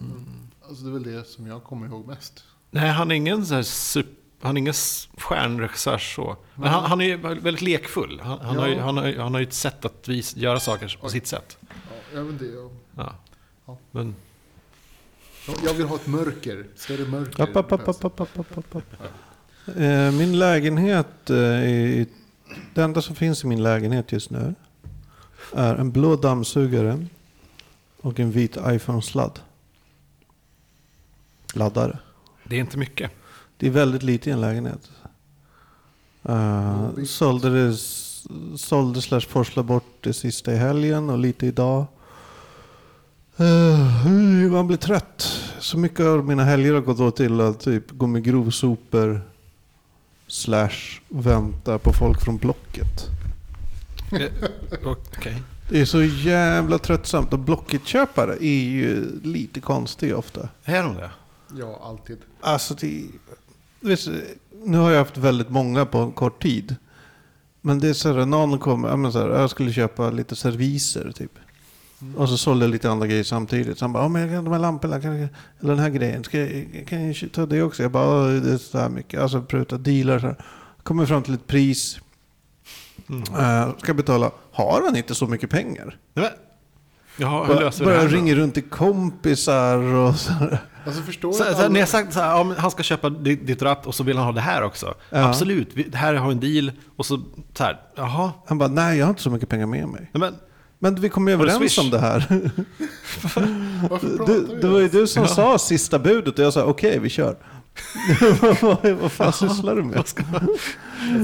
Mm. 0.01 0.25
Alltså 0.69 0.85
det 0.85 0.91
är 0.91 0.93
väl 0.93 1.03
det 1.03 1.25
som 1.25 1.47
jag 1.47 1.65
kommer 1.65 1.87
ihåg 1.87 2.07
mest. 2.07 2.45
Nej, 2.71 2.91
han 2.91 3.11
är 3.11 3.15
ingen 3.15 3.47
så 3.47 3.55
här 3.55 3.63
super... 3.63 4.15
Han 4.43 4.57
är 4.57 4.59
ingen 4.59 4.75
stjärnregissör 5.17 5.99
så. 5.99 6.37
Men 6.55 6.69
han, 6.69 6.85
han 6.85 7.01
är 7.01 7.05
ju 7.05 7.17
väldigt 7.17 7.63
lekfull. 7.63 8.21
Han, 8.21 8.39
han, 8.41 8.55
ja. 8.55 8.61
har 8.61 8.69
ju, 8.69 8.79
han, 8.79 8.97
har, 8.97 9.17
han 9.17 9.35
har 9.35 9.41
ju 9.41 9.47
ett 9.47 9.53
sätt 9.53 9.85
att 9.85 10.09
vis, 10.09 10.37
göra 10.37 10.61
saker 10.61 10.97
på 11.01 11.07
Oj. 11.07 11.13
sitt 11.13 11.27
sätt. 11.27 11.59
Ja, 12.15 12.23
men 12.23 12.39
det... 12.39 12.47
Ja. 12.47 12.71
ja. 12.97 13.15
ja. 13.67 13.79
Men... 13.91 14.15
Jag 15.65 15.75
vill 15.75 15.87
ha 15.87 15.97
ett 15.97 16.07
mörker. 16.07 16.67
Större 16.77 17.09
mörker. 17.09 17.43
App, 17.43 17.57
app, 17.57 17.73
app, 17.73 17.89
app, 17.89 18.05
app, 18.05 18.39
app, 18.39 18.77
app. 18.77 18.85
Ja. 19.65 19.73
Eh, 19.73 20.13
min 20.13 20.39
lägenhet 20.39 21.31
eh, 21.31 21.37
är... 21.37 22.07
Det 22.75 22.83
enda 22.83 23.03
som 23.03 23.17
finns 23.17 23.45
i 23.45 23.47
min 23.47 23.63
lägenhet 23.63 24.13
just 24.13 24.31
nu 24.31 24.55
är 25.53 25.75
en 25.75 25.91
blå 25.91 26.17
dammsugare 26.17 27.07
och 28.01 28.21
en 28.21 28.31
vit 28.31 28.57
iPhone-sladd. 28.67 29.41
Laddare. 31.55 31.99
det 32.45 32.57
är 32.57 32.61
inte 32.61 32.79
mycket. 32.79 33.11
Det 33.57 33.67
är 33.67 33.71
väldigt 33.71 34.03
lite 34.03 34.31
i 34.31 34.33
en 34.33 34.41
lägenhet. 34.41 34.91
Uh, 36.29 37.05
sålde 37.05 37.51
det, 37.51 37.77
sålde 38.57 39.03
slash 39.03 39.21
forslade 39.21 39.69
bort 39.69 39.95
det 40.01 40.13
sista 40.13 40.53
i 40.53 40.57
helgen 40.57 41.11
och 41.11 41.19
lite 41.19 41.47
idag. 41.47 41.87
Eh, 43.41 44.51
man 44.51 44.67
blir 44.67 44.77
trött. 44.77 45.23
Så 45.59 45.79
mycket 45.79 46.01
av 46.01 46.27
mina 46.27 46.45
helger 46.45 46.75
har 46.75 46.81
gått 46.81 47.01
åt 47.01 47.17
till 47.17 47.41
att 47.41 47.61
typ 47.61 47.91
gå 47.91 48.07
med 48.07 48.25
grovsopor. 48.25 49.21
Slash 50.27 51.01
vänta 51.09 51.79
på 51.79 51.93
folk 51.93 52.21
från 52.21 52.37
Blocket. 52.37 53.09
Eh, 54.13 54.29
Okej. 54.85 55.43
Det 55.71 55.81
är 55.81 55.85
så 55.85 56.03
jävla 56.03 56.79
tröttsamt. 56.79 57.33
Och 57.33 57.39
Blocket-köpare 57.39 58.37
är 58.41 58.63
ju 58.65 59.21
lite 59.23 59.61
konstiga 59.61 60.17
ofta. 60.17 60.49
Är 60.65 60.83
de 60.83 60.95
det? 60.95 61.11
Ja, 61.59 61.81
alltid. 61.83 62.19
Alltså 62.41 62.75
vet, 62.75 64.05
du, 64.05 64.25
nu 64.65 64.79
har 64.79 64.91
jag 64.91 64.99
haft 64.99 65.17
väldigt 65.17 65.51
många 65.51 65.87
på 65.87 65.99
en 65.99 66.13
kort 66.13 66.43
tid. 66.43 66.77
Men 67.61 67.79
det 67.79 67.89
är 67.89 67.93
så 67.93 68.13
här, 68.13 68.27
någon 68.27 68.59
kommer, 68.59 68.89
ja, 68.89 68.97
men 68.97 69.13
så 69.13 69.19
här, 69.19 69.29
jag 69.29 69.51
skulle 69.51 69.73
köpa 69.73 70.11
lite 70.11 70.37
serviser 70.37 71.13
typ. 71.13 71.33
Och 72.17 72.29
så 72.29 72.37
sålde 72.37 72.65
jag 72.65 72.71
lite 72.71 72.91
andra 72.91 73.07
grejer 73.07 73.25
samtidigt. 73.25 73.79
Så 73.79 73.85
han 73.85 73.93
bara, 73.93 74.03
ja 74.03 74.09
men 74.09 74.23
jag 74.23 74.31
kan 74.31 74.45
de 74.45 74.53
här 74.53 74.61
lamporna, 74.61 75.01
kan 75.01 75.13
eller 75.15 75.29
den 75.61 75.79
här 75.79 75.91
grejen, 75.91 76.25
ska 76.25 76.39
jag, 76.39 76.87
kan 76.89 77.07
jag 77.07 77.33
ta 77.33 77.47
det 77.47 77.63
också? 77.63 77.83
Jag 77.83 77.93
bara, 77.93 78.33
"Ja, 78.33 78.41
det 78.41 78.53
är 78.53 78.59
så 78.59 78.79
här 78.79 78.89
mycket. 78.89 79.21
Alltså 79.21 79.43
pruta 79.43 79.79
dealar 79.79 80.19
så 80.19 80.27
här. 80.27 80.37
Kommer 80.83 81.07
fram 81.07 81.23
till 81.23 81.35
ett 81.35 81.47
pris. 81.47 82.01
Mm. 83.09 83.23
Uh, 83.23 83.79
ska 83.79 83.95
betala. 83.95 84.31
Har 84.53 84.83
han 84.87 84.97
inte 84.97 85.15
så 85.15 85.27
mycket 85.27 85.51
pengar? 85.51 85.99
Nej, 86.15 86.25
men, 86.25 86.50
Jaha, 87.21 87.45
hur 87.45 87.55
löser 87.55 87.85
då? 87.85 87.91
ringer 88.09 88.35
runt 88.35 88.55
till 88.55 88.63
kompisar 88.71 89.77
och 89.95 90.15
så 90.15 90.33
här. 90.33 90.59
Alltså 90.87 91.03
förstår 91.03 91.33
Så, 91.33 91.45
så, 91.55 91.69
ni 91.69 91.79
har 91.81 91.87
sagt 91.87 92.13
så 92.13 92.21
här, 92.21 92.27
ja, 92.31 92.55
han 92.59 92.71
ska 92.71 92.83
köpa 92.83 93.11
ditt, 93.11 93.47
ditt 93.47 93.63
ratt 93.63 93.87
och 93.87 93.95
så 93.95 94.03
vill 94.05 94.17
han 94.17 94.27
ha 94.27 94.33
det 94.33 94.41
här 94.41 94.63
också. 94.63 94.95
Ja. 95.11 95.29
Absolut, 95.29 95.69
vi, 95.75 95.91
här 95.95 96.15
har 96.15 96.31
en 96.31 96.41
deal. 96.41 96.73
Och 96.97 97.07
så, 97.07 97.21
så 97.55 97.65
här, 97.65 97.81
jaha. 97.97 98.33
Han 98.47 98.59
bara, 98.59 98.69
nej 98.69 98.99
jag 98.99 99.07
har 99.07 99.11
inte 99.11 99.23
så 99.23 99.31
mycket 99.31 99.49
pengar 99.49 99.67
med 99.67 99.89
mig. 99.89 100.11
Men, 100.15 100.35
Men 100.79 100.95
vi 100.95 101.09
kom 101.09 101.29
ju 101.29 101.35
överens 101.35 101.79
om 101.79 101.91
det 101.91 101.99
här. 101.99 102.27
Du, 104.27 104.59
det 104.61 104.69
var 104.69 104.81
ju 104.81 104.89
du 104.89 105.07
som 105.07 105.23
Ja. 105.23 105.29
sa 105.29 105.59
sista 105.59 105.99
budet 105.99 106.39
och 106.39 106.45
jag 106.45 106.53
sa 106.53 106.65
okej 106.65 106.99
vi 106.99 107.09
kör. 107.09 107.37
vad, 108.61 108.91
vad 109.01 109.13
fan 109.13 109.33
sysslar 109.33 109.77
du 109.77 109.83
med? 109.83 110.05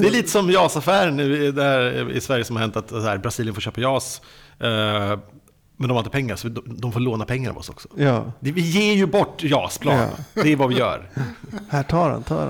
det 0.00 0.06
är 0.06 0.10
lite 0.10 0.30
som 0.30 0.50
JAS-affären 0.50 1.20
i- 1.20 1.50
där 1.52 2.10
i 2.10 2.20
Sverige 2.20 2.44
som 2.44 2.56
har 2.56 2.60
hänt 2.60 2.76
att 2.76 2.88
så 2.90 3.00
här, 3.00 3.18
Brasilien 3.18 3.54
får 3.54 3.60
köpa 3.62 3.80
JAS. 3.80 4.20
eh, 4.60 5.18
men 5.76 5.88
de 5.88 5.94
har 5.94 5.98
inte 6.00 6.10
pengar, 6.10 6.36
så 6.36 6.48
de, 6.48 6.92
får 6.92 7.00
låna 7.00 7.24
pengar 7.24 7.50
av 7.50 7.58
oss 7.58 7.68
också. 7.68 7.88
Ja, 7.96 8.24
Det- 8.40 8.52
Vi 8.52 8.60
ger 8.60 8.94
ju 8.94 9.06
bort 9.06 9.42
JAS-plan. 9.42 9.98
Ja. 10.34 10.42
Det 10.42 10.52
är 10.52 10.56
vad 10.56 10.68
vi 10.68 10.74
gör. 10.74 11.10
här 11.68 11.82
tar 11.82 12.10
han, 12.10 12.22
tar 12.22 12.48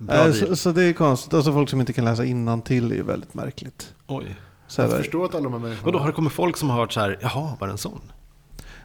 Äh, 0.00 0.06
deal. 0.06 0.34
så, 0.34 0.56
så 0.56 0.72
det 0.72 0.84
är 0.84 0.92
konstigt. 0.92 1.34
Alltså 1.34 1.52
folk 1.52 1.68
som 1.70 1.80
inte 1.80 1.92
kan 1.92 2.04
läsa 2.04 2.24
innantill 2.24 2.92
är 2.92 2.96
ju 2.96 3.02
väldigt 3.02 3.34
märkligt. 3.34 3.92
Oj. 4.06 4.36
Så 4.66 4.82
Jag 4.82 4.90
förstår 4.90 5.24
att 5.24 5.34
alla 5.34 5.44
de 5.44 5.52
här 5.52 5.60
människorna... 5.60 5.86
Och 5.86 5.92
då 5.92 5.98
har 5.98 6.06
det 6.06 6.12
kommit 6.12 6.32
folk 6.32 6.56
som 6.56 6.70
har 6.70 6.76
hört 6.80 6.92
så 6.92 7.00
här, 7.00 7.18
jaha, 7.22 7.56
var 7.60 7.66
det 7.66 7.72
en 7.72 7.78
sån? 7.78 8.00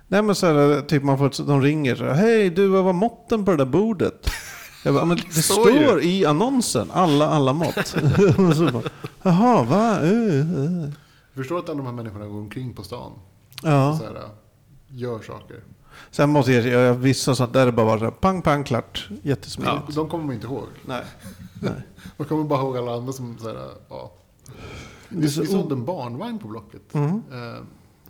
nej 0.08 0.22
men 0.22 0.36
så 0.36 0.46
här, 0.48 0.82
typ 0.82 1.04
man 1.04 1.18
får, 1.18 1.48
de 1.48 1.62
ringer 1.62 1.96
så 1.96 2.04
här, 2.06 2.14
hej 2.14 2.50
du 2.50 2.68
vad 2.68 2.84
var 2.84 2.94
måtten 2.94 3.46
på 3.46 3.52
det 3.52 3.58
där 3.58 3.66
bordet? 3.66 4.30
Jag 4.86 4.94
bara, 4.94 5.06
men 5.06 5.18
det 5.36 5.42
står 5.42 5.72
ju. 5.72 5.84
står 5.84 6.02
i 6.04 6.26
annonsen, 6.26 6.92
alla, 6.94 7.30
alla 7.30 7.54
mått. 7.54 7.78
Och 7.78 7.84
så 8.56 8.70
bara, 8.72 8.84
Jaha, 9.24 9.64
va? 9.64 10.00
Uh, 10.02 10.58
uh. 10.58 10.90
Jag 11.34 11.36
förstår 11.36 11.60
att 11.60 11.70
alla 11.70 11.78
de 11.78 11.86
här 11.86 11.94
människorna 11.94 12.26
går 12.26 12.40
omkring 12.40 12.74
på 12.74 12.84
stan. 12.84 13.12
Ja. 13.62 13.98
Så 14.00 14.04
här, 14.04 14.30
gör 14.88 15.22
saker. 15.22 15.64
Sen 16.12 16.30
måste 16.30 16.52
jag 16.52 16.64
säga, 16.64 16.94
vissa 16.94 17.36
sånt 17.36 17.54
där 17.54 17.68
är 17.68 17.72
bara 17.72 18.00
så 18.00 18.04
här, 18.04 18.12
pang, 18.12 18.42
pang, 18.42 18.64
klart. 18.64 19.10
Jättesmidigt. 19.24 19.84
Ja. 19.88 19.94
De 19.96 20.10
kommer 20.10 20.26
man 20.26 20.36
inte 20.36 20.48
ihåg. 20.48 20.68
Nej. 20.86 21.06
Man 22.18 22.28
kommer 22.28 22.44
bara 22.44 22.60
ihåg 22.62 22.78
alla 22.78 22.96
andra 22.96 23.14
som 23.14 23.38
så 23.38 23.48
här, 23.48 23.70
ja. 23.90 24.14
Det 25.10 25.18
är 25.18 25.22
Vi, 25.22 25.28
vi 25.28 25.48
sålde 25.48 25.76
en 25.76 25.86
barnvagn 25.86 26.40
på 26.40 26.48
Blocket. 26.48 26.94
Mm. 26.94 27.24
Eh, 27.32 27.62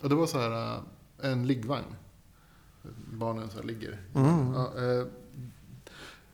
och 0.02 0.10
det 0.10 0.16
var 0.16 0.28
så 0.28 0.40
här 0.40 0.80
en 1.22 1.48
liggvagn. 1.48 1.96
Barnen 3.14 3.50
så 3.50 3.58
här 3.58 3.64
ligger. 3.64 4.00
Mm. 4.16 4.54
Ja, 4.54 4.66
eh, 4.66 5.08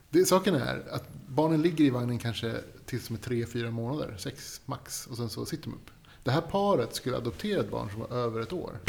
det, 0.10 0.26
saken 0.26 0.56
är 0.56 0.84
att 0.92 1.10
barnen 1.28 1.62
ligger 1.62 1.86
i 1.86 1.90
vagnen 1.90 2.20
kanske 2.20 2.56
tills 2.86 3.08
de 3.08 3.14
är 3.14 3.18
tre, 3.18 3.46
fyra 3.46 3.72
månader. 3.72 4.16
Sex 4.18 4.62
max. 4.66 5.08
Och 5.08 5.18
sen 5.18 5.30
så 5.30 5.46
sitter 5.46 5.64
de 5.64 5.74
upp. 5.74 5.90
Det 6.28 6.32
här 6.34 6.42
paret 6.42 6.96
skulle 6.96 7.18
adoptera 7.18 7.62
ett 7.62 7.72
barn 7.72 7.90
som 7.90 8.00
var 8.00 8.08
över 8.08 8.42
ett 8.42 8.54
år. 8.54 8.80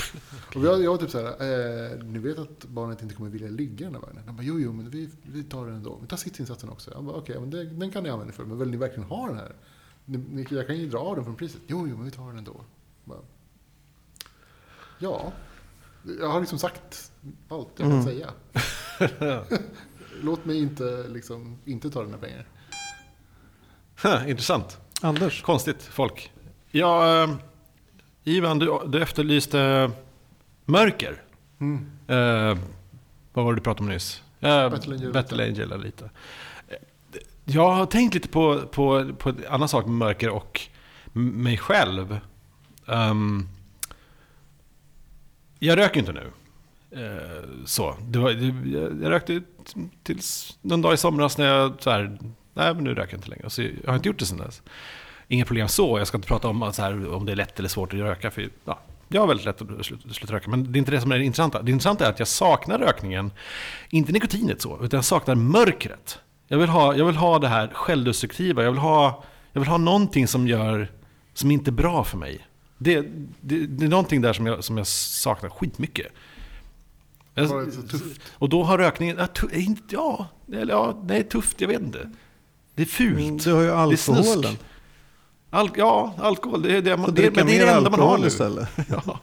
Och 0.54 0.64
jag, 0.64 0.82
jag 0.82 0.90
var 0.90 0.98
typ 0.98 1.10
så 1.10 1.18
här, 1.22 1.26
eh, 1.26 2.04
ni 2.04 2.18
vet 2.18 2.38
att 2.38 2.64
barnet 2.64 3.02
inte 3.02 3.14
kommer 3.14 3.30
vilja 3.30 3.48
ligga 3.48 3.80
i 3.80 3.84
den 3.84 3.94
här 3.94 4.00
vagnen? 4.00 4.22
De 4.26 4.36
bara, 4.36 4.42
jo, 4.42 4.60
jo, 4.60 4.72
men 4.72 4.90
vi, 4.90 5.10
vi 5.22 5.44
tar 5.44 5.66
den 5.66 5.74
ändå. 5.74 5.98
Vi 6.02 6.06
tar 6.06 6.16
sittinsatsen 6.16 6.68
också. 6.68 6.90
Jag 6.94 7.04
bara, 7.04 7.16
okej, 7.16 7.40
men 7.40 7.50
det, 7.50 7.64
den 7.64 7.90
kan 7.90 8.02
ni 8.02 8.10
använda 8.10 8.32
för. 8.32 8.44
Men 8.44 8.58
vill 8.58 8.70
ni 8.70 8.76
verkligen 8.76 9.08
ha 9.08 9.26
den 9.26 9.36
här? 9.36 9.52
Ni, 10.04 10.46
jag 10.50 10.66
kan 10.66 10.76
ju 10.76 10.88
dra 10.88 10.98
av 10.98 11.16
den 11.16 11.24
från 11.24 11.36
priset. 11.36 11.60
Jo, 11.66 11.88
jo, 11.88 11.96
men 11.96 12.04
vi 12.04 12.10
tar 12.10 12.26
den 12.28 12.38
ändå. 12.38 12.60
Bara, 13.04 13.18
ja, 14.98 15.32
jag 16.20 16.28
har 16.28 16.40
liksom 16.40 16.58
sagt 16.58 17.12
allt 17.48 17.68
jag 17.76 17.90
kan 17.90 17.92
Mm. 17.92 18.04
säga. 18.04 18.30
Låt 20.22 20.44
mig 20.44 20.58
inte, 20.58 21.08
liksom, 21.08 21.58
inte 21.64 21.90
ta 21.90 22.04
dina 22.04 22.18
pengar. 22.18 22.46
Intressant. 24.28 24.78
Anders? 25.00 25.42
Konstigt 25.42 25.82
folk. 25.82 26.32
Ja, 26.78 27.22
eh, 27.22 27.30
Ivan, 28.24 28.58
du, 28.58 28.78
du 28.86 29.02
efterlyste 29.02 29.90
mörker. 30.64 31.22
Mm. 31.60 31.86
Eh, 32.08 32.58
vad 33.32 33.44
var 33.44 33.52
det 33.52 33.58
du 33.58 33.62
pratade 33.62 33.84
om 33.84 33.88
nyss? 33.92 34.22
Eh, 34.40 34.70
Battle 34.70 34.94
Angel 34.94 35.12
Battle 35.12 35.44
Angel 35.44 35.80
lite. 35.80 36.04
Eh, 36.68 36.76
Jag 37.44 37.70
har 37.70 37.86
tänkt 37.86 38.14
lite 38.14 38.28
på, 38.28 38.60
på, 38.66 39.12
på 39.18 39.28
en 39.28 39.44
annan 39.50 39.68
sak 39.68 39.84
med 39.86 39.94
mörker 39.94 40.28
och 40.30 40.60
mig 41.12 41.56
själv. 41.58 42.18
Ehm, 42.86 43.48
jag 45.58 45.78
röker 45.78 46.00
inte 46.00 46.12
nu. 46.12 46.30
Eh, 46.90 47.44
så. 47.64 47.96
Det 48.00 48.18
var, 48.18 48.30
jag, 48.30 49.02
jag 49.02 49.10
rökte 49.10 49.42
tills 50.02 50.58
någon 50.62 50.82
dag 50.82 50.94
i 50.94 50.96
somras 50.96 51.38
när 51.38 51.46
jag 51.46 51.82
så 51.82 51.90
här, 51.90 52.18
nej 52.54 52.74
men 52.74 52.84
nu 52.84 52.94
röker 52.94 53.12
jag 53.12 53.18
inte 53.18 53.30
längre. 53.30 53.50
Så 53.50 53.62
jag 53.62 53.70
har 53.86 53.94
inte 53.96 54.08
gjort 54.08 54.18
det 54.18 54.26
sedan 54.26 54.38
dess. 54.38 54.62
Inga 55.28 55.44
problem 55.44 55.68
så, 55.68 55.98
jag 55.98 56.06
ska 56.06 56.16
inte 56.18 56.28
prata 56.28 56.48
om, 56.48 56.72
så 56.72 56.82
här, 56.82 57.14
om 57.14 57.26
det 57.26 57.32
är 57.32 57.36
lätt 57.36 57.58
eller 57.58 57.68
svårt 57.68 57.92
att 57.94 58.00
röka. 58.00 58.30
För, 58.30 58.48
ja, 58.64 58.78
jag 59.08 59.20
har 59.20 59.28
väldigt 59.28 59.46
lätt 59.46 59.62
att 59.62 59.86
sluta, 59.86 60.08
sluta 60.08 60.34
röka, 60.34 60.50
men 60.50 60.72
det 60.72 60.76
är 60.76 60.78
inte 60.78 60.90
det 60.90 61.00
som 61.00 61.12
är 61.12 61.18
det 61.18 61.24
intressanta. 61.24 61.62
Det 61.62 61.70
intressanta 61.72 62.06
är 62.06 62.10
att 62.10 62.18
jag 62.18 62.28
saknar 62.28 62.78
rökningen, 62.78 63.30
inte 63.90 64.12
nikotinet 64.12 64.60
så, 64.62 64.78
utan 64.84 64.98
jag 64.98 65.04
saknar 65.04 65.34
mörkret. 65.34 66.18
Jag 66.48 66.58
vill 66.58 66.68
ha, 66.68 66.94
jag 66.96 67.04
vill 67.06 67.16
ha 67.16 67.38
det 67.38 67.48
här 67.48 67.68
självdestruktiva, 67.74 68.62
jag 68.64 68.70
vill 68.70 68.80
ha, 68.80 69.24
jag 69.52 69.60
vill 69.60 69.68
ha 69.70 69.78
någonting 69.78 70.28
som 70.28 70.48
gör, 70.48 70.92
som 71.34 71.50
inte 71.50 71.70
är 71.70 71.72
bra 71.72 72.04
för 72.04 72.18
mig. 72.18 72.46
Det, 72.78 73.00
det, 73.40 73.66
det 73.66 73.84
är 73.84 73.88
någonting 73.88 74.20
där 74.20 74.32
som 74.32 74.46
jag, 74.46 74.64
som 74.64 74.76
jag 74.78 74.86
saknar 74.86 75.50
skitmycket. 75.50 76.06
Jag- 77.34 77.46
Var 77.46 77.62
det 77.62 77.72
så 77.72 77.82
tufft? 77.82 78.20
och 78.32 78.48
då 78.48 78.62
har 78.62 78.78
rökningen, 78.78 79.16
ja, 79.18 79.26
tu, 79.26 79.48
inte, 79.52 79.94
ja, 79.94 80.26
eller 80.52 80.74
ja, 80.74 81.02
nej 81.04 81.24
tufft, 81.24 81.60
jag 81.60 81.68
vet 81.68 81.80
inte. 81.80 82.10
Det 82.74 82.82
är 82.82 82.86
fult. 82.86 83.44
Du 83.44 83.52
har 83.52 83.60
ju 83.60 83.66
Det 83.66 83.72
är 83.72 83.96
snusk. 83.96 84.18
alkoholen. 84.28 84.56
Al 85.50 85.70
ja, 85.76 86.14
alkohol, 86.18 86.62
det 86.62 86.76
är 86.76 86.82
det, 86.82 86.96
man, 86.96 87.14
det, 87.14 87.36
men 87.36 87.46
det 87.46 87.58
är 87.58 87.66
det 87.66 87.72
enda 87.72 87.90
man 87.90 88.00
har 88.00 88.18
nu. 88.18 88.26
istället. 88.26 88.68
Ja. 88.88 89.20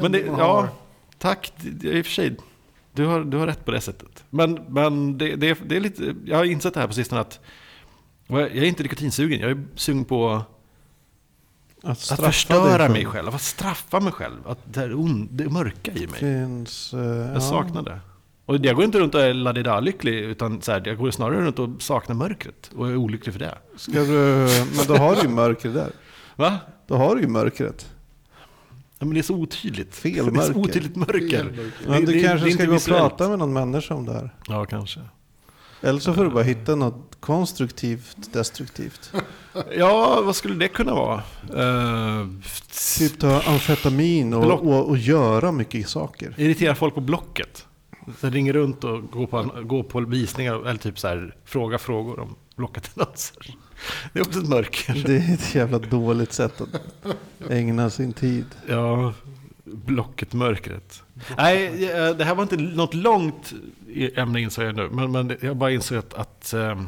Men 0.00 0.12
det, 0.12 0.18
ja, 0.18 0.68
tack. 1.18 1.52
I 1.82 2.00
och 2.00 2.06
för 2.06 2.12
sig, 2.12 2.36
du 2.92 3.06
har, 3.06 3.20
du 3.20 3.36
har 3.36 3.46
rätt 3.46 3.64
på 3.64 3.70
det 3.70 3.80
sättet. 3.80 4.24
Men, 4.30 4.54
men 4.68 5.18
det, 5.18 5.36
det, 5.36 5.58
det 5.66 5.76
är 5.76 5.80
lite, 5.80 6.14
jag 6.24 6.36
har 6.36 6.44
insett 6.44 6.74
det 6.74 6.80
här 6.80 6.86
på 6.86 6.92
sistone 6.92 7.20
att 7.20 7.40
jag 8.26 8.40
är 8.40 8.64
inte 8.64 8.82
nikotinsugen. 8.82 9.40
Jag 9.40 9.50
är 9.50 9.64
sugen 9.74 10.04
på 10.04 10.42
Att, 11.82 12.12
att 12.12 12.24
förstöra 12.24 12.88
mig 12.88 13.04
själv. 13.04 13.34
Att 13.34 13.42
straffa 13.42 14.00
mig 14.00 14.12
själv. 14.12 14.48
Att 14.48 14.58
det, 14.64 14.82
är 14.82 14.94
on, 14.94 15.28
det 15.30 15.48
mörka 15.48 15.92
i 15.92 16.06
mig. 16.06 16.18
Finns, 16.20 16.90
ja. 16.92 16.98
Jag 17.32 17.42
saknar 17.42 17.82
det. 17.82 18.00
Och 18.46 18.56
jag 18.56 18.76
går 18.76 18.84
inte 18.84 18.98
runt 18.98 19.14
och 19.14 19.20
är 19.20 19.34
ladida-lycklig, 19.34 20.14
utan 20.14 20.62
så 20.62 20.72
här, 20.72 20.82
jag 20.86 20.96
går 20.98 21.10
snarare 21.10 21.40
runt 21.44 21.58
och 21.58 21.82
saknar 21.82 22.14
mörkret. 22.14 22.70
Och 22.76 22.88
är 22.88 22.96
olycklig 22.96 23.32
för 23.32 23.40
det. 23.40 23.58
Ska 23.76 23.92
du, 23.92 24.48
men 24.76 24.86
då 24.88 24.94
har 24.96 25.14
du 25.16 25.22
ju 25.22 25.28
mörker 25.28 25.68
där. 25.68 25.90
Va? 26.36 26.58
Då 26.86 26.94
har 26.96 27.14
du 27.16 27.20
ju 27.22 27.28
mörkret. 27.28 27.88
Ja, 28.98 29.06
men 29.06 29.14
det 29.14 29.20
är 29.20 29.22
så 29.22 29.34
otydligt. 29.34 29.94
Fel 29.94 30.12
Det 30.14 30.20
är 30.20 30.24
mörker. 30.32 30.52
så 30.52 30.58
otydligt 30.58 30.96
mörker. 30.96 31.44
Mörker. 31.44 31.70
Men 31.86 32.00
Det- 32.04 32.12
du 32.12 32.20
det- 32.20 32.26
kanske 32.28 32.46
det 32.46 32.52
ska 32.52 32.64
gå 32.66 32.74
och 32.74 32.84
prata 32.84 33.28
med 33.28 33.38
någon 33.38 33.52
människa 33.52 33.94
om 33.94 34.06
det 34.06 34.12
här. 34.12 34.34
Ja, 34.48 34.64
kanske. 34.64 35.00
Eller 35.80 36.00
så 36.00 36.14
får 36.14 36.24
du 36.24 36.30
bara 36.30 36.42
hitta 36.44 36.74
något 36.74 37.16
konstruktivt 37.20 38.16
destruktivt. 38.32 39.12
Ja, 39.76 40.22
vad 40.24 40.36
skulle 40.36 40.54
det 40.54 40.68
kunna 40.68 40.94
vara? 40.94 41.22
Uh, 41.56 42.26
Typ 42.98 43.18
ta 43.20 43.42
amfetamin 43.42 44.34
och, 44.34 44.60
och, 44.62 44.88
och 44.88 44.98
göra 44.98 45.52
mycket 45.52 45.88
saker. 45.88 46.34
irritera 46.36 46.74
folk 46.74 46.94
på 46.94 47.00
Blocket. 47.00 47.66
Så 48.18 48.30
ringer 48.30 48.52
runt 48.52 48.84
och 48.84 49.10
går 49.10 49.26
på, 49.26 49.62
går 49.62 49.82
på 49.82 50.00
visningar 50.00 50.68
eller 50.68 50.80
typ 50.80 50.98
så 50.98 51.08
här, 51.08 51.34
fråga 51.44 51.78
frågor 51.78 52.20
om 52.20 52.36
Blocket-annonser. 52.56 53.56
Det 54.12 54.20
är 54.20 54.22
också 54.22 54.38
ett 54.38 54.48
mörker. 54.48 55.02
Det 55.06 55.16
är 55.16 55.34
ett 55.34 55.54
jävla 55.54 55.78
dåligt 55.78 56.32
sätt 56.32 56.60
att 56.60 57.50
ägna 57.50 57.90
sin 57.90 58.12
tid. 58.12 58.46
Ja, 58.68 59.14
Blocket-mörkret. 59.64 61.02
Nej, 61.36 61.90
eh, 61.90 62.16
det 62.16 62.24
här 62.24 62.34
var 62.34 62.42
inte 62.42 62.56
något 62.56 62.94
långt 62.94 63.52
ämne 64.14 64.40
insåg 64.40 64.64
jag 64.64 64.76
nu. 64.76 64.88
Men, 64.92 65.12
men 65.12 65.36
jag 65.40 65.56
bara 65.56 65.70
insåg 65.70 65.98
att, 65.98 66.14
att 66.14 66.52
eh, 66.52 66.82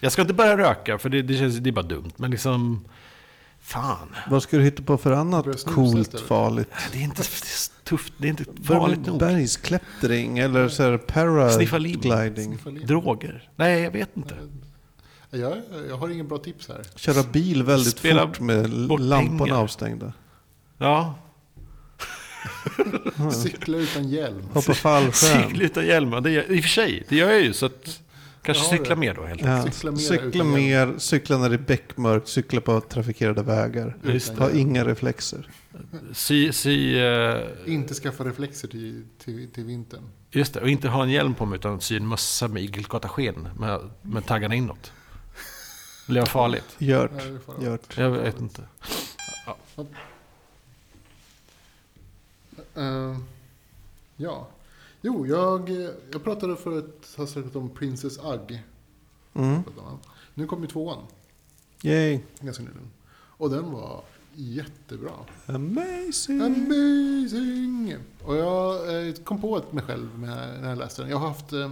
jag 0.00 0.12
ska 0.12 0.22
inte 0.22 0.34
börja 0.34 0.58
röka 0.58 0.98
för 0.98 1.08
det, 1.08 1.22
det, 1.22 1.34
känns, 1.34 1.58
det 1.58 1.70
är 1.70 1.72
bara 1.72 1.86
dumt. 1.86 2.12
Men 2.16 2.30
liksom, 2.30 2.84
fan. 3.64 4.08
Vad 4.30 4.42
ska 4.42 4.56
du 4.56 4.62
hitta 4.62 4.82
på 4.82 4.98
för 4.98 5.12
annat 5.12 5.64
coolt 5.64 6.20
farligt? 6.20 6.68
Det 6.92 6.98
är 6.98 7.02
inte 7.02 7.22
det 7.22 7.28
är 7.28 7.84
tufft, 7.84 8.12
det 8.18 8.26
är 8.26 8.30
inte 8.30 8.44
farligt 8.64 9.06
nog. 9.06 9.18
Bergsklättring 9.18 10.38
eller 10.38 10.68
så 10.68 10.82
här 10.82 10.98
paragliding. 10.98 12.58
Droger? 12.86 13.50
Nej, 13.56 13.80
jag 13.82 13.90
vet 13.90 14.16
inte. 14.16 14.34
Jag, 15.30 15.62
jag 15.88 15.96
har 15.96 16.08
ingen 16.08 16.28
bra 16.28 16.38
tips 16.38 16.68
här. 16.68 16.82
Köra 16.96 17.22
bil 17.22 17.62
väldigt 17.62 17.98
Spela 17.98 18.26
fort 18.26 18.40
med 18.40 18.70
lamporna 19.00 19.44
pengar. 19.44 19.56
avstängda. 19.62 20.12
Ja, 20.78 21.14
Cykla 23.42 23.76
utan 23.78 24.08
hjälm. 24.08 24.42
Hoppa 24.52 24.74
fallskärm. 24.74 25.48
cykla 25.50 25.64
utan 25.64 25.86
hjälm. 25.86 26.10
Det 26.22 26.30
gör, 26.30 26.52
I 26.52 26.58
och 26.60 26.62
för 26.64 26.68
sig, 26.70 27.04
det 27.08 27.16
gör 27.16 27.30
jag 27.30 27.40
ju. 27.42 27.52
Så 27.52 27.66
att, 27.66 28.00
kanske 28.44 28.64
cykla 28.64 28.94
det. 28.94 29.00
mer 29.00 29.14
då 29.14 29.24
helt 29.24 29.40
Ja, 29.40 29.62
Cykla 29.62 29.90
mer 29.90 29.98
cykla 29.98 30.26
utan 30.26 30.50
mer, 30.52 30.94
cykla 30.98 31.38
när 31.38 31.48
det 31.48 31.56
är 31.56 31.58
beckmörkt, 31.58 32.28
cykla 32.28 32.60
på 32.60 32.80
trafikerade 32.80 33.42
vägar. 33.42 33.96
Just 34.02 34.32
Ha 34.38 34.46
hjälm. 34.46 34.58
inga 34.58 34.84
reflexer. 34.84 35.48
Sy, 36.12 36.52
sy, 36.52 36.98
eh, 36.98 37.40
Inte 37.66 37.94
skaffa 37.94 38.24
reflexer 38.24 38.68
till, 38.68 39.04
till, 39.18 39.48
till 39.52 39.64
vintern. 39.64 40.02
just 40.30 40.54
det, 40.54 40.60
och 40.60 40.68
inte 40.68 40.88
ha 40.88 41.02
en 41.02 41.10
hjälm 41.10 41.34
på 41.34 41.46
mig 41.46 41.58
utan 41.58 41.80
sy 41.80 41.96
en 41.96 42.08
mössa 42.08 42.48
med 42.48 42.62
igelkottasken 42.62 43.48
med, 43.58 43.90
med 44.02 44.26
taggarna 44.26 44.54
inåt. 44.54 44.92
Det 46.08 46.18
var 46.18 46.26
farligt. 46.26 46.76
Gjort. 46.78 47.10
Det 47.10 47.38
farligt. 47.46 47.66
Gjort. 47.66 47.98
Jag 47.98 48.10
vet 48.10 48.40
inte. 48.40 48.62
Eh, 52.74 53.16
ja. 54.16 54.48
Jo, 55.06 55.26
jag, 55.26 55.70
jag 56.12 56.24
pratade 56.24 56.56
för 56.56 56.78
ett 56.78 57.16
tag 57.16 57.28
sedan 57.28 57.50
om 57.54 57.70
Princess 57.70 58.18
Ugg. 58.18 58.62
Mm. 59.34 59.62
Nu 60.34 60.46
kom 60.46 60.62
ju 60.62 60.68
tvåan, 60.68 61.06
Yay. 61.82 62.20
ganska 62.40 62.62
nyligen. 62.62 62.90
Och 63.12 63.50
den 63.50 63.72
var 63.72 64.04
jättebra. 64.34 65.12
Amazing. 65.46 66.40
Amazing! 66.40 67.96
Och 68.22 68.36
jag 68.36 69.06
eh, 69.08 69.14
kom 69.14 69.40
på 69.40 69.64
mig 69.70 69.84
själv 69.84 70.18
när 70.18 70.68
jag 70.68 70.78
läste 70.78 71.02
den. 71.02 71.10
Jag 71.10 71.18
har 71.18 71.28
haft, 71.28 71.52
eh, 71.52 71.70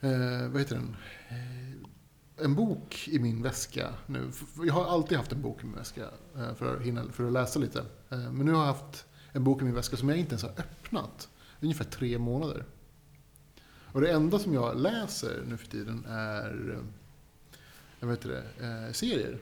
eh, 0.00 0.48
vad 0.48 0.60
heter 0.60 0.74
den? 0.74 0.96
Eh, 1.28 2.44
en 2.44 2.54
bok 2.54 3.08
i 3.08 3.18
min 3.18 3.42
väska 3.42 3.94
nu. 4.06 4.30
Jag 4.64 4.74
har 4.74 4.84
alltid 4.84 5.18
haft 5.18 5.32
en 5.32 5.42
bok 5.42 5.62
i 5.62 5.66
min 5.66 5.76
väska 5.76 6.08
för 6.56 6.76
att, 6.76 6.82
hinna, 6.82 7.04
för 7.12 7.26
att 7.26 7.32
läsa 7.32 7.58
lite. 7.58 7.84
Men 8.08 8.46
nu 8.46 8.52
har 8.52 8.60
jag 8.60 8.72
haft 8.72 9.06
en 9.32 9.44
bok 9.44 9.62
i 9.62 9.64
min 9.64 9.74
väska 9.74 9.96
som 9.96 10.08
jag 10.08 10.18
inte 10.18 10.30
ens 10.30 10.42
har 10.42 10.50
öppnat. 10.50 11.28
Ungefär 11.62 11.84
tre 11.84 12.18
månader. 12.18 12.64
Och 13.92 14.00
det 14.00 14.12
enda 14.12 14.38
som 14.38 14.54
jag 14.54 14.76
läser 14.76 15.42
nu 15.48 15.56
för 15.56 15.66
tiden 15.66 16.04
är 16.08 16.70
eh, 16.70 16.84
jag 18.00 18.08
vet 18.08 18.24
inte 18.24 18.28
det, 18.28 18.66
eh, 18.66 18.92
serier. 18.92 19.38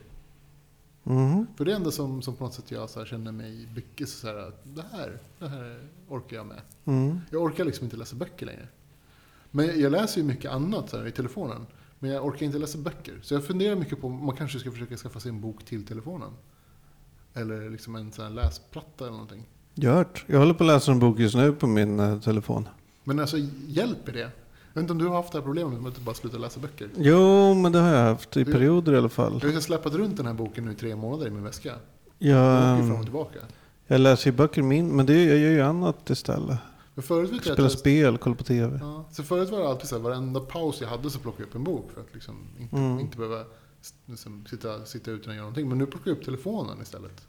Mhm. 1.03 1.47
För 1.57 1.65
det 1.65 1.71
är 1.71 1.75
enda 1.75 1.91
som, 1.91 2.21
som 2.21 2.35
på 2.35 2.43
något 2.43 2.53
sätt 2.53 2.71
jag 2.71 2.89
så 2.89 3.05
känner 3.05 3.31
mig 3.31 3.67
mycket 3.75 4.09
så 4.09 4.27
här, 4.27 4.35
att 4.35 4.61
det 4.63 4.85
här, 4.91 5.19
det 5.39 5.47
här 5.47 5.89
orkar 6.07 6.37
jag 6.37 6.45
med. 6.45 6.61
Mm. 6.85 7.19
Jag 7.31 7.41
orkar 7.41 7.65
liksom 7.65 7.85
inte 7.85 7.97
läsa 7.97 8.15
böcker 8.15 8.45
längre. 8.45 8.67
Men 9.51 9.79
jag 9.79 9.91
läser 9.91 10.21
ju 10.21 10.27
mycket 10.27 10.51
annat 10.51 10.89
så 10.89 10.97
här, 10.97 11.07
i 11.07 11.11
telefonen. 11.11 11.65
Men 11.99 12.09
jag 12.09 12.25
orkar 12.25 12.45
inte 12.45 12.57
läsa 12.57 12.77
böcker. 12.77 13.19
Så 13.21 13.33
jag 13.33 13.45
funderar 13.45 13.75
mycket 13.75 14.01
på 14.01 14.07
om 14.07 14.25
man 14.25 14.35
kanske 14.35 14.59
ska 14.59 14.71
försöka 14.71 14.97
skaffa 14.97 15.19
sig 15.19 15.29
en 15.29 15.41
bok 15.41 15.65
till 15.65 15.85
telefonen. 15.85 16.31
Eller 17.33 17.69
liksom 17.69 17.95
en 17.95 18.11
sån 18.11 18.35
läsplatta 18.35 19.03
eller 19.03 19.11
någonting. 19.11 19.47
Gjort. 19.75 20.25
Jag 20.27 20.39
håller 20.39 20.53
på 20.53 20.63
att 20.63 20.67
läsa 20.67 20.91
en 20.91 20.99
bok 20.99 21.19
just 21.19 21.35
nu 21.35 21.51
på 21.53 21.67
min 21.67 21.99
eh, 21.99 22.19
telefon. 22.19 22.67
Men 23.03 23.19
alltså, 23.19 23.37
hjälper 23.67 24.11
det? 24.11 24.19
Jag 24.19 24.27
vet 24.73 24.81
inte 24.81 24.91
om 24.93 24.97
du 24.99 25.07
har 25.07 25.15
haft 25.15 25.31
det 25.31 25.37
här 25.37 25.45
problemet 25.45 25.81
med 25.81 25.91
att 25.91 25.99
bara 25.99 26.15
sluta 26.15 26.37
läsa 26.37 26.59
böcker. 26.59 26.89
Jo, 26.97 27.53
men 27.53 27.71
det 27.71 27.79
har 27.79 27.89
jag 27.93 28.05
haft 28.05 28.37
i 28.37 28.43
Du- 28.43 28.51
perioder 28.51 28.93
i 28.93 28.97
alla 28.97 29.09
fall. 29.09 29.39
Jag 29.43 29.51
har 29.53 29.59
släpat 29.59 29.93
runt 29.93 30.17
den 30.17 30.25
här 30.25 30.33
boken 30.33 30.65
nu 30.65 30.71
i 30.71 30.75
tre 30.75 30.95
månader 30.95 31.27
i 31.27 31.29
min 31.29 31.43
väska. 31.43 31.73
Jag, 32.19 32.37
Jag 32.37 32.77
fram 32.87 32.91
och 32.95 33.03
tillbaka. 33.03 33.39
jag 33.87 34.01
läser 34.01 34.31
ju 34.31 34.37
böcker 34.37 34.61
min, 34.61 34.95
men 34.95 35.05
det, 35.05 35.23
jag 35.23 35.37
gör 35.37 35.49
ju 35.49 35.61
annat 35.61 36.09
istället. 36.09 36.57
Men 36.95 37.03
förut 37.03 37.29
vet 37.31 37.33
jag 37.33 37.41
Spela 37.43 37.53
att 37.67 37.71
jag, 37.73 37.79
spel, 37.79 38.17
kolla 38.17 38.35
på 38.35 38.43
tv. 38.43 38.77
ja, 38.81 39.05
så 39.11 39.23
förut 39.23 39.49
var 39.49 39.59
det 39.59 39.67
alltid 39.69 39.87
så 39.89 39.95
här, 39.95 40.03
varenda 40.03 40.39
paus 40.39 40.81
jag 40.81 40.87
hade 40.87 41.09
så 41.09 41.19
plockade 41.19 41.43
jag 41.43 41.47
upp 41.49 41.55
en 41.55 41.63
bok 41.63 41.89
för 41.93 42.01
att 42.01 42.13
liksom 42.13 42.35
inte, 42.59 42.75
Mm. 42.75 42.99
inte 42.99 43.17
behöva 43.17 43.41
s- 43.81 43.93
liksom, 44.05 44.45
sitta, 44.49 44.85
sitta 44.85 45.11
utan 45.11 45.29
att 45.29 45.35
göra 45.35 45.43
någonting. 45.43 45.69
Men 45.69 45.77
nu 45.77 45.85
plockar 45.85 46.11
jag 46.11 46.17
upp 46.17 46.25
telefonen 46.25 46.81
istället. 46.81 47.27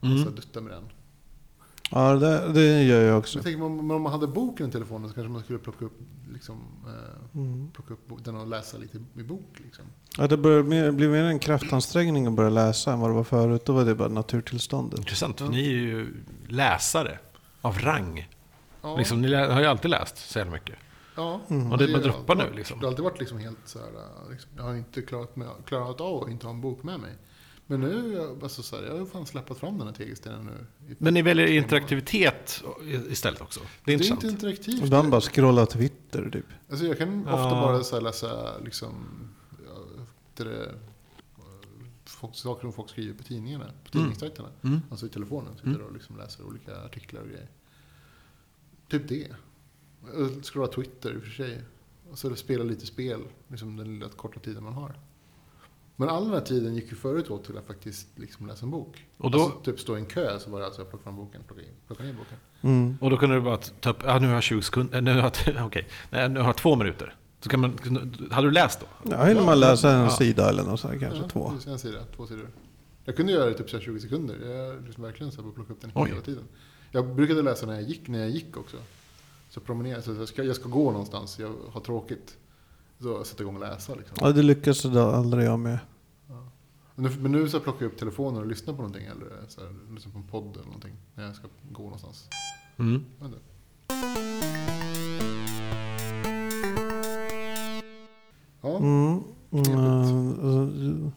Och 0.00 0.06
Mm. 0.06 0.24
så 0.24 0.30
duttar 0.30 0.60
med 0.60 0.72
den. 0.72 0.82
Ja, 1.90 2.14
det, 2.14 2.52
det 2.52 2.82
gör 2.82 3.02
jag 3.02 3.18
också. 3.18 3.38
Jag 3.38 3.44
tänker, 3.44 3.62
om, 3.64 3.90
om 3.90 4.02
man 4.02 4.12
hade 4.12 4.26
boken 4.26 4.68
i 4.68 4.72
telefonen 4.72 5.08
så 5.08 5.14
kanske 5.14 5.32
man 5.32 5.42
skulle 5.42 5.58
plocka 5.58 5.84
upp, 5.84 6.00
liksom, 6.32 6.56
eh, 6.86 7.38
Mm. 7.40 7.70
plocka 7.72 7.94
upp 7.94 8.24
den 8.24 8.36
och 8.36 8.46
läsa 8.46 8.78
lite 8.78 8.98
i 9.18 9.22
bok. 9.22 9.52
Liksom. 9.56 9.84
Ja, 10.18 10.26
det 10.26 10.36
börjar 10.36 10.62
mer, 10.62 10.90
blir 10.90 11.08
mer 11.08 11.24
en 11.24 11.38
kraftansträngning 11.38 12.26
att 12.26 12.32
börja 12.32 12.50
läsa 12.50 12.92
än 12.92 13.00
vad 13.00 13.10
det 13.10 13.14
var 13.14 13.24
förut. 13.24 13.64
Då 13.64 13.72
var 13.72 13.84
det 13.84 13.94
bara 13.94 14.08
naturtillståndet. 14.08 14.98
Intressant, 14.98 15.38
för 15.40 15.48
ni 15.48 15.66
är 15.66 15.70
ju 15.72 16.14
läsare 16.48 17.18
av 17.60 17.78
rang. 17.78 18.28
Ja, 18.82 18.96
Liksom, 18.96 19.22
ni 19.22 19.34
har 19.34 19.60
ju 19.60 19.66
alltid 19.66 19.90
läst 19.90 20.16
så 20.18 20.38
jävla 20.38 20.52
mycket. 20.52 20.76
ja. 21.16 21.40
Mm. 21.50 21.72
Och 21.72 21.78
det 21.78 21.84
har 21.84 21.92
bara 21.92 22.02
droppar 22.02 22.34
nu, 22.34 22.44
liksom. 22.56 22.78
Det 22.80 22.86
har 22.86 22.90
alltid 22.90 23.04
varit 23.04 23.18
liksom 23.18 23.38
helt 23.38 23.58
så 23.64 23.78
här, 23.78 23.86
liksom, 24.30 24.50
jag 24.56 24.62
har 24.62 24.74
inte 24.74 25.02
klarat, 25.02 25.36
med, 25.36 25.48
klarat 25.66 26.00
av 26.00 26.22
att 26.24 26.30
inte 26.30 26.46
ha 26.46 26.54
en 26.54 26.60
bok 26.60 26.82
med 26.82 27.00
mig. 27.00 27.10
Men 27.70 27.80
nu, 27.80 28.12
är 28.14 28.16
jag- 28.18 28.42
alltså, 28.42 28.62
så 28.62 28.76
här, 28.76 28.82
jag 28.84 28.98
har 28.98 29.06
fan 29.06 29.26
släppt 29.26 29.58
fram 29.58 29.78
den 29.78 29.86
här 29.86 29.94
tegelstenen 29.94 30.46
nu. 30.46 30.94
Men 30.98 31.14
ni 31.14 31.22
väljer 31.22 31.46
interaktivitet 31.46 32.64
istället 33.10 33.40
också. 33.40 33.60
Det 33.84 33.94
är 33.94 33.98
Det 33.98 34.04
är 34.08 34.10
inte 34.12 34.26
interaktivt. 34.26 34.82
Ibland 34.84 35.10
bara 35.10 35.20
scrolla 35.20 35.66
Twitter 35.66 36.30
typ. 36.30 36.46
Alltså 36.70 36.86
jag 36.86 36.98
kan 36.98 37.24
Ja. 37.26 37.32
ofta 37.34 37.50
bara 37.50 37.84
så 37.84 37.96
här 37.96 38.02
läsa 38.02 38.58
liksom, 38.58 38.94
ja, 39.66 40.02
det 40.34 40.44
där, 40.44 40.74
folk, 42.04 42.34
saker 42.34 42.60
som 42.60 42.72
folk 42.72 42.90
skriver 42.90 43.14
på 43.14 43.22
tidningarna, 43.22 43.64
på 43.84 43.90
tidningssajterna. 43.90 44.48
Mm. 44.64 44.80
Alltså 44.90 45.06
i 45.06 45.08
telefonen. 45.08 45.56
Sitter 45.56 45.80
och 45.82 45.92
liksom 45.92 46.16
läser 46.16 46.44
olika 46.44 46.76
artiklar 46.84 47.20
och 47.20 47.28
grejer. 47.28 47.48
Typ 48.88 49.08
det. 49.08 49.28
Scrolla 50.42 50.66
Twitter 50.72 51.14
i 51.14 51.18
och 51.18 51.22
för 51.22 51.30
sig. 51.30 51.62
Och 52.10 52.18
så 52.18 52.36
spela 52.36 52.64
lite 52.64 52.86
spel, 52.86 53.20
liksom 53.48 53.76
den 53.76 53.94
lilla 53.94 54.08
korta 54.08 54.40
tiden 54.40 54.64
man 54.64 54.72
har. 54.72 54.94
Men 56.00 56.08
all 56.08 56.24
den 56.24 56.32
här 56.34 56.40
tiden 56.40 56.74
gick 56.74 56.90
ju 56.90 56.96
förut 56.96 57.30
åt 57.30 57.44
till 57.44 57.58
att 57.58 57.66
faktiskt 57.66 58.08
liksom 58.18 58.46
läsa 58.46 58.64
en 58.64 58.70
bok. 58.70 59.06
Och 59.16 59.30
då- 59.30 59.42
Alltså, 59.42 59.58
typ 59.60 59.80
stå 59.80 59.96
i 59.96 60.00
en 60.00 60.06
kö 60.06 60.38
så 60.38 60.50
var 60.50 60.60
det 60.60 60.66
alltså 60.66 60.80
jag 60.80 60.90
plockade 60.90 61.04
fram 61.04 61.16
boken, 61.16 61.42
plockade, 61.46 61.66
in, 61.68 61.72
plockade 61.86 62.08
ner 62.08 62.16
boken. 62.18 62.36
Mm. 62.60 62.98
Och 63.00 63.10
då 63.10 63.16
kunde 63.16 63.34
du 63.36 63.40
bara 63.42 63.56
ta 63.56 63.90
upp, 63.90 63.96
ja 64.04 64.18
nu 64.18 64.26
har 64.26 64.34
jag 64.34 64.42
20 64.42 64.62
sekunder, 64.62 65.00
nu 65.00 65.20
har 65.20 65.32
jag, 65.46 65.66
okej, 65.66 65.88
nej, 66.10 66.28
nu 66.28 66.40
har 66.40 66.46
jag 66.46 66.56
två 66.56 66.76
minuter. 66.76 67.14
Så 67.40 67.48
kan 67.48 67.60
man, 67.60 67.78
hade 68.30 68.46
du 68.46 68.50
läst 68.50 68.80
då? 68.80 69.10
Ja, 69.10 69.24
hinner 69.24 69.42
man 69.44 69.60
läsa 69.60 69.90
en 69.92 70.00
Ja. 70.00 70.10
sida 70.10 70.48
eller 70.48 70.62
något 70.64 70.80
sånt, 70.80 71.00
kanske 71.00 71.18
ja, 71.22 71.28
två. 71.28 71.52
En 71.66 71.78
sida, 71.78 71.98
två 72.16 72.26
sidor. 72.26 72.48
Jag 73.04 73.16
kunde 73.16 73.32
göra 73.32 73.46
det 73.46 73.54
typ 73.54 73.70
så 73.70 73.76
här 73.76 73.84
20 73.84 74.00
sekunder. 74.00 74.36
Jag 74.50 74.84
liksom 74.86 75.04
verkligen 75.04 75.32
så 75.32 75.36
här 75.36 75.42
bara 75.48 75.54
plocka 75.54 75.72
upp 75.72 75.80
den 75.80 75.90
Oj. 75.94 76.08
hela 76.08 76.20
tiden. 76.20 76.44
Jag 76.90 77.14
brukade 77.14 77.42
läsa 77.42 77.66
när 77.66 77.74
jag 77.74 77.82
gick, 77.82 78.08
när 78.08 78.18
jag 78.18 78.30
gick 78.30 78.56
också. 78.56 78.76
Så 79.50 79.60
promenera, 79.60 80.02
så 80.02 80.12
jag 80.14 80.28
ska, 80.28 80.42
jag 80.42 80.56
ska 80.56 80.68
gå 80.68 80.90
någonstans, 80.90 81.38
jag 81.38 81.52
har 81.72 81.80
tråkigt. 81.80 82.36
Så 83.02 83.24
sätta 83.24 83.42
igång 83.42 83.54
och 83.54 83.60
läsa 83.60 83.94
liksom. 83.94 84.16
Ja, 84.20 84.32
det 84.32 84.42
lyckas 84.42 84.84
aldrig 84.86 85.46
jag 85.46 85.58
med. 85.58 85.78
Men 86.94 87.04
nu, 87.04 87.18
men 87.20 87.32
nu 87.32 87.48
så 87.48 87.60
plockar 87.60 87.84
jag 87.84 87.92
upp 87.92 87.98
telefonen 87.98 88.40
och 88.42 88.46
lyssnar 88.46 88.74
på 88.74 88.82
någonting 88.82 89.06
eller 89.06 89.26
så 89.48 89.60
här, 89.60 89.74
lyssnar 89.94 90.12
på 90.12 90.18
en 90.18 90.24
podd 90.24 90.54
eller 90.56 90.64
någonting. 90.64 90.94
När 91.14 91.24
jag 91.26 91.34
ska 91.36 91.46
gå 91.70 91.82
någonstans. 91.82 92.28
Mm. 92.78 93.04
Ja, 98.62 98.76
Mm. 98.78 99.22
Mm. 99.52 101.12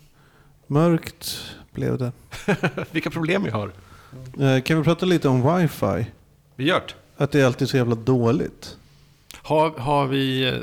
Mörkt 0.67 1.39
blev 1.71 1.97
det. 1.97 2.11
Vilka 2.91 3.09
problem 3.09 3.43
vi 3.43 3.49
har. 3.49 3.71
Eh, 4.39 4.61
Kan 4.61 4.77
vi 4.77 4.83
prata 4.83 5.05
lite 5.05 5.27
om 5.29 5.55
wifi? 5.57 6.05
Vi 6.55 6.63
gör 6.63 6.79
det. 6.87 7.23
Att 7.23 7.31
det 7.31 7.41
är 7.41 7.45
alltid 7.45 7.69
så 7.69 7.77
jävla 7.77 7.95
dåligt. 7.95 8.77
Har, 9.43 9.69
har 9.69 10.07
vi 10.07 10.53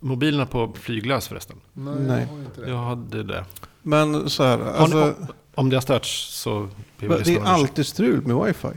mobilerna 0.00 0.46
på 0.46 0.72
flyglös 0.74 1.28
förresten? 1.28 1.56
nej, 1.72 1.94
Nej. 1.98 2.20
jag 2.20 2.28
har 2.28 2.42
inte 2.42 2.60
det. 2.60 2.70
Jag 2.70 2.78
hade 2.78 3.22
det. 3.22 3.44
Men 3.82 4.30
så 4.30 4.42
här, 4.42 4.58
Har 4.58 4.64
ni- 4.88 4.94
alltså, 5.00 5.14
Om 5.54 5.70
det 5.70 5.76
har 5.76 5.80
störts 5.80 6.28
så 6.42 6.68
vi 6.98 7.08
det 7.08 7.34
är 7.34 7.38
om 7.38 7.46
alltid 7.46 7.86
strul 7.86 8.26
med 8.26 8.36
wifi. 8.46 8.68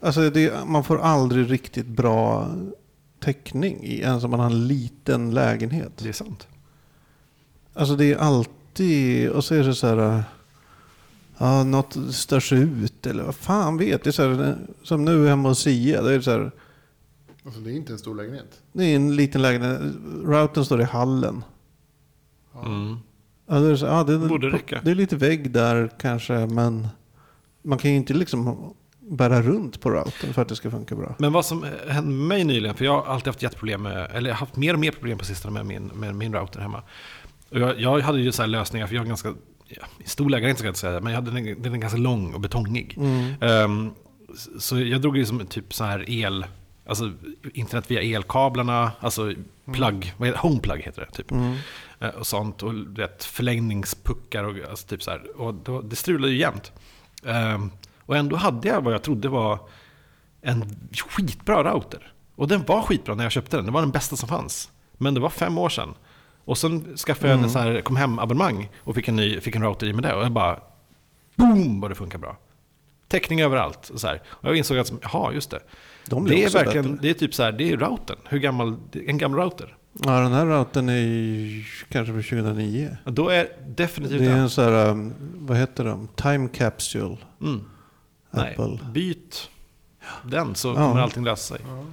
Alltså 0.00 0.30
det, 0.30 0.66
man 0.66 0.84
får 0.84 1.00
aldrig 1.00 1.50
riktigt 1.50 1.86
bra 1.86 2.48
täckning 3.20 3.84
i, 3.84 4.00
ens 4.00 4.24
om 4.24 4.30
man 4.30 4.40
har 4.40 4.46
en 4.46 4.66
liten 4.68 5.30
lägenhet. 5.34 5.92
Det 5.96 6.08
är 6.08 6.12
sant. 6.12 6.46
Alltså 7.74 7.96
det 7.96 8.12
är 8.12 8.16
alltid, 8.16 9.28
och 9.30 9.44
så 9.44 9.54
är 9.54 9.64
det 9.64 9.74
så 9.74 9.86
här, 9.86 10.24
ja, 11.38 11.64
något 11.64 11.96
störs 12.10 12.52
ut 12.52 13.06
eller 13.06 13.22
vad 13.24 13.34
fan 13.34 13.76
vet. 13.78 14.04
Det 14.04 14.10
är 14.10 14.12
så 14.12 14.22
här, 14.34 14.56
som 14.82 15.04
nu 15.04 15.28
hemma 15.28 15.48
hos 15.48 15.58
Sia, 15.58 16.02
det 16.02 16.14
är 16.14 16.20
så 16.20 16.30
här, 16.30 16.50
Alltså, 17.46 17.60
det 17.60 17.70
är 17.70 17.74
inte 17.74 17.92
en 17.92 17.98
stor 17.98 18.14
lägenhet. 18.14 18.62
det 18.72 18.84
är 18.84 18.96
en 18.96 19.16
liten 19.16 19.42
lägenhet, 19.42 19.80
routern 20.24 20.64
står 20.64 20.80
i 20.80 20.84
hallen. 20.84 21.44
Ja. 22.54 22.64
Mm. 22.66 22.96
Ja, 23.46 23.54
det, 23.58 23.70
är 23.70 23.86
ja, 23.86 24.04
det, 24.04 24.18
Borde 24.18 24.50
räcka. 24.50 24.80
det 24.84 24.90
är 24.90 24.94
lite 24.94 25.16
vägg 25.16 25.50
där 25.50 25.90
kanske, 26.00 26.46
men 26.46 26.88
man 27.62 27.78
kan 27.78 27.90
ju 27.90 27.96
inte 27.96 28.14
liksom 28.14 28.74
bära 29.00 29.42
runt 29.42 29.80
på 29.80 29.90
routern 29.90 30.32
för 30.32 30.42
att 30.42 30.48
det 30.48 30.56
ska 30.56 30.70
funka 30.70 30.94
bra. 30.94 31.14
Men 31.18 31.32
vad 31.32 31.46
som 31.46 31.64
hände 31.88 32.10
med 32.10 32.28
mig 32.28 32.44
nyligen, 32.44 32.74
för 32.74 32.84
jag 32.84 32.92
har 32.92 33.12
alltid 33.12 33.26
haft 33.26 33.42
jätteproblem 33.42 33.82
med, 33.82 34.10
eller 34.14 34.30
jag 34.30 34.34
har 34.34 34.40
haft 34.40 34.56
mer 34.56 34.74
och 34.74 34.80
mer 34.80 34.90
problem 34.90 35.18
på 35.18 35.24
sistone 35.24 35.52
med 35.52 35.66
min, 35.66 35.86
med 35.86 36.14
min 36.14 36.34
router 36.34 36.60
hemma. 36.60 36.82
Och 37.50 37.60
jag, 37.60 37.80
jag 37.80 38.00
hade 38.00 38.20
ju 38.20 38.32
så 38.32 38.42
här 38.42 38.48
lösningar, 38.48 38.86
för 38.86 38.94
jag 38.94 39.02
har 39.02 39.06
ganska, 39.06 39.34
ja, 39.66 39.82
stor 40.04 40.30
lägenhet 40.30 40.58
ska 40.58 40.66
jag 40.66 40.70
inte 40.70 40.80
säga, 40.80 41.00
men 41.00 41.12
jag 41.12 41.20
hade 41.20 41.30
den, 41.30 41.62
den 41.62 41.74
är 41.74 41.78
ganska 41.78 41.98
lång 41.98 42.34
och 42.34 42.40
betongig. 42.40 42.94
Mm. 42.98 43.34
Ehm, 43.40 43.90
så 44.58 44.80
jag 44.80 45.02
drog 45.02 45.16
ju 45.16 45.26
som 45.26 45.46
typ 45.46 45.74
så 45.74 45.84
här 45.84 46.10
el, 46.10 46.46
alltså 46.86 47.12
internet 47.52 47.90
via 47.90 48.16
elkablarna, 48.16 48.92
alltså 49.00 49.32
vad 50.16 50.28
heter, 50.28 50.38
homeplug 50.38 50.82
heter 50.82 51.06
det 51.06 51.16
typ. 51.16 51.30
Mm. 51.30 51.56
Eh, 52.00 52.08
och 52.08 52.26
sånt. 52.26 52.62
Och 52.62 52.98
vet, 52.98 53.24
förlängningspuckar 53.24 54.44
och 54.44 54.70
alltså, 54.70 54.86
typ 54.86 55.02
så 55.02 55.10
här. 55.10 55.40
Och 55.40 55.54
då, 55.54 55.80
det 55.80 55.96
strulade 55.96 56.32
ju 56.32 56.38
jämt. 56.38 56.72
Ehm, 57.24 57.70
och 58.00 58.16
ändå 58.16 58.36
hade 58.36 58.68
jag 58.68 58.80
vad 58.80 58.94
jag 58.94 59.02
trodde 59.02 59.28
var 59.28 59.58
en 60.40 60.76
skitbra 61.08 61.72
router. 61.72 62.12
Och 62.34 62.48
den 62.48 62.64
var 62.64 62.82
skitbra 62.82 63.14
när 63.14 63.24
jag 63.24 63.32
köpte 63.32 63.56
den. 63.56 63.66
Det 63.66 63.72
var 63.72 63.80
den 63.80 63.90
bästa 63.90 64.16
som 64.16 64.28
fanns. 64.28 64.70
Men 64.92 65.14
det 65.14 65.20
var 65.20 65.30
fem 65.30 65.58
år 65.58 65.68
sedan. 65.68 65.94
Och 66.44 66.58
sen 66.58 66.96
skaffade 66.96 67.32
jag 67.32 67.42
en 67.42 67.50
så 67.50 67.58
här, 67.58 67.80
kom 67.80 67.96
hem 67.96 68.18
abonnemang 68.18 68.68
och 68.78 68.94
fick 68.94 69.08
en, 69.08 69.16
ny, 69.16 69.40
fick 69.40 69.54
en 69.54 69.62
router 69.62 69.86
i 69.86 69.92
med 69.92 70.02
det. 70.02 70.14
Och 70.14 70.24
jag 70.24 70.32
bara, 70.32 70.60
boom 71.36 71.80
vad 71.80 71.90
det 71.90 71.94
funkar 71.94 72.18
bra. 72.18 72.36
Täckning 73.08 73.40
överallt. 73.40 73.88
Och, 73.88 74.00
så 74.00 74.06
här. 74.06 74.22
och 74.26 74.48
jag 74.48 74.56
insåg 74.56 74.78
att, 74.78 74.92
jaha 75.02 75.32
just 75.32 75.50
det. 75.50 75.60
De 76.08 76.24
Det 76.24 76.44
är 76.44 76.50
verkligen, 76.50 76.84
bättre. 76.84 76.98
det 77.02 77.10
är 77.10 77.14
typ 77.14 77.34
så 77.34 77.42
här, 77.42 77.52
det 77.52 77.72
är 77.72 77.76
routern. 77.76 78.16
Hur 78.28 78.38
gammal, 78.38 78.76
en 79.06 79.18
gammal 79.18 79.40
router. 79.40 79.76
Ja, 80.04 80.20
den 80.20 80.32
här 80.32 80.46
routern 80.46 80.88
är 80.88 81.66
kanske 81.88 82.12
från 82.12 82.22
2009. 82.22 82.96
Och 83.04 83.12
då 83.12 83.28
är 83.28 83.48
definitivt 83.66 84.18
Det 84.20 84.26
är 84.26 84.36
en 84.36 84.50
sån 84.50 84.64
här, 84.64 84.88
um, 84.90 85.12
vad 85.34 85.56
heter 85.56 85.84
de? 85.84 86.08
Time 86.16 86.48
Capsule. 86.48 87.16
Mm. 87.42 87.60
Nej, 88.30 88.50
Apple. 88.58 88.78
byt 88.92 89.50
den 90.24 90.54
så 90.54 90.68
Ja. 90.68 90.74
kommer 90.74 91.00
allting 91.00 91.24
lösa 91.24 91.54
sig. 91.54 91.64
Ja. 91.68 91.84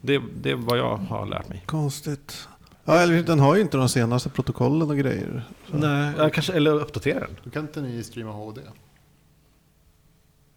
Det, 0.00 0.22
det 0.42 0.50
är 0.50 0.54
vad 0.56 0.78
jag 0.78 0.96
har 0.96 1.26
lärt 1.26 1.48
mig. 1.48 1.62
Konstigt. 1.66 2.48
Ja, 2.84 2.94
eller 3.00 3.22
den 3.22 3.40
har 3.40 3.54
ju 3.54 3.60
inte 3.60 3.76
de 3.76 3.88
senaste 3.88 4.28
protokollen 4.28 4.90
och 4.90 4.96
grejer. 4.98 5.42
Så. 5.70 5.76
Nej, 5.76 6.12
jag 6.18 6.32
kanske, 6.32 6.52
eller 6.52 6.70
uppdatera 6.74 7.20
den. 7.20 7.36
Du 7.44 7.50
kan 7.50 7.62
inte 7.62 7.80
ni 7.80 8.02
streama 8.02 8.32
HD? 8.32 8.60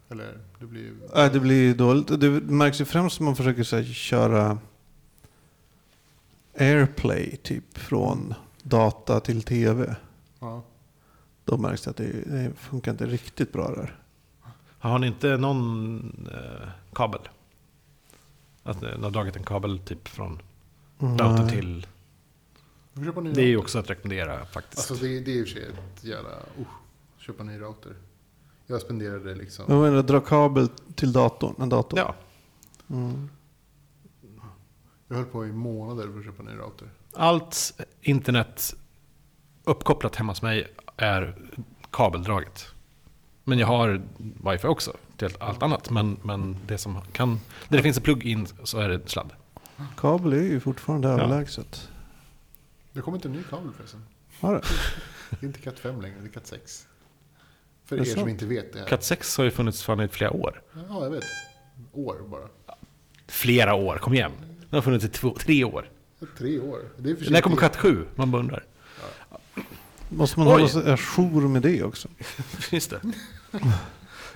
Eller, 0.09 0.39
det 0.59 0.65
blir 0.65 0.81
ju... 0.81 0.95
Nej, 1.15 1.29
det 1.29 1.39
blir 1.39 1.75
dåligt. 1.75 2.19
Det 2.19 2.29
märks 2.29 2.81
ju 2.81 2.85
främst 2.85 3.19
om 3.19 3.25
man 3.25 3.35
försöker 3.35 3.63
så 3.63 3.75
här, 3.75 3.83
köra 3.83 4.59
AirPlay 6.57 7.37
typ 7.37 7.77
från 7.77 8.33
data 8.63 9.19
till 9.19 9.43
tv. 9.43 9.95
Ja. 10.39 10.63
Då 11.45 11.57
märks 11.57 11.81
det 11.81 11.89
att 11.89 11.97
det, 11.97 12.11
det 12.25 12.53
funkar 12.57 12.91
inte 12.91 13.05
riktigt 13.05 13.53
bra 13.53 13.75
där. 13.75 13.99
Har 14.79 14.99
ni 14.99 15.07
inte 15.07 15.37
någon 15.37 16.29
eh, 16.33 16.69
kabel? 16.93 17.21
Att 18.63 18.81
ni 18.81 18.87
har 18.87 19.11
dragit 19.11 19.35
en 19.35 19.43
kabel 19.43 19.79
typ 19.79 20.07
från 20.07 20.41
routern 20.99 21.35
Nej. 21.35 21.49
till... 21.49 21.87
Det 23.33 23.41
är 23.41 23.47
ju 23.47 23.57
också 23.57 23.79
att 23.79 23.89
rekommendera 23.89 24.45
faktiskt. 24.45 24.91
Alltså 24.91 25.05
det, 25.05 25.19
det 25.19 25.31
är 25.31 25.35
ju 25.35 25.41
i 25.41 25.43
och 25.43 25.47
för 25.47 25.53
sig 25.53 25.63
ett 25.63 26.03
jävla... 26.03 26.29
Uh, 26.29 26.67
köpa 27.17 27.41
en 27.41 27.47
ny 27.47 27.59
router. 27.59 27.93
Jag 28.67 28.81
spenderade 28.81 29.35
liksom... 29.35 29.65
Jag 29.67 29.81
menar, 29.81 30.03
dra 30.03 30.19
kabel 30.19 30.69
till 30.95 31.11
datorn. 31.11 31.55
En 31.59 31.69
dator. 31.69 31.99
ja, 31.99 32.15
Mm. 32.89 33.29
Jag 35.07 35.15
höll 35.15 35.25
på 35.25 35.45
i 35.45 35.51
månader 35.51 36.11
för 36.11 36.19
att 36.19 36.25
köpa 36.25 36.43
en 36.43 36.45
ny 36.49 36.57
router. 36.61 36.89
allt 37.13 37.73
internet 38.01 38.75
uppkopplat 39.63 40.15
hemma 40.15 40.31
hos 40.31 40.41
mig 40.41 40.67
är 40.97 41.37
kabeldraget. 41.91 42.65
Men 43.43 43.59
jag 43.59 43.67
har 43.67 44.01
wifi 44.51 44.67
också 44.67 44.93
till 45.17 45.29
allt 45.39 45.63
annat. 45.63 45.89
Men, 45.89 46.17
men 46.23 46.57
det 46.67 46.77
som 46.77 47.01
kan... 47.11 47.39
Där 47.69 47.77
det 47.77 47.83
finns 47.83 47.97
en 47.97 48.03
plug-in 48.03 48.47
så 48.63 48.79
är 48.79 48.89
det 48.89 49.09
sladd. 49.09 49.31
Kabel 49.97 50.33
är 50.33 50.37
ju 50.41 50.59
fortfarande 50.59 51.07
Ja. 51.07 51.13
överlägset. 51.13 51.89
Det 52.91 53.01
kommer 53.01 53.17
inte 53.17 53.27
en 53.27 53.31
ny 53.33 53.43
kabel 53.43 53.71
förresten. 53.77 54.03
Har 54.39 54.53
det? 54.53 54.61
Det 55.29 55.45
är 55.45 55.47
inte 55.47 55.59
Cat 55.59 55.79
5 55.79 56.01
längre, 56.01 56.15
det 56.21 56.27
är 56.27 56.31
Cat 56.31 56.47
6. 56.47 56.86
För 57.89 57.99
er 57.99 58.03
som 58.03 58.29
inte 58.29 58.45
vet 58.45 58.73
det. 58.73 58.85
Cat 58.89 59.03
6 59.03 59.37
har 59.37 59.43
ju 59.43 59.51
funnits 59.51 59.83
fan 59.83 59.99
i 60.01 60.07
flera 60.07 60.31
år. 60.31 60.61
Ja, 60.89 61.03
jag 61.03 61.09
vet. 61.11 61.23
År 61.93 62.15
bara. 62.27 62.47
Flera 63.27 63.73
år, 63.73 63.97
kom 63.97 64.13
igen. 64.13 64.31
Den 64.39 64.77
har 64.77 64.81
funnits 64.81 65.05
i 65.05 65.09
två, 65.09 65.35
tre 65.39 65.63
år. 65.63 65.89
Tre 66.37 66.59
år. 66.59 66.79
Det 66.97 67.29
När 67.29 67.41
kommer 67.41 67.57
Cat 67.57 67.75
7? 67.75 68.05
Man 68.15 68.31
bara 68.31 68.39
undrar. 68.39 68.63
Måste 70.09 70.39
man 70.39 70.47
Oj. 70.61 70.69
sig 70.69 70.81
ajour 70.91 71.47
med 71.47 71.61
det 71.61 71.83
också? 71.83 72.07
Just 72.71 72.89
det. 72.89 73.01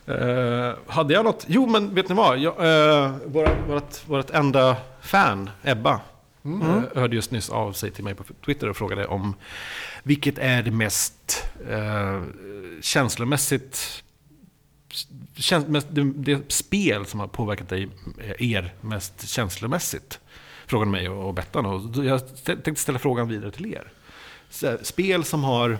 Eh, 0.05 0.75
hade 0.87 1.13
jag 1.13 1.25
något? 1.25 1.45
Jo, 1.47 1.67
men 1.67 1.95
vet 1.95 2.09
ni 2.09 2.15
vad? 2.15 2.37
Jag, 2.39 2.53
uh, 2.53 3.17
vårat, 3.25 3.57
vårat, 3.67 4.03
vårat 4.07 4.29
enda 4.31 4.77
fan, 5.01 5.49
Ebba, 5.63 6.01
Mm. 6.45 6.61
eh, 6.61 6.83
hörde 6.95 7.15
just 7.15 7.31
nyss 7.31 7.49
av 7.49 7.73
sig 7.73 7.91
till 7.91 8.03
mig 8.03 8.15
på 8.15 8.23
Twitter 8.45 8.69
och 8.69 8.77
frågade 8.77 9.05
om 9.07 9.33
vilket 10.03 10.37
är 10.37 10.63
det 10.63 10.71
mest 10.71 11.43
uh, 11.69 12.23
känslomässigt 12.81 14.03
käns- 15.35 15.85
det, 15.89 16.03
det 16.03 16.51
spel 16.51 17.05
som 17.05 17.19
har 17.19 17.27
påverkat 17.27 17.69
dig, 17.69 17.89
eh, 18.17 18.51
er 18.51 18.73
mest 18.81 19.29
känslomässigt? 19.29 20.19
Frågade 20.65 20.91
mig 20.91 21.09
och 21.09 21.27
och 21.27 21.33
Bettan. 21.33 21.65
Och 21.65 22.05
jag 22.05 22.21
tänkte 22.43 22.75
ställa 22.75 22.99
frågan 22.99 23.27
vidare 23.27 23.51
till 23.51 23.65
er. 23.73 23.91
Så, 24.49 24.77
spel 24.81 25.23
som 25.23 25.43
har 25.43 25.77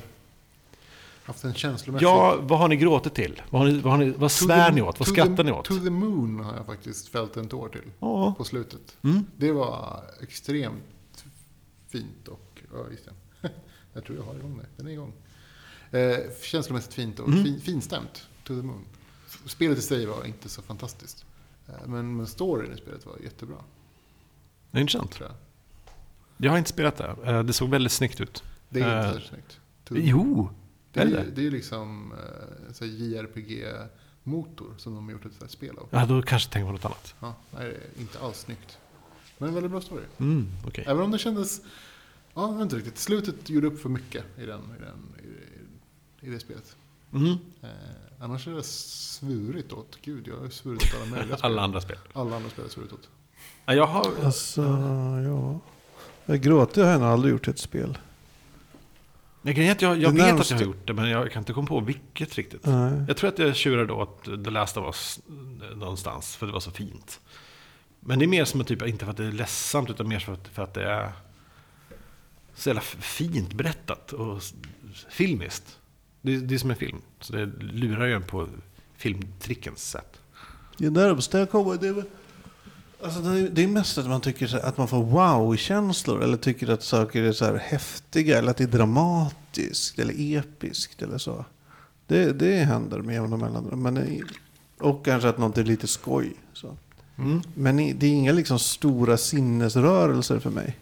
Haft 1.23 1.43
en 1.43 1.53
känslomässig... 1.53 2.05
Ja, 2.05 2.37
vad 2.41 2.59
har 2.59 2.67
ni 2.67 2.75
gråtit 2.75 3.13
till? 3.15 3.41
Vad, 3.49 3.61
har 3.61 3.69
ni, 3.69 3.79
vad, 3.79 3.93
har 3.93 3.99
ni, 3.99 4.09
vad 4.09 4.31
svär 4.31 4.69
the- 4.69 4.75
ni 4.75 4.81
åt? 4.81 4.99
Vad 4.99 5.07
skrattar 5.07 5.35
the, 5.35 5.43
ni 5.43 5.51
åt? 5.51 5.65
To 5.65 5.79
the 5.79 5.89
moon 5.89 6.39
har 6.39 6.55
jag 6.55 6.65
faktiskt 6.65 7.07
fällt 7.07 7.37
en 7.37 7.47
tår 7.47 7.69
till. 7.69 7.91
Ja. 7.99 8.33
På 8.37 8.43
slutet. 8.43 8.97
Mm. 9.01 9.25
Det 9.37 9.51
var 9.51 10.03
extremt 10.21 11.25
fint 11.89 12.27
och... 12.27 12.61
Ja, 12.73 12.85
just 12.91 13.05
det. 13.05 13.11
Jag 13.93 14.03
tror 14.05 14.17
jag 14.17 14.23
har 14.25 14.35
igång 14.35 14.57
det. 14.57 14.65
Den 14.77 14.87
är 14.87 14.91
igång. 14.91 15.13
Eh, 15.91 16.17
känslomässigt 16.43 16.93
fint 16.93 17.19
och 17.19 17.27
Mm. 17.27 17.43
fin, 17.43 17.61
finstämt. 17.61 18.27
To 18.43 18.47
the 18.61 18.67
moon. 18.67 18.85
Spelet 19.45 19.77
i 19.77 19.81
sig 19.81 20.05
var 20.05 20.25
inte 20.25 20.49
så 20.49 20.61
fantastiskt. 20.61 21.25
Eh, 21.67 21.73
men, 21.87 22.15
men 22.15 22.27
storyn 22.27 22.73
i 22.73 22.77
spelet 22.77 23.05
var 23.05 23.17
jättebra. 23.23 23.55
Det 24.71 24.77
är 24.77 24.81
intressant. 24.81 25.11
Tror 25.11 25.29
jag. 25.29 25.37
Jag 26.45 26.51
har 26.51 26.57
inte 26.57 26.69
spelat 26.69 26.97
det. 26.97 27.15
Eh, 27.25 27.43
Det 27.43 27.53
såg 27.53 27.69
väldigt 27.69 27.91
snyggt 27.91 28.21
ut. 28.21 28.43
Det 28.69 28.81
är 28.81 29.07
inte 29.07 29.21
så 29.21 29.27
snyggt. 29.27 29.59
Jo, 29.89 30.49
Det 30.91 30.99
är 30.99 31.05
det 31.05 31.23
det 31.35 31.47
är 31.47 31.51
liksom 31.51 32.13
eh, 32.81 32.87
JRPG-motor 32.87 34.73
som 34.77 34.95
de 34.95 35.05
har 35.05 35.11
gjort 35.11 35.25
ett 35.25 35.51
spel 35.51 35.77
av. 35.77 35.87
Ja, 35.91 36.05
då 36.05 36.21
kanske 36.21 36.51
tänker 36.53 36.65
på 36.67 36.71
något 36.71 36.85
annat. 36.85 37.15
Ja, 37.19 37.33
nej, 37.51 37.63
det 37.69 37.99
är 37.99 38.01
inte 38.01 38.19
alls 38.19 38.39
snyggt. 38.39 38.77
Men 39.37 39.47
en 39.49 39.55
väldigt 39.55 39.71
bra 39.71 39.81
story. 39.81 40.03
Mm, 40.17 40.47
okej. 40.67 40.83
Även 40.87 41.03
om 41.03 41.11
det 41.11 41.17
kändes... 41.19 41.61
Ja, 42.33 42.61
inte 42.61 42.75
riktigt. 42.75 42.97
Slutet 42.97 43.49
gjorde 43.49 43.67
upp 43.67 43.81
för 43.81 43.89
mycket 43.89 44.23
i, 44.37 44.45
den, 44.45 44.61
i, 44.61 44.81
den, 44.83 45.15
i, 46.21 46.27
i 46.27 46.29
det 46.29 46.39
spelet. 46.39 46.75
Mm. 47.13 47.31
Eh, 47.61 47.69
annars 48.19 48.47
är 48.47 48.51
det 48.51 48.63
svurit 48.63 49.73
åt. 49.73 49.97
Gud, 50.01 50.27
jag 50.27 50.37
har 50.37 50.49
svurit 50.49 50.83
åt 50.83 51.01
alla 51.01 51.05
möjliga 51.11 51.37
spel. 51.37 51.51
Alla 51.51 51.61
andra 51.61 51.81
spel. 51.81 51.97
Alla 52.13 52.35
andra 52.35 52.49
spel 52.49 52.65
har 52.65 52.69
svurit 52.69 52.93
åt. 52.93 53.09
Ja, 53.65 53.73
jag 53.73 53.87
har... 53.87 54.11
Alltså, 54.23 54.61
ja. 55.25 55.59
Jag 56.25 56.41
gråter 56.41 56.83
har 56.83 56.91
jag 56.91 56.99
nog 57.01 57.09
aldrig 57.09 57.31
gjort 57.31 57.47
ett 57.47 57.59
spel. 57.59 57.97
Jag, 59.41 59.69
att 59.69 59.81
jag, 59.81 59.97
jag 60.01 60.15
Det 60.15 60.23
vet 60.23 60.31
att 60.31 60.37
närmaste- 60.37 60.53
jag 60.53 60.59
har 60.59 60.65
gjort 60.65 60.87
det, 60.87 60.93
men 60.93 61.09
jag 61.09 61.31
kan 61.31 61.41
inte 61.41 61.53
komma 61.53 61.67
på 61.67 61.79
vilket 61.79 62.35
riktigt. 62.35 62.65
Nej. 62.65 63.03
Jag 63.07 63.17
tror 63.17 63.29
att 63.29 63.39
jag 63.39 63.55
tjurade 63.55 63.93
åt 63.93 64.23
The 64.23 64.49
Last 64.49 64.77
of 64.77 64.85
Us 64.85 65.19
eh, 65.71 65.77
någonstans, 65.77 66.35
för 66.35 66.45
det 66.47 66.51
var 66.53 66.59
så 66.59 66.71
fint. 66.71 67.19
Men 67.99 68.19
det 68.19 68.25
är 68.25 68.27
mer 68.27 68.45
som 68.45 68.61
att 68.61 68.67
typ, 68.67 68.81
inte 68.87 69.05
för 69.05 69.11
att 69.11 69.17
det 69.17 69.25
är 69.25 69.31
ledsamt, 69.31 69.89
utan 69.89 70.07
mer 70.07 70.19
för 70.19 70.33
att, 70.33 70.47
för 70.47 70.63
att 70.63 70.73
det 70.73 70.83
är 70.83 71.11
så 72.55 72.69
jävla 72.69 72.81
fint 72.81 73.53
berättat 73.53 74.13
och 74.13 74.41
filmiskt. 75.09 75.77
Det, 76.21 76.37
det 76.37 76.55
är 76.55 76.59
som 76.59 76.71
en 76.71 76.75
film, 76.75 77.01
så 77.19 77.33
det 77.33 77.45
lurar 77.59 78.05
ju 78.05 78.13
en 78.13 78.23
på 78.23 78.47
filmtrickens 78.97 79.89
sätt. 79.89 80.21
Det 80.77 80.85
är 80.85 80.91
närmast 80.91 81.33
jag 81.33 81.49
kommer. 81.49 81.77
Det 81.77 81.87
är, 81.87 82.03
alltså 83.03 83.21
det, 83.21 83.63
är, 83.63 83.67
mest 83.67 83.97
att 83.97 84.07
man 84.07 84.21
tycker 84.21 84.47
här, 84.47 84.59
att 84.59 84.77
man 84.77 84.87
får 84.87 85.03
wow-känslor. 85.03 86.23
Eller 86.23 86.37
tycker 86.37 86.69
att 86.69 86.83
saker 86.83 87.23
är 87.23 87.31
så 87.31 87.45
här 87.45 87.57
häftiga. 87.57 88.37
Eller 88.37 88.51
att 88.51 88.57
det 88.57 88.63
är 88.63 88.67
dramatiskt. 88.67 89.99
Eller 89.99 90.13
episkt. 90.17 91.01
Eller 91.01 91.17
så. 91.17 91.45
Det, 92.07 92.31
det 92.31 92.55
händer 92.57 92.99
med 92.99 93.15
jämna 93.15 93.37
mellanrum. 93.37 93.81
Men 93.81 94.23
och 94.79 95.05
kanske 95.05 95.29
att 95.29 95.37
något 95.37 95.57
är 95.57 95.63
lite 95.63 95.87
skoj. 95.87 96.33
Så. 96.53 96.77
Mm. 97.17 97.41
Men 97.55 97.77
det 97.77 98.05
är 98.05 98.11
inga 98.11 98.31
liksom 98.31 98.59
stora 98.59 99.17
sinnesrörelser 99.17 100.39
för 100.39 100.49
mig. 100.49 100.77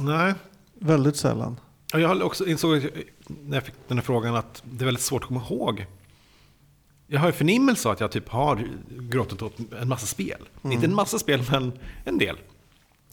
Nej, 0.00 0.34
Väldigt 0.74 1.16
sällan. 1.16 1.60
och 1.94 2.00
jag 2.00 2.08
har 2.08 2.22
också 2.22 2.46
insåg 2.46 2.88
när 3.26 3.56
jag 3.56 3.64
fick 3.64 3.74
den 3.88 3.98
här 3.98 4.04
frågan 4.04 4.34
att 4.36 4.62
det 4.64 4.82
är 4.82 4.86
väldigt 4.86 5.04
svårt 5.04 5.22
att 5.22 5.28
komma 5.28 5.42
ihåg. 5.50 5.86
Jag 7.06 7.20
har 7.20 7.26
en 7.26 7.32
förnimmelse 7.32 7.88
av 7.88 7.92
att 7.92 8.00
jag 8.00 8.10
typ 8.12 8.28
har 8.28 8.68
gråtit 8.88 9.42
åt 9.42 9.56
en 9.80 9.88
massa 9.88 10.06
spel. 10.06 10.48
Inte 10.62 10.86
en 10.86 10.94
massa 10.94 11.18
spel, 11.18 11.44
men 11.50 11.72
en 12.04 12.18
del. 12.18 12.36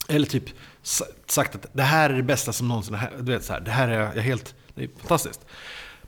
Eller 0.08 0.26
typ 0.26 0.44
sa- 0.82 1.04
sagt 1.26 1.54
att 1.54 1.66
det 1.72 1.82
här 1.82 2.10
är 2.10 2.14
det 2.14 2.22
bästa 2.22 2.52
som 2.52 2.68
någonsin 2.68 2.94
har 2.94 3.00
hänt. 3.00 3.14
Du 3.26 3.32
vet, 3.32 3.44
så 3.44 3.52
här, 3.52 3.60
det 3.60 3.70
här 3.70 3.88
är 3.88 4.14
jag 4.16 4.22
helt, 4.22 4.54
det 4.74 4.84
är 4.84 4.88
fantastiskt. 4.98 5.46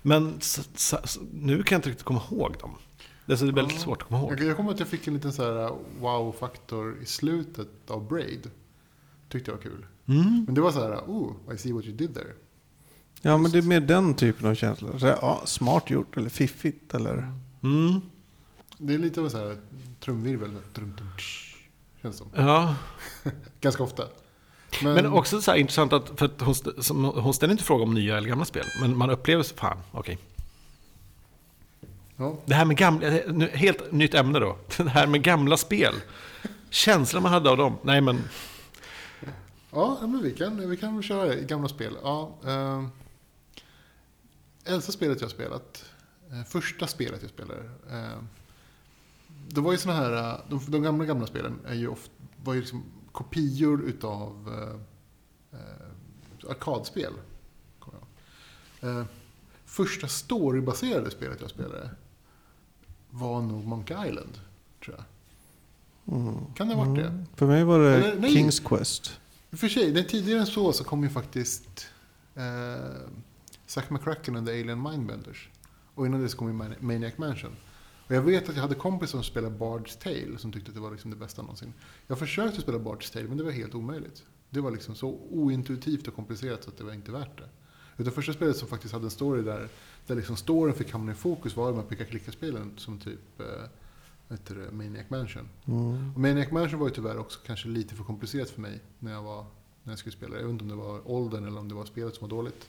Men 0.02 0.40
så, 0.40 0.62
så, 0.74 0.98
så, 1.04 1.20
nu 1.32 1.62
kan 1.62 1.76
jag 1.76 1.78
inte 1.78 1.88
riktigt 1.88 2.04
komma 2.06 2.22
ihåg 2.30 2.56
dem. 2.60 2.74
Det 3.26 3.32
är, 3.32 3.36
så 3.36 3.44
det 3.44 3.50
är 3.50 3.54
väldigt 3.54 3.80
svårt 3.80 4.02
att 4.02 4.08
komma 4.08 4.20
ihåg. 4.20 4.40
Jag, 4.40 4.56
kommer 4.56 4.70
att 4.72 4.78
jag 4.78 4.88
fick 4.88 5.06
en 5.06 5.14
liten 5.14 5.32
så 5.32 5.42
här 5.44 5.72
wow-faktor 6.00 6.96
i 7.02 7.06
slutet 7.06 7.68
av 7.90 8.08
Braid. 8.08 8.50
Tyckte 9.28 9.50
jag 9.50 9.56
var 9.56 9.62
kul. 9.62 9.86
Mm. 10.06 10.44
Men 10.46 10.54
det 10.54 10.60
var 10.60 10.72
så 10.72 10.80
här, 10.80 10.96
oh, 10.96 11.32
I 11.54 11.58
see 11.58 11.72
what 11.72 11.84
you 11.84 11.96
did 11.96 12.14
there. 12.14 12.32
Ja, 13.22 13.38
men 13.38 13.50
det 13.50 13.58
är 13.58 13.62
mer 13.62 13.80
den 13.80 14.14
typen 14.14 14.50
av 14.50 14.54
känslor. 14.54 14.98
Så 14.98 15.06
här, 15.06 15.18
ja, 15.22 15.42
smart 15.44 15.90
gjort 15.90 16.16
eller 16.16 16.30
fiffigt 16.30 16.94
eller... 16.94 17.32
Mm. 17.62 18.00
Det 18.78 18.94
är 18.94 18.98
lite 18.98 19.20
av 19.20 19.26
en 19.26 19.30
så 19.32 19.38
här 19.38 19.56
trumvirvel. 20.00 20.50
Trum, 20.74 20.94
trum, 20.96 21.08
tsch, 21.18 21.56
känns 22.02 22.16
som. 22.16 22.26
Ja, 22.34 22.74
Ganska 23.60 23.82
ofta. 23.82 24.04
Men 24.82 25.06
också 25.06 25.40
så 25.40 25.50
här 25.50 25.58
intressant 25.58 25.92
att, 25.92 26.18
för 26.18 26.26
att 26.26 26.40
hon, 26.40 26.54
som- 26.54 27.04
hon 27.04 27.34
ställer 27.34 27.52
inte 27.52 27.64
fråga 27.64 27.82
om 27.82 27.94
nya 27.94 28.18
eller 28.18 28.28
gamla 28.28 28.44
spel. 28.44 28.64
Men 28.80 28.96
man 28.96 29.10
upplever 29.10 29.42
så, 29.42 29.54
fan, 29.54 29.78
okej. 29.92 30.18
Ja, 32.16 32.38
Det 32.46 32.54
här 32.54 32.64
med 32.64 32.76
gamla, 32.76 33.10
helt 33.52 33.92
nytt 33.92 34.14
ämne 34.14 34.38
då. 34.38 34.58
Det 34.76 34.88
här 34.90 35.06
med 35.06 35.22
gamla 35.22 35.56
spel. 35.56 35.94
Känslan 36.70 37.22
man 37.22 37.32
hade 37.32 37.50
av 37.50 37.56
dem. 37.56 37.76
Nej 37.82 38.00
men, 38.00 38.18
ja 39.70 39.98
men 40.00 40.22
vi 40.22 40.34
kan, 40.34 40.70
vi 40.70 40.76
kan 40.76 41.02
köra 41.02 41.24
det. 41.28 41.40
Gamla 41.40 41.68
spel. 41.68 41.96
Ja, 42.02 42.32
eh, 42.46 42.84
äldsta 44.64 44.92
spelet 44.92 45.20
jag 45.20 45.30
spelat. 45.30 45.84
Eh, 46.30 46.44
första 46.44 46.86
spelet 46.86 47.22
jag 47.22 47.30
spelade. 47.30 47.60
Eh, 47.90 48.18
det 49.48 49.60
var 49.60 49.72
ju 49.72 49.78
såna 49.78 49.94
här, 49.94 50.12
eh, 50.12 50.40
de, 50.48 50.60
de 50.68 50.82
gamla 50.82 51.04
gamla 51.04 51.26
spelen 51.26 51.60
är 51.66 51.74
ju 51.74 51.88
ofta, 51.88 52.12
var 52.44 52.54
ju 52.54 52.60
liksom 52.60 52.84
kopior 53.12 53.82
utav 53.82 54.54
eh, 54.54 55.60
eh, 55.60 56.50
arkadspel. 56.50 57.12
Eh, 58.80 59.04
första 59.64 60.08
storybaserade 60.08 61.10
spelet 61.10 61.40
jag 61.40 61.50
spelade 61.50 61.90
var 63.10 63.42
nog 63.42 63.64
Monkey 63.64 64.08
Island, 64.08 64.40
tror 64.84 64.96
jag. 64.96 65.04
Mm. 66.16 66.54
Kan 66.54 66.68
det 66.68 66.74
ha 66.74 66.84
varit 66.84 66.96
det? 66.96 67.08
Mm. 67.08 67.26
För 67.36 67.46
mig 67.46 67.64
var 67.64 67.78
det 67.78 67.94
Eller. 67.94 68.28
Kings 68.28 68.60
Quest. 68.60 69.20
I 69.50 69.54
och 69.54 69.58
för 69.58 69.68
sig, 69.68 69.92
den 69.92 70.06
tidigare 70.06 70.40
än 70.40 70.46
så 70.46 70.72
så 70.72 70.84
kom 70.84 71.02
ju 71.02 71.08
faktiskt 71.08 71.86
eh, 72.34 73.10
Zack 73.66 73.90
McCracken 73.90 74.36
and 74.36 74.46
the 74.46 74.52
Alien 74.60 74.82
Mindbenders. 74.82 75.48
Och 75.94 76.06
innan 76.06 76.20
det 76.22 76.28
så 76.28 76.36
kom 76.36 76.46
ju 76.48 76.52
Man- 76.54 76.74
Maniac 76.80 77.18
Mansion. 77.18 77.56
Och 78.06 78.14
jag 78.14 78.22
vet 78.22 78.48
att 78.48 78.54
jag 78.54 78.62
hade 78.62 78.74
kompisar 78.74 79.10
som 79.18 79.24
spelade 79.24 79.56
Bard's 79.56 79.98
Tale 80.02 80.38
som 80.38 80.52
tyckte 80.52 80.68
att 80.70 80.74
det 80.74 80.80
var 80.80 80.90
liksom 80.90 81.10
det 81.10 81.16
bästa 81.16 81.42
någonsin. 81.42 81.72
Jag 82.06 82.18
försökte 82.18 82.60
spela 82.60 82.78
Bard's 82.78 83.12
Tale 83.12 83.24
men 83.28 83.36
det 83.36 83.44
var 83.44 83.50
helt 83.50 83.74
omöjligt. 83.74 84.22
Det 84.50 84.60
var 84.60 84.70
liksom 84.70 84.94
så 84.94 85.08
ointuitivt 85.30 86.08
och 86.08 86.14
komplicerat 86.14 86.64
så 86.64 86.70
att 86.70 86.78
det 86.78 86.84
var 86.84 86.92
inte 86.92 87.12
värt 87.12 87.38
det. 87.38 87.48
Utan 87.96 88.12
första 88.12 88.32
spelet 88.32 88.56
som 88.56 88.68
faktiskt 88.68 88.92
hade 88.94 89.06
en 89.06 89.10
story 89.10 89.42
där, 89.42 89.68
där 90.06 90.14
liksom 90.14 90.36
storyn 90.36 90.74
fick 90.74 90.92
hamna 90.92 91.12
i 91.12 91.14
fokus 91.14 91.56
var 91.56 91.68
de 91.70 91.76
här 91.76 91.86
peka-klicka-spelen 91.86 92.72
som 92.76 92.98
typ 92.98 93.40
eh, 93.40 93.46
heter 94.30 94.54
det, 94.54 94.70
Maniac 94.72 95.10
Mansion. 95.10 95.48
Mm. 95.66 96.12
Och 96.14 96.20
Maniac 96.20 96.50
Mansion 96.50 96.80
var 96.80 96.88
ju 96.88 96.94
tyvärr 96.94 97.18
också 97.18 97.40
kanske 97.46 97.68
lite 97.68 97.94
för 97.94 98.04
komplicerat 98.04 98.50
för 98.50 98.60
mig 98.60 98.80
när 98.98 99.12
jag, 99.12 99.22
var, 99.22 99.46
när 99.82 99.92
jag 99.92 99.98
skulle 99.98 100.16
spela. 100.16 100.36
Jag 100.36 100.42
vet 100.42 100.50
inte 100.52 100.62
om 100.64 100.68
det 100.70 100.76
var 100.76 101.10
åldern 101.10 101.46
eller 101.46 101.58
om 101.60 101.68
det 101.68 101.74
var 101.74 101.84
spelet 101.84 102.14
som 102.14 102.28
var 102.28 102.36
dåligt. 102.36 102.68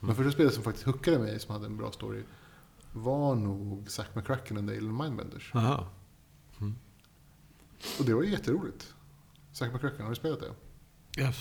Men 0.00 0.14
första 0.14 0.32
spelet 0.32 0.54
som 0.54 0.62
faktiskt 0.62 0.86
hookade 0.86 1.18
mig, 1.18 1.40
som 1.40 1.52
hade 1.52 1.66
en 1.66 1.76
bra 1.76 1.92
story, 1.92 2.22
var 2.92 3.34
nog 3.34 3.90
Zack 3.90 4.14
McCracken 4.14 4.56
and 4.58 4.68
the 4.68 4.76
Alien 4.76 4.96
Mindbenders. 4.96 5.54
aha. 5.54 5.88
Och 7.98 8.04
det 8.04 8.14
var 8.14 8.22
ju 8.22 8.30
jätteroligt. 8.30 8.94
Zack 9.52 9.72
McCracken, 9.72 10.02
har 10.02 10.08
du 10.10 10.16
spelat 10.16 10.40
det? 10.40 10.52
Jag 11.16 11.34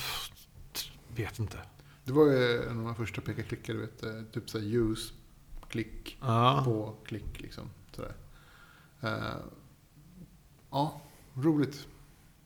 vet 1.15 1.39
inte. 1.39 1.57
Det 2.03 2.11
var 2.11 2.26
ju 2.26 2.63
en 2.63 2.80
av 2.80 2.86
de 2.86 2.95
första 2.95 3.22
peka-klicka, 3.22 3.74
du 3.74 3.80
vet. 3.80 4.03
eh, 4.03 4.22
Typ 4.34 4.49
såhär 4.49 4.65
use, 4.65 5.13
klick, 5.70 6.18
Ja. 6.22 6.61
på, 6.65 6.95
klick 7.05 7.41
liksom. 7.41 7.70
Sådär. 7.95 8.13
Eh, 9.01 9.35
ja, 10.71 11.01
roligt. 11.33 11.87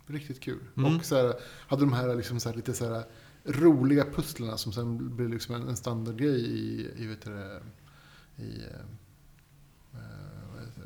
Riktigt 0.05 0.39
kul. 0.39 0.59
Mm. 0.77 0.95
Och 0.95 1.05
så 1.05 1.15
här, 1.15 1.33
hade 1.67 1.81
de 1.81 1.93
här, 1.93 2.15
liksom 2.15 2.39
så 2.39 2.49
här, 2.49 2.55
lite 2.55 2.73
så 2.73 2.93
här 2.93 3.05
roliga 3.43 4.05
pusslerna 4.05 4.57
som 4.57 4.73
sen 4.73 5.15
blev 5.15 5.29
liksom 5.29 5.55
en, 5.55 5.67
en 5.67 5.77
standardgrej 5.77 6.41
i, 6.41 6.89
i, 6.95 7.07
vet 7.07 7.21
det, 7.21 7.61
i 8.37 8.63
eh, 9.93 9.99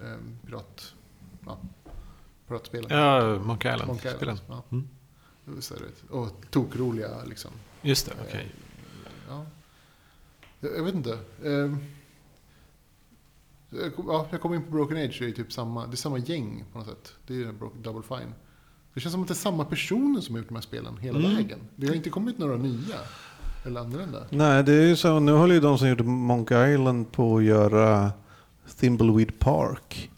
eh, 0.02 0.18
pirat, 0.46 0.94
ja, 1.46 1.60
piratspelen. 2.48 2.98
Ja, 2.98 3.40
Monkey 3.40 3.74
Island. 3.74 3.88
Monkey. 3.88 4.16
Island. 4.16 4.40
Ja. 4.48 4.64
Mm. 4.72 4.88
Och 6.10 6.46
tokroliga 6.50 7.24
liksom. 7.24 7.52
Just 7.82 8.06
det, 8.06 8.14
okej. 8.28 8.52
Ja. 9.30 9.46
Jag, 10.60 10.78
jag 10.78 10.84
vet 10.84 10.96
inte. 10.96 11.20
Ja, 14.08 14.26
jag 14.32 14.42
kom 14.42 14.54
in 14.54 14.64
på 14.64 14.72
Broken 14.72 14.98
Age, 14.98 15.18
det 15.20 15.26
är 15.28 15.32
typ 15.32 15.54
samma, 15.54 15.86
det 15.88 15.94
är 15.94 15.98
samma 15.98 16.18
gäng 16.18 16.64
på 16.72 16.78
något 16.78 16.88
sätt. 16.88 17.14
Det 17.28 17.34
är 17.34 17.54
Double 17.84 18.02
Fine. 18.08 18.34
Det 18.94 19.00
känns 19.02 19.14
som 19.14 19.22
att 19.22 19.28
det 19.28 19.32
är 19.32 19.36
samma 19.36 19.66
personer 19.66 20.22
som 20.22 20.36
har 20.36 20.40
gjort 20.40 20.48
de 20.50 20.56
här 20.56 20.62
spelen 20.62 20.98
hela 20.98 21.20
Mm. 21.20 21.36
vägen. 21.36 21.60
Det 21.76 21.88
har 21.88 21.96
inte 21.96 22.10
kommit 22.10 22.38
några 22.38 22.56
nya. 22.58 22.96
Eller 23.66 23.82
annorlunda. 23.82 24.24
Nej, 24.30 24.64
det 24.64 24.74
är 24.74 24.82
ju 24.88 24.96
så. 24.96 25.20
Nu 25.20 25.32
håller 25.32 25.54
ju 25.56 25.62
de 25.62 25.78
som 25.78 25.90
gjorde 25.90 26.04
Monkey 26.04 26.74
Island 26.74 27.12
på 27.12 27.38
att 27.38 27.44
göra 27.44 28.12
Thimbleweed 28.80 29.40
Park. 29.40 30.12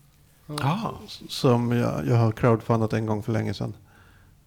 Ah, 0.61 0.91
Som 1.29 1.71
jag, 1.71 2.07
jag 2.07 2.15
har 2.15 2.31
crowdfundat 2.31 2.93
en 2.93 3.05
gång 3.05 3.23
för 3.23 3.33
länge 3.33 3.53
sedan. 3.53 3.73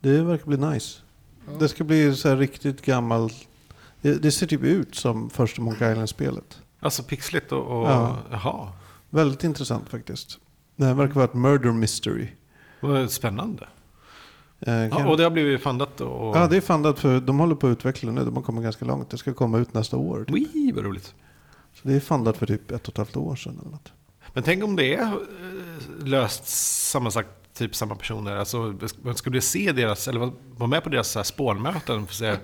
Det 0.00 0.22
verkar 0.22 0.46
bli 0.46 0.56
nice. 0.56 0.98
Ja. 1.46 1.52
Det 1.58 1.68
ska 1.68 1.84
bli 1.84 2.16
så 2.16 2.28
här 2.28 2.36
riktigt 2.36 2.82
gammalt. 2.84 3.34
Det, 4.00 4.14
det 4.22 4.32
ser 4.32 4.46
typ 4.46 4.62
ut 4.62 4.94
som 4.94 5.30
första 5.30 5.62
Monkey 5.62 5.90
Island-spelet. 5.92 6.60
alltså 6.80 7.02
pixligt 7.02 7.52
och... 7.52 7.80
och 7.80 7.88
Ja. 7.88 8.16
Jaha, 8.30 8.68
Väldigt 9.10 9.44
intressant 9.44 9.88
faktiskt. 9.88 10.38
Det 10.76 10.84
här 10.84 10.94
verkar 10.94 11.14
vara 11.14 11.24
ett 11.24 11.34
murder 11.34 11.72
mystery. 11.72 12.28
vad 12.80 13.10
spännande. 13.10 13.68
Eh, 14.60 14.74
Ja, 14.74 15.08
och 15.08 15.16
det 15.16 15.22
har 15.22 15.30
blivit 15.30 15.62
fundat 15.62 16.00
och... 16.00 16.36
Ja, 16.36 16.46
det 16.48 16.56
är 16.56 16.60
fundat 16.60 16.98
för 16.98 17.20
de 17.20 17.38
håller 17.40 17.54
på 17.54 17.66
att 17.66 17.70
utveckla 17.72 18.12
nu. 18.12 18.24
De 18.24 18.36
har 18.36 18.42
kommit 18.42 18.62
ganska 18.64 18.84
långt. 18.84 19.10
Det 19.10 19.18
ska 19.18 19.34
komma 19.34 19.58
ut 19.58 19.74
nästa 19.74 19.96
år. 19.96 20.24
typ. 20.24 20.36
Wii, 20.36 20.72
vad 20.74 20.84
roligt. 20.84 21.14
Så 21.74 21.88
det 21.88 21.94
är 21.94 22.00
fundat 22.00 22.36
för 22.36 22.46
typ 22.46 22.70
ett 22.70 22.82
och 22.88 22.92
ett 22.94 22.96
halvt 22.96 23.16
år 23.16 23.36
sedan 23.36 23.58
eller 23.60 23.70
något. 23.70 23.92
Men 24.34 24.42
tänk 24.42 24.64
om 24.64 24.76
det 24.76 24.94
är 24.94 25.02
eh, 25.02 26.06
löst 26.06 26.46
sammansatt, 26.90 27.54
typ 27.54 27.74
samma 27.76 27.94
personer. 27.94 28.36
Alltså, 28.36 28.74
skulle 29.14 29.40
se 29.40 29.72
deras, 29.72 30.08
eller 30.08 30.20
vara- 30.20 30.32
vara 30.56 30.68
med 30.68 30.82
på 30.84 30.88
deras 30.90 31.08
så 31.08 31.18
här 31.18 31.24
spårmöten 31.24 32.06
för 32.06 32.12
att 32.12 32.14
se 32.14 32.36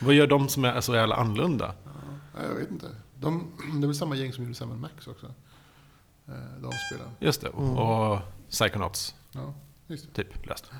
vad 0.00 0.14
gör 0.14 0.26
de 0.26 0.48
som 0.48 0.64
är 0.64 0.80
så 0.80 0.94
jävla 0.94 1.14
annorlunda? 1.16 1.74
Ja, 2.36 2.42
jag 2.48 2.54
vet 2.54 2.70
inte. 2.70 2.86
De, 3.20 3.46
det 3.74 3.84
är 3.84 3.86
väl 3.86 3.94
samma 3.94 4.14
gäng 4.16 4.32
som 4.32 4.44
gjorde 4.44 4.54
Sam 4.56 4.80
Max 4.80 5.06
också. 5.06 5.26
Eh, 6.30 6.62
De 6.62 6.72
spelen. 6.90 7.08
Just 7.20 7.40
det, 7.40 7.48
Mm. 7.48 7.78
och 7.78 8.18
Psychonauts, 8.50 9.14
Ja, 9.32 9.54
just 9.86 10.14
det. 10.14 10.22
typ, 10.24 10.46
löst. 10.46 10.70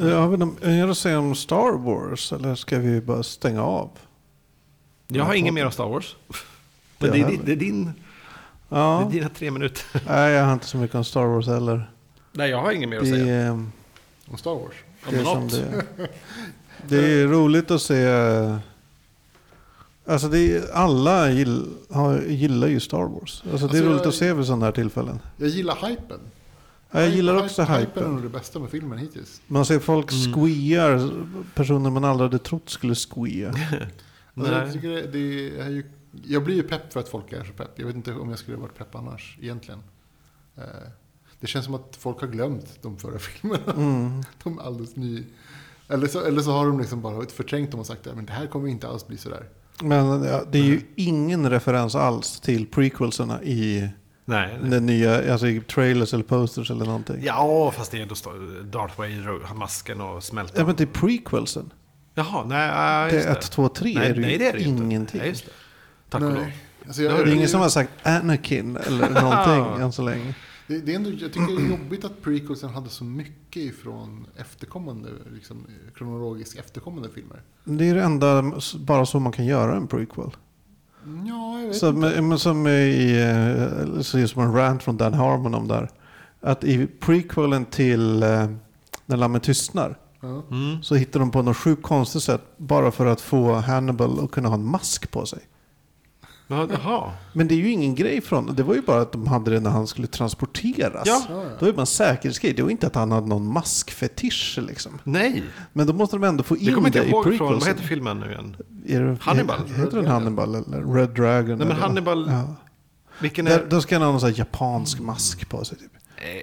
Eh, 0.00 0.20
Har 0.20 0.28
vi 0.28 0.36
något 0.36 0.62
mer 0.64 0.88
att 0.88 0.98
säga 0.98 1.18
om 1.18 1.34
Star 1.34 1.78
Wars? 1.78 2.32
Eller 2.32 2.54
ska 2.54 2.78
vi 2.78 3.00
bara 3.00 3.22
stänga 3.22 3.62
av? 3.62 3.90
Jag 5.08 5.24
har 5.24 5.34
inget 5.34 5.54
mer 5.54 5.66
om 5.66 5.72
Star 5.72 5.88
Wars. 5.88 6.16
Men 6.98 7.10
det 7.10 7.20
är, 7.20 7.26
din- 7.28 7.42
det 7.44 7.52
är 7.52 7.56
din, 7.56 7.84
det 7.84 7.92
Ja, 8.68 9.02
är 9.06 9.10
dina 9.10 9.28
tre 9.28 9.50
minuter. 9.50 9.84
nej 10.06 10.32
jag 10.32 10.44
har 10.44 10.52
inte 10.52 10.66
så 10.66 10.76
mycket 10.76 10.94
om 10.94 11.04
Star 11.04 11.24
Wars 11.24 11.46
heller. 11.46 11.90
Nej, 12.32 12.50
jag 12.50 12.60
har 12.62 12.72
inget 12.72 12.88
mer 12.88 12.96
att 12.98 13.04
Det, 13.04 13.10
säga. 13.10 13.36
är, 13.36 13.50
Om 13.50 14.38
Star 14.38 14.54
Wars. 14.54 14.74
Om 15.06 15.12
det, 15.12 15.18
är 15.20 15.24
något. 15.24 15.50
det, 15.52 15.58
är. 16.02 16.08
det 16.88 17.20
är 17.22 17.26
roligt 17.26 17.70
att 17.70 17.82
se. 17.82 18.04
Alltså 20.06 20.28
det 20.28 20.56
är, 20.56 20.70
alla 20.72 21.30
gill, 21.30 21.66
har, 21.90 22.20
gillar 22.22 22.66
ju 22.68 22.80
Star 22.80 23.04
Wars. 23.04 23.42
Alltså 23.52 23.66
det 23.66 23.78
är 23.78 23.78
Alltså, 23.78 23.84
roligt 23.90 24.00
jag- 24.00 24.08
att 24.08 24.14
se 24.14 24.32
vid 24.32 24.46
sådana 24.46 24.64
här 24.64 24.72
tillfällen. 24.72 25.18
Jag 25.36 25.48
gillar 25.48 25.88
hypen. 25.88 26.20
Ja, 26.90 27.00
jag 27.00 27.10
gillar 27.10 27.34
Hype- 27.34 27.44
också 27.44 27.62
Hypen 27.62 27.76
är 27.76 27.80
hypen. 27.86 28.12
nog 28.14 28.22
det 28.22 28.28
bästa 28.28 28.58
med 28.58 28.70
filmen 28.70 28.98
hittills. 28.98 29.40
Man 29.46 29.64
ser 29.66 29.78
folk 29.78 30.12
Mm. 30.12 30.32
squear 30.34 31.10
personer 31.54 31.90
man 31.90 32.04
aldrig 32.04 32.30
hade 32.30 32.38
trott 32.44 32.68
skulle 32.70 32.94
squea. 32.94 33.54
Alltså, 34.34 34.52
jag, 34.52 34.72
tycker 34.72 34.88
det, 34.88 35.02
det 35.06 35.58
är 35.60 35.68
ju, 35.70 35.84
jag 36.24 36.44
blir 36.44 36.54
ju 36.56 36.62
pepp 36.62 36.92
för 36.92 37.00
att 37.00 37.08
folk 37.08 37.32
är 37.32 37.44
så 37.44 37.52
pepp. 37.52 37.70
Jag 37.76 37.86
vet 37.86 37.96
inte 37.96 38.12
om 38.14 38.30
jag 38.30 38.38
skulle 38.38 38.56
varit 38.56 38.78
pepp 38.78 38.94
annars 38.94 39.38
egentligen. 39.40 39.80
Eh, 40.56 40.62
Det 41.40 41.46
känns 41.46 41.64
som 41.64 41.74
att 41.74 41.96
folk 41.98 42.20
har 42.20 42.28
glömt 42.28 42.78
de 42.82 42.96
förra 42.98 43.18
filmerna. 43.18 43.72
Mm. 43.76 44.22
De 44.42 44.58
är 44.58 44.62
alldeles 44.62 44.96
ny. 44.96 45.24
Eller 45.88 46.06
så, 46.06 46.24
eller 46.24 46.42
så 46.42 46.50
har 46.52 46.66
de 46.66 46.80
liksom 46.80 47.00
bara 47.02 47.26
förträngt 47.26 47.70
dem 47.70 47.80
och 47.80 47.86
sagt 47.86 48.06
att 48.06 48.26
det 48.26 48.32
här 48.32 48.46
kommer 48.46 48.68
inte 48.68 48.88
alls 48.88 49.06
bli 49.06 49.16
sådär. 49.16 49.48
Men 49.80 50.24
ja, 50.24 50.42
det 50.52 50.58
är 50.58 50.62
ju 50.62 50.80
ingen 50.96 51.50
referens 51.50 51.94
alls 51.94 52.40
till 52.40 52.66
prequelserna 52.66 53.42
i 53.42 53.88
Nej. 54.24 54.58
den 54.62 54.86
nya, 54.86 55.32
alltså 55.32 55.46
i 55.46 55.60
trailers 55.60 56.14
eller 56.14 56.24
posters 56.24 56.70
eller 56.70 56.84
någonting. 56.84 57.16
Ja, 57.22 57.70
fast 57.76 57.90
det 57.90 57.98
är 57.98 58.02
ändå 58.02 58.14
Darth 58.78 58.98
Vader 58.98 59.28
och 59.28 59.56
masken 59.56 60.00
och 60.00 60.22
smälter. 60.22 60.58
Ja, 60.60 60.66
men 60.66 60.74
till 60.76 60.86
prequelsen. 60.86 61.72
Jaha, 62.14 62.44
nej, 62.44 62.68
ja, 62.68 63.06
Det 63.10 63.14
just 63.16 63.26
är 63.26 63.32
det. 63.32 63.38
1, 63.38 63.50
2, 63.50 63.68
3 63.68 63.94
nej, 63.94 64.06
är 64.08 64.14
det 64.14 64.20
ju 64.20 64.26
nej, 64.26 64.38
det 64.38 64.48
är 64.48 64.52
det 64.52 64.62
ingenting. 64.62 65.20
Nej, 65.20 65.28
just 65.28 65.44
det. 65.44 65.52
Tack 66.10 66.22
och 66.22 66.28
Nej. 66.28 66.36
lov. 66.36 66.46
Alltså 66.86 67.02
Det 67.02 67.06
jag, 67.08 67.16
har 67.16 67.24
Det 67.24 67.30
är 67.30 67.34
ingen 67.34 67.48
som 67.48 67.60
har 67.60 67.68
sagt 67.68 67.90
Anakin 68.02 68.76
eller 68.76 69.10
någonting 69.22 69.82
än 69.82 69.92
så 69.92 70.02
länge. 70.02 70.34
Det, 70.66 70.78
det 70.78 70.92
är 70.92 70.96
ändå, 70.96 71.10
jag 71.10 71.32
tycker 71.32 71.56
det 71.56 71.62
är 71.62 71.70
jobbigt 71.78 72.04
att 72.04 72.22
prequelsen 72.22 72.70
hade 72.70 72.88
så 72.88 73.04
mycket 73.04 73.62
ifrån 73.62 74.26
efterkommande, 74.36 75.08
liksom, 75.34 75.66
kronologiskt 75.94 76.58
efterkommande 76.58 77.08
filmer. 77.10 77.42
Det 77.64 77.88
är 77.88 77.94
det 77.94 78.02
enda, 78.02 78.52
bara 78.78 79.06
så 79.06 79.20
man 79.20 79.32
kan 79.32 79.46
göra 79.46 79.76
en 79.76 79.86
prequel. 79.86 80.30
Ja, 81.26 81.60
jag 81.60 81.66
vet 81.68 81.76
Som, 81.76 82.04
inte. 82.04 82.22
men 82.22 82.38
som 82.38 82.66
i, 82.66 83.20
eh, 83.94 84.00
så 84.00 84.28
som 84.28 84.42
en 84.42 84.54
rant 84.54 84.82
från 84.82 84.96
Dan 84.96 85.14
Harmon 85.14 85.54
om 85.54 85.68
där. 85.68 85.90
Att 86.40 86.64
i 86.64 86.86
prequelen 86.86 87.64
till 87.64 88.22
eh, 88.22 88.50
När 89.06 89.16
lammet 89.16 89.42
tystnar. 89.42 89.98
Mm. 90.50 90.82
så 90.82 90.94
hittar 90.94 91.20
de 91.20 91.30
på 91.30 91.42
något 91.42 91.56
sjukt 91.56 91.82
konstigt 91.82 92.22
sätt 92.22 92.42
bara 92.56 92.90
för 92.90 93.06
att 93.06 93.20
få 93.20 93.54
Hannibal 93.54 94.24
att 94.24 94.30
kunna 94.30 94.48
ha 94.48 94.54
en 94.54 94.64
mask 94.64 95.10
på 95.10 95.26
sig. 95.26 95.38
Ja, 96.52 96.68
Jaha. 96.72 97.12
Men 97.32 97.48
det 97.48 97.54
är 97.54 97.56
ju 97.56 97.70
ingen 97.70 97.94
grej 97.94 98.20
från 98.20 98.54
det. 98.54 98.62
var 98.62 98.74
ju 98.74 98.82
bara 98.82 99.00
att 99.00 99.12
de 99.12 99.26
hade 99.26 99.50
det 99.50 99.60
när 99.60 99.70
han 99.70 99.86
skulle 99.86 100.06
transporteras. 100.06 101.02
Ja. 101.06 101.22
Det 101.28 101.60
var 101.60 101.66
ju 101.68 101.72
bara 101.72 101.80
en 101.80 101.86
säkerhetsgrej. 101.86 102.52
Det 102.52 102.62
var 102.62 102.70
inte 102.70 102.86
att 102.86 102.94
han 102.94 103.12
hade 103.12 103.26
någon 103.26 103.52
maskfetisch 103.52 104.58
liksom. 104.66 104.98
Nej. 105.04 105.42
Men 105.72 105.86
då 105.86 105.92
måste 105.92 106.16
de 106.16 106.24
ändå 106.24 106.42
få 106.44 106.54
Det 106.54 106.60
in 106.60 106.74
kommer 106.74 106.90
det, 106.90 106.98
inte 106.98 106.98
jag 106.98 107.06
i 107.06 107.10
ihåg 107.10 107.22
från, 107.24 107.32
prequelsen. 107.32 107.58
vad 107.58 107.68
heter 107.68 107.82
filmen 107.88 108.20
nu 108.20 108.26
igen? 108.30 108.56
Är 108.86 109.00
det, 109.00 109.16
Hannibal? 109.20 109.58
Heter 109.76 109.96
den 109.96 110.06
Hannibal 110.06 110.54
eller 110.54 110.94
Red 110.94 111.10
Dragon? 111.10 111.58
Nej 111.58 111.66
men? 111.68 111.76
Hannibal, 111.76 112.26
Ja. 112.30 112.54
vilken 113.20 113.44
Där, 113.44 113.58
är... 113.58 113.66
då 113.70 113.80
ska 113.80 113.94
han 113.94 114.02
ha 114.02 114.10
någon 114.10 114.20
sån 114.20 114.28
här 114.30 114.38
japansk 114.38 115.00
mask 115.00 115.48
på 115.48 115.64
sig. 115.64 115.78
Typ. 115.78 115.92
Nej. 116.20 116.42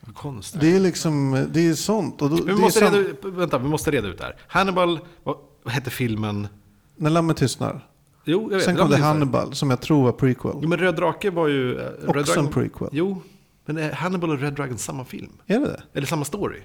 Vad 0.00 0.14
konstigt. 0.14 0.60
Det 0.60 0.76
är 0.76 0.80
liksom, 0.80 1.46
det 1.52 1.60
är 1.68 1.74
sånt. 1.74 2.22
Och 2.22 2.30
då, 2.30 2.36
vi, 2.36 2.42
det 2.42 2.50
är 2.52 2.56
måste 2.56 2.80
sam- 2.80 2.94
reda 2.94 3.08
ut, 3.08 3.20
vänta, 3.24 3.58
vi 3.58 3.68
måste 3.68 3.90
reda 3.90 4.08
ut 4.08 4.18
det 4.18 4.24
här. 4.24 4.36
Hannibal, 4.48 5.00
vad, 5.24 5.36
vad 5.64 5.74
hette 5.74 5.90
filmen? 5.90 6.48
När 6.96 7.10
lammet 7.10 7.36
tystnar. 7.36 7.87
Jo, 8.30 8.42
jag 8.50 8.56
vet. 8.56 8.64
Sen 8.64 8.76
kom 8.76 8.90
det. 8.90 8.96
Hannibal 8.96 9.54
som 9.54 9.70
jag 9.70 9.80
tror 9.80 10.04
var 10.04 10.12
prequel. 10.12 10.52
Jo, 10.62 10.68
men 10.68 10.78
Röd 10.78 10.94
Drake 10.96 11.30
var 11.30 11.48
ju... 11.48 11.78
eh, 11.78 11.84
Red 11.84 12.08
Också 12.08 12.18
en 12.18 12.24
Dragon- 12.24 12.52
prequel. 12.52 12.88
Jo, 12.92 13.22
men 13.64 13.78
är 13.78 13.92
Hannibal 13.92 14.30
och 14.30 14.38
Red 14.40 14.52
Dragon 14.54 14.78
samma 14.78 15.04
film? 15.04 15.32
Är 15.46 15.60
det 15.60 15.66
det? 15.66 15.82
Eller 15.94 16.06
samma 16.06 16.24
story? 16.24 16.60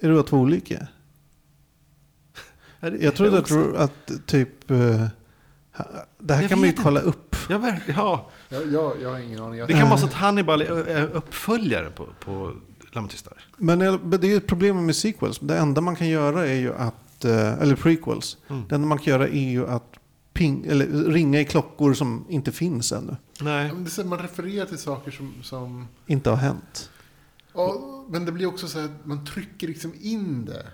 Är 0.00 0.08
det 0.10 0.22
två 0.22 0.36
olika? 0.36 0.86
Det- 2.80 2.96
Jag 3.02 3.14
trodde 3.14 3.38
att, 3.38 3.52
att 3.76 4.26
typ... 4.26 4.70
eh, 4.70 4.76
det 6.18 6.34
här 6.34 6.42
Jag 6.42 6.48
kan 6.50 6.58
man 6.60 6.68
ju 6.68 6.74
kolla 6.74 7.00
upp. 7.00 7.36
Ja, 7.48 7.58
ver- 7.58 7.82
ja. 7.96 8.30
Jag, 8.48 8.72
jag, 8.72 8.92
jag 9.02 9.10
har 9.10 9.18
ingen 9.18 9.42
aning. 9.42 9.60
Det 9.66 9.72
kan 9.72 9.88
vara 9.88 9.98
så 9.98 10.06
att 10.06 10.12
Hannibal 10.12 10.60
är 10.62 10.88
är 10.88 11.06
uppföljare 11.12 11.90
på, 11.90 12.06
på. 12.24 12.52
Men 13.56 13.80
jag- 13.80 14.00
men 14.04 14.20
det 14.20 14.26
är 14.26 14.28
ju 14.30 14.36
ett 14.36 14.46
problem 14.46 14.86
med 14.86 14.96
sequels. 14.96 15.38
Det 15.38 15.56
enda 15.58 15.80
man 15.80 15.96
kan 15.96 16.08
göra 16.08 16.46
är 16.46 16.54
ju 16.54 16.74
att... 16.74 17.24
eh, 17.24 17.62
Eller 17.62 17.76
prequels. 17.76 18.36
Mm. 18.48 18.62
Det 18.68 18.74
enda 18.74 18.86
man 18.88 18.98
kan 18.98 19.12
göra 19.12 19.28
är 19.28 19.50
ju 19.50 19.66
att 19.66 19.92
ping, 20.36 20.66
eller 20.66 20.86
ringa 20.86 21.40
i 21.40 21.44
klockor 21.44 21.94
som 21.94 22.24
inte 22.28 22.52
finns 22.52 22.92
ännu. 22.92 23.16
Nej. 23.40 23.72
Men 23.72 23.84
det 23.84 23.88
är 23.88 23.90
så, 23.90 24.04
man 24.04 24.18
refererar 24.18 24.66
till 24.66 24.78
saker 24.78 25.10
som... 25.10 25.34
som 25.42 25.86
Inte 26.06 26.30
har 26.30 26.36
hänt. 26.36 26.90
ja, 27.54 27.80
men 28.08 28.24
det 28.24 28.32
blir 28.32 28.46
också 28.46 28.68
så 28.68 28.78
här 28.78 28.84
att 28.86 29.06
man 29.06 29.24
trycker 29.26 29.68
liksom 29.68 29.92
in 30.00 30.44
det 30.44 30.66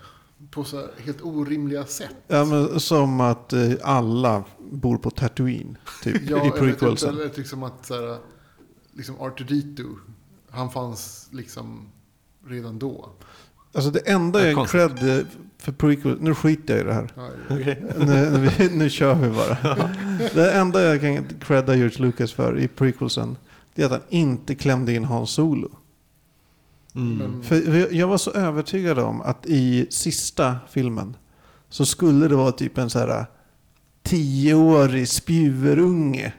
på 0.50 0.64
så 0.64 0.76
här 0.76 0.90
helt 0.98 1.22
orimliga 1.22 1.84
sätt. 1.86 2.16
Ja, 2.28 2.44
men 2.44 2.80
som 2.80 3.20
att 3.20 3.52
eh, 3.52 3.72
alla 3.82 4.44
bor 4.70 4.98
på 4.98 5.10
Tatooine. 5.10 5.78
Typ, 6.02 6.22
Ja, 6.30 6.42
i 6.42 6.46
inte, 6.46 6.58
prequelsen. 6.58 7.10
eller 7.10 7.30
liksom 7.36 7.62
att 7.62 7.86
så 7.86 7.94
här, 7.94 8.18
liksom 8.92 9.16
R2D2, 9.16 9.96
han 10.50 10.70
fanns 10.70 11.28
liksom 11.30 11.88
redan 12.46 12.78
då. 12.78 13.08
Alltså 13.74 13.90
det 13.90 13.98
enda 14.10 14.40
Ja, 14.40 14.46
jag 14.60 14.68
cred 14.68 15.26
för 15.62 15.72
prequel, 15.72 16.16
nu 16.20 16.34
skiter 16.34 16.74
jag 16.76 16.80
i 16.84 16.86
det 16.86 16.94
här. 16.94 17.10
Ja, 17.16 17.28
Okej. 17.50 17.84
nu, 17.98 18.50
nu, 18.58 18.70
nu 18.72 18.90
kör 18.90 19.14
vi 19.14 19.28
bara. 19.28 19.56
Det 20.34 20.52
enda 20.52 20.82
jag 20.82 21.00
kan 21.00 21.24
credda 21.40 21.74
George 21.74 21.98
Lucas 21.98 22.32
för 22.32 22.58
i 22.58 22.68
prequelsen, 22.68 23.36
det 23.74 23.82
är 23.82 23.86
att 23.86 23.92
han 23.92 24.00
inte 24.08 24.54
klämde 24.54 24.92
in 24.94 25.04
Hans 25.04 25.30
Solo. 25.30 25.70
Mm. 26.94 27.42
För 27.42 27.94
jag 27.94 28.06
var 28.08 28.18
så 28.18 28.30
övertygad 28.30 28.98
om 28.98 29.20
att 29.22 29.46
i 29.46 29.86
sista 29.90 30.56
filmen 30.70 31.16
så 31.68 31.86
skulle 31.86 32.28
det 32.28 32.36
vara 32.36 32.52
typ 32.52 32.78
en 32.78 32.90
så 32.90 32.98
här 32.98 33.26
tioårig 34.02 35.08
spjuverunge. 35.08 36.32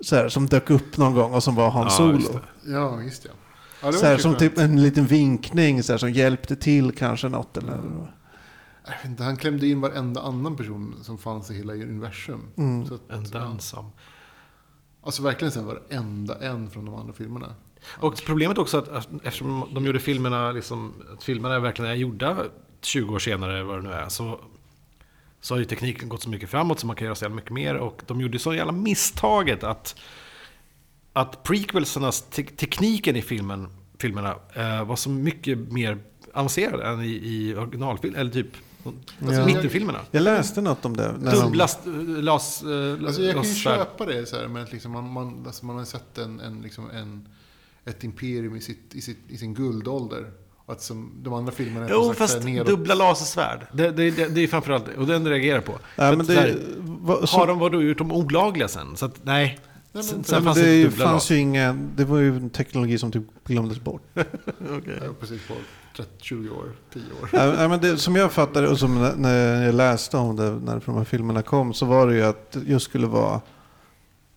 Så 0.00 0.16
här, 0.16 0.28
som 0.28 0.46
dök 0.46 0.70
upp 0.70 0.96
någon 0.96 1.14
gång 1.14 1.32
och 1.32 1.42
som 1.42 1.54
var 1.54 1.70
Hans 1.70 1.96
Ja, 1.98 2.12
just 2.12 2.26
Solo. 2.26 2.38
det. 2.64 2.72
ja, 2.72 3.02
just 3.02 3.22
det. 3.22 3.28
Ja, 3.82 3.86
det 3.90 3.92
så 3.92 4.06
här, 4.06 4.16
som 4.18 4.30
skönt. 4.30 4.38
typ 4.38 4.58
en 4.58 4.82
liten 4.82 5.06
vinkning 5.06 5.82
så 5.82 5.92
här, 5.92 5.98
som 5.98 6.12
hjälpte 6.12 6.56
till 6.56 6.92
kanske 6.92 7.28
något. 7.28 7.56
Eller, 7.56 7.72
vet 7.72 7.82
inte, 9.04 9.22
han 9.22 9.36
klämde 9.36 9.66
in 9.66 9.80
varenda 9.80 10.20
annan 10.22 10.56
person 10.56 10.96
som 11.02 11.18
fanns 11.18 11.50
i 11.50 11.54
hela 11.54 11.72
universum. 11.72 12.42
Mm. 12.56 12.86
Så 12.86 12.94
att, 12.94 13.10
En 13.10 13.30
dans 13.30 13.74
om. 13.74 13.90
Alltså 15.02 15.22
verkligen 15.22 15.52
sen 15.52 15.66
varenda 15.66 16.38
en 16.40 16.70
från 16.70 16.84
de 16.84 16.94
andra 16.94 17.12
filmerna. 17.12 17.54
Och 18.00 18.22
problemet 18.26 18.58
också 18.58 18.78
att 18.78 18.88
att 18.88 19.08
eftersom 19.22 19.68
de 19.74 19.86
gjorde 19.86 20.00
filmerna, 20.00 20.52
liksom, 20.52 20.94
att 21.12 21.24
filmerna 21.24 21.58
verkligen 21.58 21.90
är 21.90 21.94
gjorda 21.94 22.44
20 22.80 23.14
år 23.14 23.18
senare, 23.18 23.62
vad 23.62 23.78
det 23.78 23.88
nu 23.88 23.94
är, 23.94 24.08
så, 24.08 24.40
så 25.40 25.54
har 25.54 25.58
ju 25.58 25.64
tekniken 25.64 26.08
gått 26.08 26.22
så 26.22 26.30
mycket 26.30 26.50
framåt 26.50 26.80
så 26.80 26.86
man 26.86 26.96
kan 26.96 27.04
göra 27.04 27.14
så 27.14 27.24
jävla 27.24 27.36
mycket 27.36 27.52
mer. 27.52 27.74
Och 27.74 28.02
de 28.06 28.20
gjorde 28.20 28.38
så 28.38 28.54
jävla 28.54 28.72
misstaget 28.72 29.64
att, 29.64 29.96
att 31.12 31.42
prequelsernas 31.42 32.22
te 32.30 32.42
tekniken 32.42 33.16
i 33.16 33.22
filmen, 33.22 33.68
filmerna 33.98 34.36
eh, 34.54 34.84
var 34.84 34.96
så 34.96 35.10
mycket 35.10 35.58
mer 35.58 35.98
avancerad 36.34 36.80
än 36.80 37.04
i, 37.04 37.10
i 37.10 37.54
originalfilm, 37.54 38.14
eller 38.14 38.30
typ 38.30 38.56
Ja. 38.84 39.46
mittenfilmerna. 39.46 39.98
Jag 40.10 40.22
läste 40.22 40.60
något 40.60 40.84
om 40.84 40.96
det. 40.96 41.14
när 41.20 41.32
de- 41.32 41.40
Dubbla 41.40 41.68
las, 42.22 42.62
eh, 42.62 43.06
Alltså 43.06 43.22
jag 43.22 43.34
kan 43.34 43.42
ju 43.42 43.48
las- 43.50 43.56
köpa 43.56 44.06
det 44.06 44.26
så 44.26 44.36
här, 44.36 44.48
men 44.48 44.62
att 44.62 44.72
liksom 44.72 44.92
man, 44.92 45.12
man, 45.12 45.42
alltså 45.46 45.66
man 45.66 45.76
har 45.76 45.84
sett 45.84 46.18
en, 46.18 46.40
en, 46.40 46.60
liksom 46.62 46.90
en, 46.90 47.28
ett 47.84 48.04
imperium 48.04 48.56
i, 48.56 48.60
sitt, 48.60 48.94
i, 48.94 49.00
sitt, 49.00 49.18
i 49.28 49.36
sin 49.38 49.54
guldålder. 49.54 50.30
Att 50.66 50.82
som 50.82 51.12
de 51.22 51.34
andra 51.34 51.52
filmerna 51.52 51.86
är 51.86 51.90
Jo, 51.92 52.12
fast 52.14 52.34
här 52.38 52.44
nedåt. 52.44 52.66
dubbla 52.66 52.94
lasersvärd. 52.94 53.66
Det, 53.72 53.90
det, 53.90 54.10
det, 54.10 54.28
det 54.28 54.40
är 54.40 54.46
framförallt 54.48 54.86
det. 54.86 54.94
Och 54.96 55.06
den 55.06 55.28
reagerar 55.28 55.60
på. 55.60 55.78
Ja, 55.96 56.12
men 56.16 56.26
det, 56.26 56.34
här, 56.34 56.58
var, 56.78 57.26
så, 57.26 57.36
har 57.38 57.46
de 57.46 57.58
vadå 57.58 57.82
gjort 57.82 57.98
dem 57.98 58.12
olagliga 58.12 58.68
sen? 58.68 58.96
Så 58.96 59.06
att 59.06 59.20
nej. 59.24 59.58
sen 59.92 59.92
Nej, 59.92 60.04
sen 60.04 60.24
men 60.30 60.42
fanns 60.44 60.58
det 60.58 60.82
dubbla 60.84 61.04
fanns 61.04 61.30
ju 61.30 61.36
inga, 61.36 61.72
det 61.96 62.04
var 62.04 62.18
ju 62.18 62.36
en 62.36 62.50
teknologi 62.50 62.98
som 62.98 63.12
typ 63.12 63.22
glömdes 63.44 63.80
bort. 63.80 64.02
Ja, 64.14 64.24
precis 65.20 65.46
på 65.48 65.54
30, 65.98 66.10
20 66.24 66.50
år, 66.50 66.72
10 66.92 67.02
år. 67.22 67.28
Ja, 67.32 67.68
men 67.68 67.80
det, 67.80 67.96
som 67.96 68.16
jag 68.16 68.32
fattade 68.32 68.68
och 68.68 68.78
som 68.78 69.12
när- 69.16 69.62
jag 69.66 69.74
läste 69.74 70.16
om 70.16 70.36
det 70.36 70.50
när 70.50 70.82
de 70.86 70.94
här 70.96 71.04
filmerna 71.04 71.42
kom 71.42 71.74
så 71.74 71.86
var 71.86 72.06
det 72.06 72.14
ju 72.14 72.22
att 72.22 72.50
det 72.52 72.60
just 72.66 72.84
skulle 72.84 73.06
vara 73.06 73.40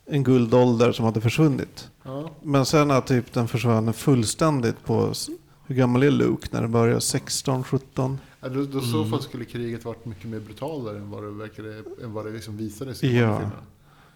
en 0.05 0.23
guldålder 0.23 0.91
som 0.91 1.05
hade 1.05 1.21
försvunnit. 1.21 1.89
Ja, 2.03 2.31
Men 2.43 2.65
sen 2.65 2.91
att 2.91 3.07
typ 3.07 3.33
den 3.33 3.47
försvann 3.47 3.93
fullständigt 3.93 4.83
på, 4.85 5.13
hur 5.67 5.75
gammal 5.75 6.03
är 6.03 6.11
Luke 6.11 6.47
när 6.51 6.61
det 6.61 6.67
började? 6.67 7.01
16, 7.01 7.63
17? 7.63 8.19
Ja, 8.41 8.49
då, 8.49 8.63
då 8.65 8.81
så 8.81 8.97
Mm. 8.97 9.09
fall 9.11 9.21
skulle 9.21 9.45
kriget 9.45 9.85
varit 9.85 10.05
mycket 10.05 10.25
mer 10.25 10.39
brutalare 10.39 10.97
än 10.97 11.09
vad 11.09 11.23
det, 11.23 11.29
verkade, 11.29 11.83
än 12.03 12.13
vad 12.13 12.25
det 12.25 12.31
liksom 12.31 12.57
visades 12.57 13.03
i 13.03 13.07
de 13.07 13.13
Ja. 13.13 13.35
filmerna. 13.37 13.51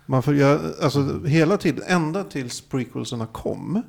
Man 0.05 0.23
får, 0.23 0.35
jag, 0.35 0.59
alltså 0.81 1.19
hela 1.25 1.57
tiden, 1.57 1.83
ända 1.87 2.23
tills 2.23 2.61
prequelserna 2.61 3.25
kom 3.25 3.81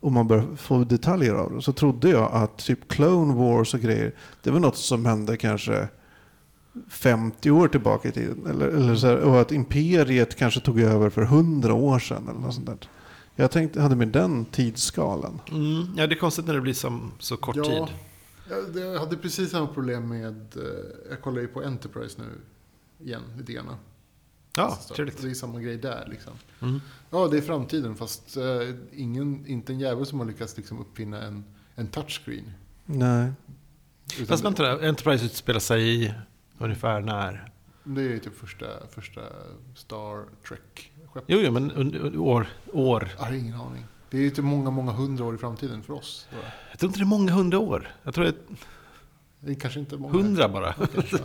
och 0.00 0.12
man 0.12 0.28
började 0.28 0.56
få 0.56 0.84
detaljer 0.84 1.34
av 1.34 1.54
det 1.54 1.62
så 1.62 1.72
trodde 1.72 2.08
jag 2.10 2.32
att 2.32 2.58
typ 2.58 2.88
Clone 2.88 3.34
Wars 3.34 3.74
och 3.74 3.80
grejer, 3.80 4.14
det 4.42 4.50
var 4.50 4.60
något 4.60 4.76
som 4.76 5.06
hände 5.06 5.36
kanske 5.36 5.88
50 6.88 7.50
år 7.50 7.68
tillbaka 7.68 8.08
i 8.08 8.12
tiden. 8.12 8.46
Eller, 8.46 8.68
eller 8.68 8.96
så 8.96 9.06
här, 9.06 9.16
och 9.16 9.40
att 9.40 9.52
imperiet 9.52 10.34
kanske 10.36 10.60
tog 10.60 10.80
över 10.80 11.10
för 11.10 11.22
100 11.22 11.74
år 11.74 11.98
sedan 11.98 12.28
eller 12.28 12.40
något 12.40 12.54
sånt 12.54 12.66
där. 12.66 12.78
Jag 13.36 13.50
tänkte, 13.50 13.80
hade 13.80 13.96
med 13.96 14.08
den 14.08 14.44
tidsskalan. 14.44 15.40
Mm, 15.50 15.86
ja, 15.96 16.06
det 16.06 16.14
är 16.14 16.18
konstigt 16.18 16.46
när 16.46 16.54
det 16.54 16.60
blir 16.60 16.74
som, 16.74 17.12
så 17.18 17.36
kort 17.36 17.56
Ja. 17.56 17.64
tid. 17.64 17.94
Jag, 18.82 18.98
hade 18.98 19.16
precis 19.16 19.50
samma 19.50 19.66
problem 19.66 20.08
med, 20.08 20.56
eh, 20.56 20.62
jag 21.10 21.22
kollar 21.22 21.40
ju 21.40 21.48
på 21.48 21.62
Enterprise 21.62 22.20
nu 22.22 22.26
igen 23.06 23.22
lite 23.38 23.52
grann. 23.52 23.66
Ja, 24.56 24.78
Så 24.80 24.94
trevligt. 24.94 25.22
Det 25.22 25.30
är 25.30 25.34
samma 25.34 25.60
grej 25.60 25.76
där 25.76 26.06
liksom. 26.10 26.32
Mm. 26.62 26.80
Ja, 27.10 27.28
det 27.28 27.36
är 27.38 27.40
framtiden 27.42 27.96
fast 27.96 28.36
eh, 28.36 28.44
ingen, 28.92 29.46
inte 29.46 29.72
en 29.72 29.80
jävel 29.80 30.06
som 30.06 30.18
har 30.18 30.26
lyckats 30.26 30.56
liksom, 30.56 30.80
uppfinna 30.80 31.22
en, 31.22 31.44
en 31.74 31.86
touchscreen. 31.86 32.52
Nej. 32.84 33.32
Utan 34.14 34.26
Fast 34.26 34.44
vänta, 34.44 34.62
där, 34.62 34.88
Enterprise 34.88 35.24
utspelar 35.24 35.60
sig 35.60 36.04
i 36.04 36.14
ungefär 36.58 37.00
när? 37.00 37.52
det 37.84 38.00
är 38.00 38.04
ju 38.08 38.18
typ 38.18 38.38
första, 38.38 38.66
första 38.90 39.20
Star 39.76 40.24
Trek-skeppet. 40.48 41.24
Jo, 41.26 41.38
jo, 41.38 41.52
men 41.52 41.72
år, 42.18 42.46
år. 42.72 43.08
Jag 43.18 43.24
har 43.24 43.32
ingen 43.32 43.54
aning. 43.60 43.84
Det 44.10 44.16
är 44.18 44.22
ju 44.22 44.30
typ 44.30 44.44
många, 44.44 44.70
många 44.70 44.92
hundra 44.92 45.24
år 45.24 45.34
i 45.34 45.38
framtiden 45.38 45.82
för 45.82 45.92
oss. 45.94 46.28
bara. 46.30 46.52
Jag 46.70 46.78
tror 46.78 46.88
inte 46.88 46.98
det 47.00 47.02
är 47.02 47.06
många 47.06 47.32
hundra 47.32 47.58
år. 47.58 47.88
Jag 48.02 48.14
tror 48.14 48.24
det 48.24 48.30
är 48.30 48.36
Det 49.40 49.50
är 49.50 49.54
kanske 49.54 49.80
inte 49.80 49.96
många. 49.96 50.12
hundra 50.12 50.48
bara. 50.48 50.72
Kanske, 50.72 51.18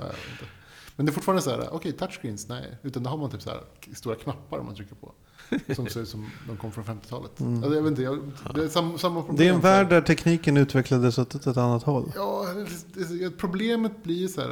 Men 0.95 1.05
det 1.05 1.09
är 1.09 1.13
fortfarande 1.13 1.41
så 1.41 1.49
här, 1.49 1.73
okej, 1.73 1.91
touchscreens, 1.91 2.47
nej. 2.47 2.77
Utan 2.81 3.03
då 3.03 3.09
har 3.09 3.17
man 3.17 3.31
typ 3.31 3.41
så 3.41 3.49
här 3.49 3.63
stora 3.93 4.15
knappar 4.15 4.61
man 4.61 4.75
trycker 4.75 4.95
på. 4.95 5.11
Som 5.75 5.87
ser 5.87 6.01
ut 6.01 6.09
som 6.09 6.29
de 6.47 6.57
kom 6.57 6.71
från 6.71 6.83
50-talet. 6.83 7.39
Mm. 7.39 7.55
Alltså, 7.55 7.75
jag 7.75 7.81
vet 7.81 7.89
inte, 7.89 8.01
jag, 8.01 8.31
det 8.55 8.63
är 8.63 8.67
sam, 8.67 8.97
samma 8.97 9.21
problem. 9.21 9.37
Det 9.37 9.47
är 9.47 9.53
en 9.53 9.61
värld 9.61 9.89
där 9.89 10.01
tekniken 10.01 10.57
utvecklades 10.57 11.17
åt 11.17 11.35
ett, 11.35 11.57
annat 11.57 11.83
håll. 11.83 12.11
Ja, 12.15 12.45
det, 12.93 13.29
problemet 13.29 14.03
blir 14.03 14.15
ju 14.15 14.27
så 14.27 14.41
här. 14.41 14.51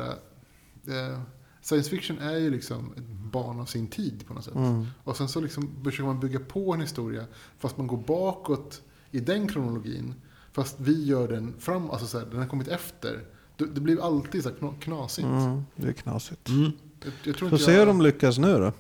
Eh, 0.88 1.20
science 1.62 1.90
fiction 1.90 2.20
är 2.20 2.38
ju 2.38 2.50
liksom 2.50 2.94
ett 2.98 3.08
barn 3.08 3.60
av 3.60 3.66
sin 3.66 3.88
tid 3.88 4.28
på 4.28 4.34
något 4.34 4.44
sätt. 4.44 4.56
Mm. 4.56 4.86
Och 5.04 5.18
sen 5.18 5.30
så 5.30 5.42
liksom 5.42 5.84
försöker 5.84 6.04
man 6.04 6.20
bygga 6.20 6.40
på 6.40 6.74
en 6.74 6.82
historia 6.82 7.26
fast 7.60 7.78
man 7.78 7.88
går 7.88 7.98
bakåt 7.98 8.82
i 9.12 9.20
den 9.20 9.48
kronologin. 9.48 10.14
Fast 10.52 10.80
vi 10.80 11.06
gör 11.06 11.28
den 11.28 11.54
fram, 11.60 11.90
alltså 11.90 12.08
så 12.08 12.20
här, 12.20 12.26
den 12.26 12.40
har 12.40 12.48
kommit 12.48 12.68
efter. 12.68 13.24
Det, 13.66 13.74
det 13.74 13.82
blir 13.82 14.06
alltid 14.06 14.44
så 14.44 14.52
knasigt. 14.80 15.28
Mm, 15.28 15.62
det 15.76 15.88
är 15.88 15.94
knasigt. 15.94 16.50
Mm. 16.50 16.72
Jag, 17.04 17.14
jag 17.24 17.36
tror 17.36 17.52
inte 17.52 17.64
se 17.64 17.72
jag, 17.72 17.80
hur 17.80 17.86
de 17.86 18.02
lyckas 18.02 18.38
nu 18.38 18.54
då. 18.60 18.74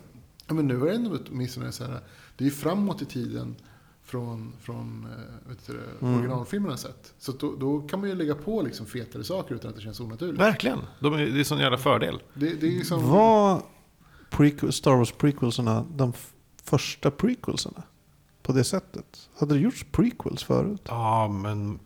ja, 0.48 0.54
men 0.54 0.68
nu 0.68 0.76
är 0.82 0.86
det 0.86 0.96
ändå 0.96 1.18
åtminstone 1.32 1.72
så 1.72 1.84
här. 1.84 2.00
Det 2.38 2.44
är 2.44 2.46
ju 2.46 2.52
framåt 2.52 3.02
i 3.02 3.06
tiden 3.06 3.56
från, 4.04 4.54
från 4.62 5.08
eh, 5.12 5.50
vet 5.50 5.68
du, 5.68 5.80
Mm. 6.02 6.16
originalfilmerna 6.20 6.78
sett. 6.78 7.14
Så 7.20 7.32
då, 7.32 7.56
då 7.56 7.80
kan 7.82 8.00
man 8.00 8.10
ju 8.10 8.16
lägga 8.16 8.36
på 8.36 8.62
liksom 8.62 8.86
fetare 8.86 9.24
saker 9.24 9.56
utan 9.56 9.70
att 9.70 9.76
det 9.76 9.82
känns 9.82 10.00
onaturligt. 10.00 10.40
Verkligen. 10.42 10.80
De 11.00 11.14
är, 11.14 11.18
det 11.18 11.24
är 11.24 11.40
en 11.40 11.46
sån 11.46 11.60
jävla 11.60 11.78
fördel. 11.78 12.20
Det, 12.34 12.54
det 12.54 12.68
är 12.68 12.72
liksom... 12.72 13.10
Var 13.10 13.62
prequel, 14.30 14.72
Star 14.74 14.96
Wars 14.96 15.12
prequelserna 15.12 15.86
de 15.96 16.14
första 16.64 17.12
prequelserna? 17.12 17.84
På 18.44 18.52
det 18.52 18.64
sättet? 18.64 19.30
Hade 19.40 19.54
det 19.54 19.60
gjorts 19.60 19.86
prequels 19.92 20.44
förut? 20.44 20.82
Ja, 20.86 21.28
men 21.28 21.80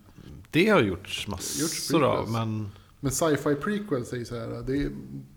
det 0.51 0.69
har 0.69 0.81
gjorts 0.81 1.27
Gjorts 1.27 1.27
massor 1.27 2.03
av. 2.03 2.15
prequels. 2.15 2.33
Men 2.33 2.71
Men 2.99 3.11
sci-fi 3.11 3.55
prequels 3.55 4.13
är 4.13 4.17
ju 4.17 4.25
så 4.25 4.35
här, 4.39 4.47
det, 4.47 4.89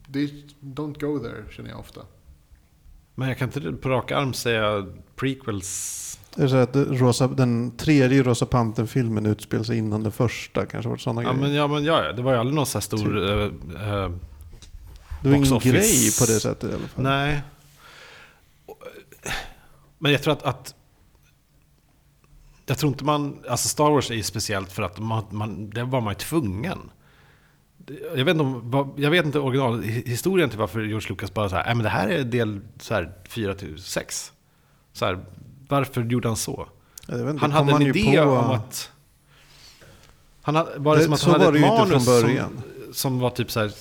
det, 0.08 0.30
don't 0.60 1.00
go 1.00 1.18
there 1.18 1.44
känner 1.50 1.70
jag 1.70 1.78
ofta. 1.78 2.00
Men 3.14 3.28
jag 3.28 3.38
kan 3.38 3.48
inte 3.48 3.72
på 3.72 3.88
rak 3.88 4.10
arm 4.10 4.32
säga 4.34 4.86
prequels. 5.16 6.04
Det 6.34 6.42
är 6.42 6.48
så 6.48 6.56
att 6.56 6.76
Rosa, 6.76 7.28
den 7.28 7.76
tredje 7.76 8.22
Rosa 8.22 8.46
Pantern-filmen 8.46 9.26
utspelar 9.26 9.64
sig 9.64 9.78
innan 9.78 10.02
den 10.02 10.12
första. 10.12 10.66
Kanske 10.66 10.88
var 10.88 10.96
det 10.96 11.02
sådana 11.02 11.22
Ja 11.22 11.32
men, 11.32 11.40
grejer. 11.42 11.56
ja, 11.56 11.66
men 11.68 11.84
ja, 11.84 12.12
det 12.12 12.22
var 12.22 12.32
ju 12.32 12.38
aldrig 12.38 12.54
någon 12.54 12.66
så 12.66 12.78
här 12.78 12.80
stor... 12.80 13.30
eh, 13.30 13.44
eh, 13.44 14.10
det 15.22 15.28
var 15.28 15.36
ingen 15.36 15.52
office. 15.52 15.72
grej 15.72 16.10
på 16.18 16.32
det 16.32 16.40
sättet 16.40 16.70
i 16.70 16.74
alla 16.74 16.88
fall. 16.88 17.04
nej. 17.04 17.42
Men 19.98 20.12
jag 20.12 20.22
tror 20.22 20.32
att, 20.32 20.42
att... 20.42 20.74
Jag 22.66 22.78
tror 22.78 22.92
inte 22.92 23.04
man... 23.04 23.38
Alltså 23.48 23.68
Star 23.68 23.90
Wars 23.90 24.10
är 24.10 24.14
ju 24.14 24.22
speciellt 24.22 24.72
för 24.72 24.82
att 24.82 24.98
man, 24.98 25.24
man, 25.30 25.70
det 25.70 25.84
var 25.84 26.00
man 26.00 26.10
ju 26.10 26.18
tvungen. 26.18 26.78
Jag 28.16 28.24
vet 28.24 28.28
inte, 28.34 28.42
om, 28.44 28.94
jag 28.96 29.10
vet 29.10 29.24
inte 29.26 29.38
originalhistorien 29.38 30.50
till 30.50 30.58
varför 30.58 30.80
George 30.80 31.08
Lucas 31.08 31.34
bara 31.34 31.48
så 31.48 31.56
här, 31.56 31.64
"Nej, 31.64 31.74
men 31.74 31.82
det 31.84 31.88
här 31.90 32.08
är 32.08 32.24
del 32.24 32.60
så 32.80 32.94
här, 32.94 33.12
4 33.28 33.54
till 33.54 33.82
6. 33.82 34.32
Så 34.92 35.04
här, 35.04 35.18
varför 35.68 36.02
gjorde 36.04 36.28
han 36.28 36.36
så? 36.36 36.68
Inte, 37.12 37.36
Han 37.40 37.52
hade 37.52 37.72
en 37.72 37.80
ju 37.82 37.88
idé 37.88 38.22
på- 38.22 38.30
om 38.30 38.50
att... 38.50 38.90
Han 40.42 40.56
hade, 40.56 40.78
var 40.78 40.96
det, 40.96 41.00
Det- 41.02 41.04
som 41.04 41.12
att 41.14 41.22
han 41.22 41.40
hade 41.40 41.58
ett 41.58 41.66
manus 41.78 42.04
från 42.06 42.22
början. 42.22 42.62
Som, 42.84 42.94
som 42.94 43.18
var 43.18 43.30
typ 43.30 43.50
så 43.50 43.60
här 43.60 43.72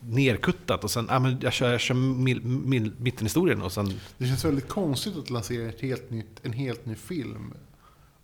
nerkuttat 0.00 0.84
och 0.84 0.90
sen, 0.90 1.06
ja 1.10 1.18
men 1.18 1.38
jag 1.42 1.52
kör, 1.52 1.70
jag 1.72 1.80
kör 1.80 1.94
mil, 1.94 2.44
mil, 2.44 2.92
mittenhistorien 2.98 3.62
och 3.62 3.72
sen... 3.72 4.00
Det 4.18 4.26
känns 4.26 4.44
väldigt 4.44 4.68
konstigt 4.68 5.16
att 5.16 5.30
lansera 5.30 5.68
ett 5.68 5.80
helt 5.80 6.10
nytt, 6.10 6.40
en 6.42 6.52
helt 6.52 6.86
ny 6.86 6.94
film 6.94 7.54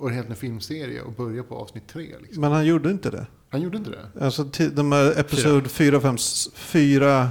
och 0.01 0.09
en 0.09 0.15
helt 0.15 0.29
ny 0.29 0.35
filmserie 0.35 1.03
och 1.03 1.13
börja 1.13 1.43
på 1.43 1.57
avsnitt 1.57 1.89
tre. 1.89 2.15
Liksom. 2.23 2.41
Men 2.41 2.53
han 2.53 2.67
gjorde 2.67 2.91
inte 2.91 3.11
det. 3.11 3.27
Han 3.49 3.61
gjorde 3.63 3.77
inte 3.79 3.91
det? 3.91 4.25
Alltså 4.25 4.45
de 4.73 4.93
här 4.93 5.21
episod 5.21 5.71
4, 5.71 6.01
5, 6.01 6.17
4. 6.55 7.29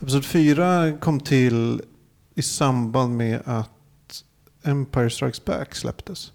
Episod 0.00 0.24
4 0.24 0.98
kom 1.00 1.20
till 1.20 1.82
i 2.34 2.42
samband 2.42 3.16
med 3.16 3.42
att 3.44 3.70
Empire 4.62 5.10
Strikes 5.10 5.44
Back 5.44 5.74
släpptes. 5.74 6.32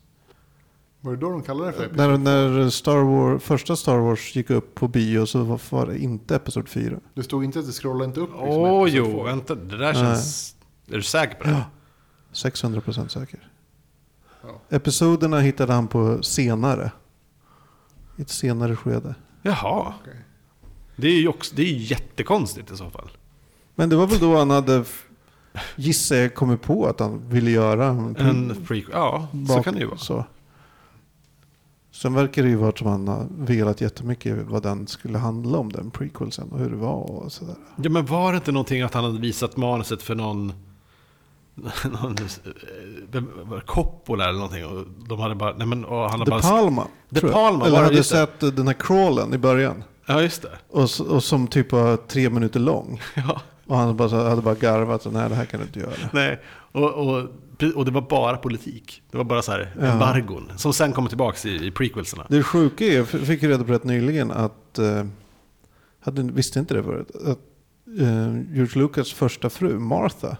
Var 1.01 1.11
det 1.11 1.17
då 1.17 1.29
de 1.29 1.43
kallade 1.43 1.71
det 1.71 1.77
för 1.77 1.85
episod? 1.85 1.97
När, 1.97 2.17
när 2.17 2.69
Star 2.69 2.97
Wars, 3.03 3.43
första 3.43 3.75
Star 3.75 3.97
Wars 3.97 4.35
gick 4.35 4.49
upp 4.49 4.75
på 4.75 4.87
bio 4.87 5.25
så 5.25 5.43
var, 5.43 5.61
var 5.69 5.85
det 5.85 5.99
inte 5.99 6.35
Episod 6.35 6.69
4. 6.69 6.99
Det 7.13 7.23
stod 7.23 7.43
inte 7.43 7.59
att 7.59 7.65
det 7.65 7.71
scrollade 7.71 8.05
inte 8.05 8.19
upp 8.19 8.29
liksom, 8.29 8.47
Åh 8.49 8.81
episod 8.81 8.97
jo, 8.97 9.11
två. 9.11 9.23
vänta, 9.23 9.55
det 9.55 9.77
där 9.77 9.93
känns... 9.93 10.55
Är 10.87 10.95
du 10.95 11.03
säker 11.03 11.35
på 11.35 11.43
det? 11.43 11.51
Ja. 11.51 11.63
600% 12.33 13.07
säker. 13.07 13.50
Ja. 14.43 14.61
Episoderna 14.77 15.39
hittade 15.39 15.73
han 15.73 15.87
på 15.87 16.23
senare. 16.23 16.91
I 18.17 18.21
ett 18.21 18.29
senare 18.29 18.75
skede. 18.75 19.15
Jaha. 19.41 19.93
Det 20.95 21.07
är 21.07 21.19
ju 21.19 21.27
också, 21.27 21.55
det 21.55 21.61
är 21.61 21.73
jättekonstigt 21.73 22.71
i 22.71 22.77
så 22.77 22.89
fall. 22.89 23.09
Men 23.75 23.89
det 23.89 23.95
var 23.95 24.07
väl 24.07 24.19
då 24.19 24.37
han 24.37 24.49
hade, 24.49 24.83
gissar 25.75 26.15
jag, 26.15 26.35
kommit 26.35 26.61
på 26.61 26.85
att 26.87 26.99
han 26.99 27.29
ville 27.29 27.51
göra 27.51 27.85
en, 27.87 28.15
En 28.15 28.65
prequel, 28.67 28.91
ja, 28.93 29.27
så 29.31 29.37
bak- 29.37 29.63
kan 29.63 29.73
det 29.73 29.79
ju 29.79 29.85
vara. 29.85 29.97
Så. 29.97 30.25
Sen 31.91 32.13
verkar 32.13 32.43
det 32.43 32.49
ju 32.49 32.55
vara 32.55 32.71
som 32.75 32.87
han 32.87 33.07
har 33.07 33.27
velat 33.29 33.81
jättemycket 33.81 34.37
vad 34.47 34.63
den 34.63 34.87
skulle 34.87 35.17
handla 35.17 35.57
om, 35.57 35.71
den 35.71 35.91
prequelsen 35.91 36.49
och 36.51 36.59
hur 36.59 36.69
det 36.69 36.75
var 36.75 37.11
och 37.11 37.31
sådär. 37.31 37.55
Ja, 37.75 37.89
men 37.89 38.05
var 38.05 38.31
det 38.31 38.35
inte 38.35 38.51
någonting 38.51 38.81
att 38.81 38.93
han 38.93 39.03
hade 39.03 39.19
visat 39.19 39.57
manuset 39.57 40.01
för 40.01 40.15
någon... 40.15 40.53
någon 42.01 42.15
eh, 43.13 43.59
Coppola 43.65 44.23
eller 44.23 44.39
någonting? 44.39 44.65
Och 44.65 44.85
de 45.09 45.19
hade 45.19 45.35
bara... 45.35 45.53
Nej, 45.57 45.67
men, 45.67 45.85
och 45.85 45.97
han 46.01 46.11
hade 46.19 46.25
De 46.25 46.29
bara 46.29 46.41
Palma, 46.41 46.87
De. 47.09 47.19
Palma, 47.21 47.65
Eller 47.67 47.77
hade 47.83 47.95
det? 47.95 48.03
sett 48.03 48.39
den 48.39 48.67
här 48.67 48.73
crawlen 48.73 49.33
i 49.33 49.37
början. 49.37 49.83
Ja, 50.05 50.21
just 50.21 50.41
det. 50.41 50.49
Och, 50.69 50.89
och 51.15 51.23
som 51.23 51.47
typ 51.47 51.71
var 51.71 51.97
tre 51.97 52.29
minuter 52.29 52.59
lång. 52.59 53.01
Ja, 53.15 53.41
Och 53.67 53.77
han 53.77 53.97
bara, 53.97 54.29
hade 54.29 54.41
bara 54.41 54.55
garvat 54.55 55.05
och 55.05 55.13
nej 55.13 55.29
det 55.29 55.35
här 55.35 55.45
kan 55.45 55.59
du 55.59 55.65
inte 55.65 55.79
göra. 55.79 55.91
nej. 56.13 56.41
Och, 56.71 56.93
och, 56.93 57.23
och 57.75 57.85
det 57.85 57.91
var 57.91 58.01
bara 58.09 58.37
politik. 58.37 59.01
Det 59.11 59.17
var 59.17 59.23
bara 59.23 59.41
så 59.41 59.51
här 59.51 59.75
Ja. 59.79 59.85
embargon. 59.85 60.51
Som 60.57 60.73
sen 60.73 60.93
kommer 60.93 61.09
tillbaka 61.09 61.49
i, 61.49 61.67
i 61.67 61.71
prequelserna. 61.71 62.25
Det 62.29 62.43
sjuka 62.43 62.85
är, 62.85 62.95
jag 62.97 63.07
fick 63.07 63.43
reda 63.43 63.63
på 63.63 63.71
rätt 63.71 63.83
nyligen 63.83 64.31
att, 64.31 64.79
eh, 64.79 65.03
hade, 66.03 66.23
visste 66.23 66.59
inte 66.59 66.73
det 66.73 66.83
förut, 66.83 67.11
att 67.15 67.39
eh, 67.99 68.33
George 68.55 68.81
Lucas 68.81 69.11
första 69.13 69.49
fru, 69.49 69.79
Martha, 69.79 70.37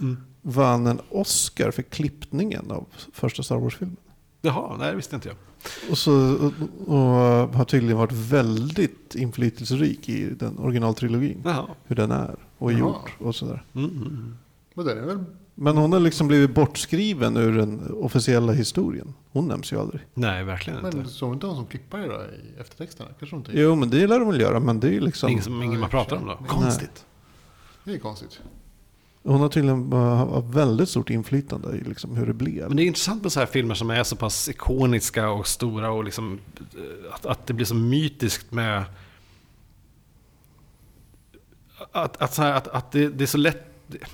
Mm. 0.00 0.16
Vann 0.42 0.86
en 0.86 1.00
Oscar 1.10 1.70
för 1.70 1.82
klippningen 1.82 2.70
av 2.70 2.86
första 3.12 3.42
Star 3.42 3.56
Wars-filmen. 3.56 3.96
Jaha, 4.42 4.76
nej 4.78 4.90
det 4.90 4.96
visste 4.96 5.14
inte 5.14 5.28
jag. 5.28 5.36
Och, 5.90 5.98
så, 5.98 6.34
och, 6.34 6.52
och 6.88 7.54
har 7.54 7.64
tydligen 7.64 7.96
varit 7.98 8.12
väldigt 8.12 9.14
inflytelserik 9.14 10.08
i 10.08 10.30
den 10.30 10.58
originaltrilogin. 10.58 11.42
Jaha. 11.44 11.66
Hur 11.84 11.96
den 11.96 12.10
är 12.10 12.36
och 12.58 12.72
är 12.72 12.76
Jaha. 12.78 12.80
gjord 12.80 13.10
och 13.28 13.34
sådär. 13.34 13.62
Mm, 13.74 13.90
mm. 13.90 14.36
Men 14.74 14.84
det 14.84 14.92
är 14.92 15.06
väl 15.06 15.24
Men 15.54 15.76
hon 15.76 15.92
har 15.92 16.00
liksom 16.00 16.28
blivit 16.28 16.54
bortskriven 16.54 17.36
ur 17.36 17.56
den 17.58 17.92
officiella 17.94 18.52
historien. 18.52 19.14
Hon 19.32 19.48
nämns 19.48 19.72
ju 19.72 19.80
aldrig. 19.80 20.00
Nej, 20.14 20.44
verkligen 20.44 20.84
inte. 20.84 20.96
Men 20.96 21.08
såg 21.08 21.32
inte 21.32 21.46
hon 21.46 21.56
som 21.56 21.66
klippare 21.66 22.06
då 22.06 22.14
i 22.14 22.60
eftertexterna? 22.60 23.10
Kanske 23.18 23.36
hon 23.36 23.40
inte 23.46 23.60
Jo, 23.60 23.74
men 23.74 23.90
det 23.90 24.06
lär 24.06 24.18
de 24.18 24.28
väl 24.28 24.40
göra. 24.40 24.60
Men 24.60 24.80
det 24.80 24.88
är 24.88 24.92
ju 24.92 25.00
liksom... 25.00 25.30
Ingen, 25.30 25.44
som, 25.44 25.62
ingen 25.62 25.80
man 25.80 25.90
pratar 25.90 26.16
om 26.16 26.26
då. 26.26 26.36
Nej. 26.40 26.48
Konstigt. 26.48 27.04
Det 27.84 27.94
är 27.94 27.98
konstigt. 27.98 28.40
Hon 29.28 29.40
har 29.40 29.48
tydligen 29.48 29.92
haft 29.92 30.46
väldigt 30.46 30.88
stort 30.88 31.10
inflytande 31.10 31.76
i 31.76 31.80
liksom 31.80 32.16
hur 32.16 32.26
det 32.26 32.34
blev. 32.34 32.68
Men 32.68 32.76
det 32.76 32.82
är 32.82 32.86
intressant 32.86 33.22
med 33.22 33.32
så 33.32 33.40
här 33.40 33.46
filmer 33.46 33.74
som 33.74 33.90
är 33.90 34.04
så 34.04 34.16
pass 34.16 34.48
ikoniska 34.48 35.30
och 35.30 35.46
stora 35.46 35.90
och 35.90 36.04
liksom 36.04 36.40
eh, 36.58 37.14
att, 37.14 37.26
att 37.26 37.46
det 37.46 37.52
blir 37.52 37.66
så 37.66 37.74
mytiskt 37.74 38.52
med 38.52 38.84
att, 41.92 42.22
att, 42.22 42.34
så 42.34 42.42
här, 42.42 42.52
att, 42.52 42.68
att 42.68 42.92
det, 42.92 43.08
det 43.08 43.24
är 43.24 43.26
så 43.26 43.38
lätt, 43.38 43.66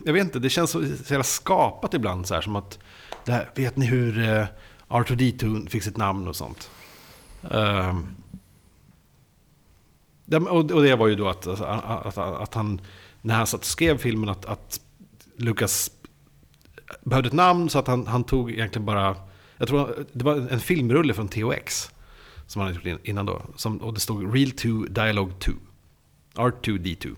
jag 0.05 0.13
vet 0.13 0.25
inte, 0.25 0.39
det 0.39 0.51
känns 0.51 0.71
så, 0.71 0.83
så 1.05 1.13
jävla 1.13 1.25
skapat 1.25 1.95
ibland 1.95 2.27
så 2.27 2.35
här 2.35 2.41
som 2.41 2.57
att, 2.57 2.79
det 3.25 3.33
här, 3.33 3.51
vet 3.55 3.77
ni 3.77 3.87
hur 3.87 4.19
eh, 4.19 4.41
uh, 4.41 4.47
R2D2 4.89 5.69
fick 5.69 5.83
sitt 5.83 5.97
namn 5.97 6.29
och 6.29 6.37
sånt? 6.37 6.71
Ehm, 7.51 8.15
och, 10.33 10.71
och 10.71 10.83
det 10.83 10.97
var 10.97 11.07
ju 11.07 11.15
då 11.15 11.29
att, 11.29 11.47
att, 11.47 11.61
att, 11.61 12.19
att 12.19 12.55
han, 12.55 12.81
när 13.23 13.35
han 13.35 13.47
satt 13.47 13.61
och 13.61 13.67
skrev 13.67 13.99
filmen, 13.99 14.29
att, 14.29 14.47
att 14.47 14.81
Lucas 15.37 15.91
behövde 17.05 17.27
ett 17.27 17.33
namn 17.33 17.69
så 17.71 17.79
att 17.79 17.87
han, 17.87 18.07
han 18.07 18.25
tog 18.25 18.51
egentligen 18.51 18.87
bara, 18.87 19.17
jag 19.57 19.69
tror 19.69 20.07
det 20.13 20.25
var 20.25 20.35
en 20.51 20.61
filmrulle 20.61 21.15
från 21.15 21.29
THX 21.29 21.91
som 22.47 22.61
han 22.63 22.75
hade 22.75 22.91
gjort 22.91 23.01
in- 23.01 23.11
innan 23.11 23.27
då. 23.27 23.43
Som, 23.57 23.77
och 23.77 23.95
det 23.95 24.01
stod 24.01 24.35
Real 24.35 24.51
2 24.51 24.69
Dialogue 24.91 25.33
2. 25.39 25.53
R2D2. 26.35 27.15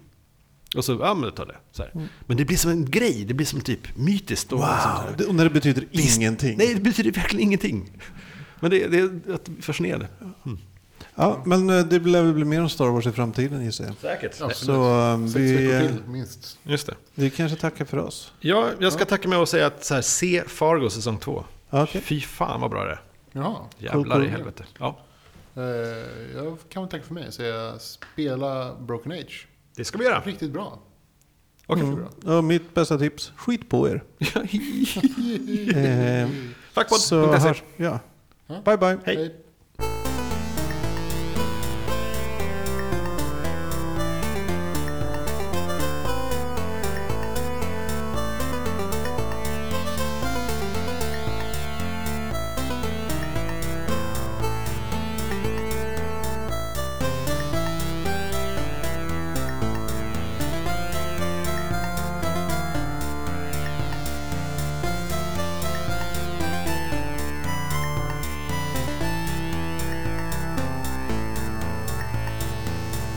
Och 0.76 0.84
så, 0.84 0.92
ja 1.00 1.14
men 1.14 1.22
det 1.24 1.32
tar 1.36 1.46
det. 1.46 1.56
Så 1.72 1.82
här. 1.82 1.90
Mm. 1.94 2.06
Men 2.26 2.36
det 2.36 2.44
blir 2.44 2.56
som 2.56 2.70
en 2.70 2.90
grej, 2.90 3.24
det 3.24 3.34
blir 3.34 3.46
som 3.46 3.60
typ 3.60 3.96
mytiskt. 3.96 4.52
Och 4.52 4.58
Wow! 4.58 5.14
Det- 5.18 5.24
Och 5.24 5.34
när 5.34 5.44
det 5.44 5.50
betyder 5.50 5.86
Visst. 5.90 6.16
ingenting. 6.18 6.58
Nej, 6.58 6.74
det 6.74 6.80
betyder 6.80 7.10
verkligen 7.12 7.42
ingenting. 7.46 7.90
Men 8.60 8.70
det, 8.70 8.86
det 8.88 8.98
är 8.98 9.34
att- 9.34 9.50
fascinerande. 9.60 10.08
Ja, 11.16 11.42
men 11.44 11.70
eh, 11.70 11.84
det 11.84 11.98
lär 11.98 12.22
väl 12.22 12.32
bli 12.32 12.44
mer 12.44 12.60
om 12.60 12.68
Star 12.68 12.88
Wars 12.88 13.06
i 13.06 13.12
framtiden 13.12 13.64
gissar 13.64 13.84
jag. 13.84 13.94
Säkert. 13.96 14.40
Absolut. 14.40 14.56
Så 14.56 15.18
Sex 15.32 15.36
vi, 15.36 15.74
eh, 15.74 15.80
till, 15.80 16.02
minst. 16.06 16.58
Just 16.62 16.86
det. 16.86 16.94
vi 17.14 17.30
kanske 17.30 17.58
tackar 17.58 17.84
för 17.84 17.98
oss. 17.98 18.32
Ja, 18.40 18.70
jag 18.78 18.92
ska 18.92 19.04
tacka 19.04 19.28
med 19.28 19.38
att 19.38 19.48
säga 19.48 19.66
att 19.66 19.84
så 19.84 19.94
här, 19.94 20.02
se 20.02 20.42
Fargo 20.46 20.90
säsong 20.90 21.18
två. 21.18 21.44
Okej. 21.70 22.00
Fy 22.00 22.20
fan 22.20 22.60
vad 22.60 22.70
bra 22.70 22.84
det 22.84 22.90
är. 22.90 23.00
Jaha. 23.32 23.56
Jävlar 23.78 24.16
cool. 24.16 24.24
i 24.26 24.28
helvete. 24.28 24.64
Ja, 24.78 24.98
Eh, 25.56 25.62
jag 26.34 26.58
kan 26.68 26.82
väl 26.82 26.90
tacka 26.90 27.04
för 27.04 27.14
mig. 27.14 27.32
säga 27.32 27.78
spela 27.78 28.74
Broken 28.80 29.12
Age. 29.12 29.48
det 29.76 29.84
ska 29.84 29.98
vi 29.98 30.04
göra. 30.04 30.22
Riktigt 30.24 30.50
bra. 30.52 30.78
Okej. 31.66 31.84
Mm. 31.84 32.06
Och 32.38 32.44
mitt 32.44 32.74
bästa 32.74 32.98
tips, 32.98 33.32
skit 33.36 33.68
på 33.68 33.88
er. 33.88 34.04
Eh, 35.74 36.28
ja. 37.76 38.00
Ja. 38.46 38.60
Bye 38.64 38.76
bye. 38.76 38.98
Hej. 39.04 39.16
Hej. 39.16 39.36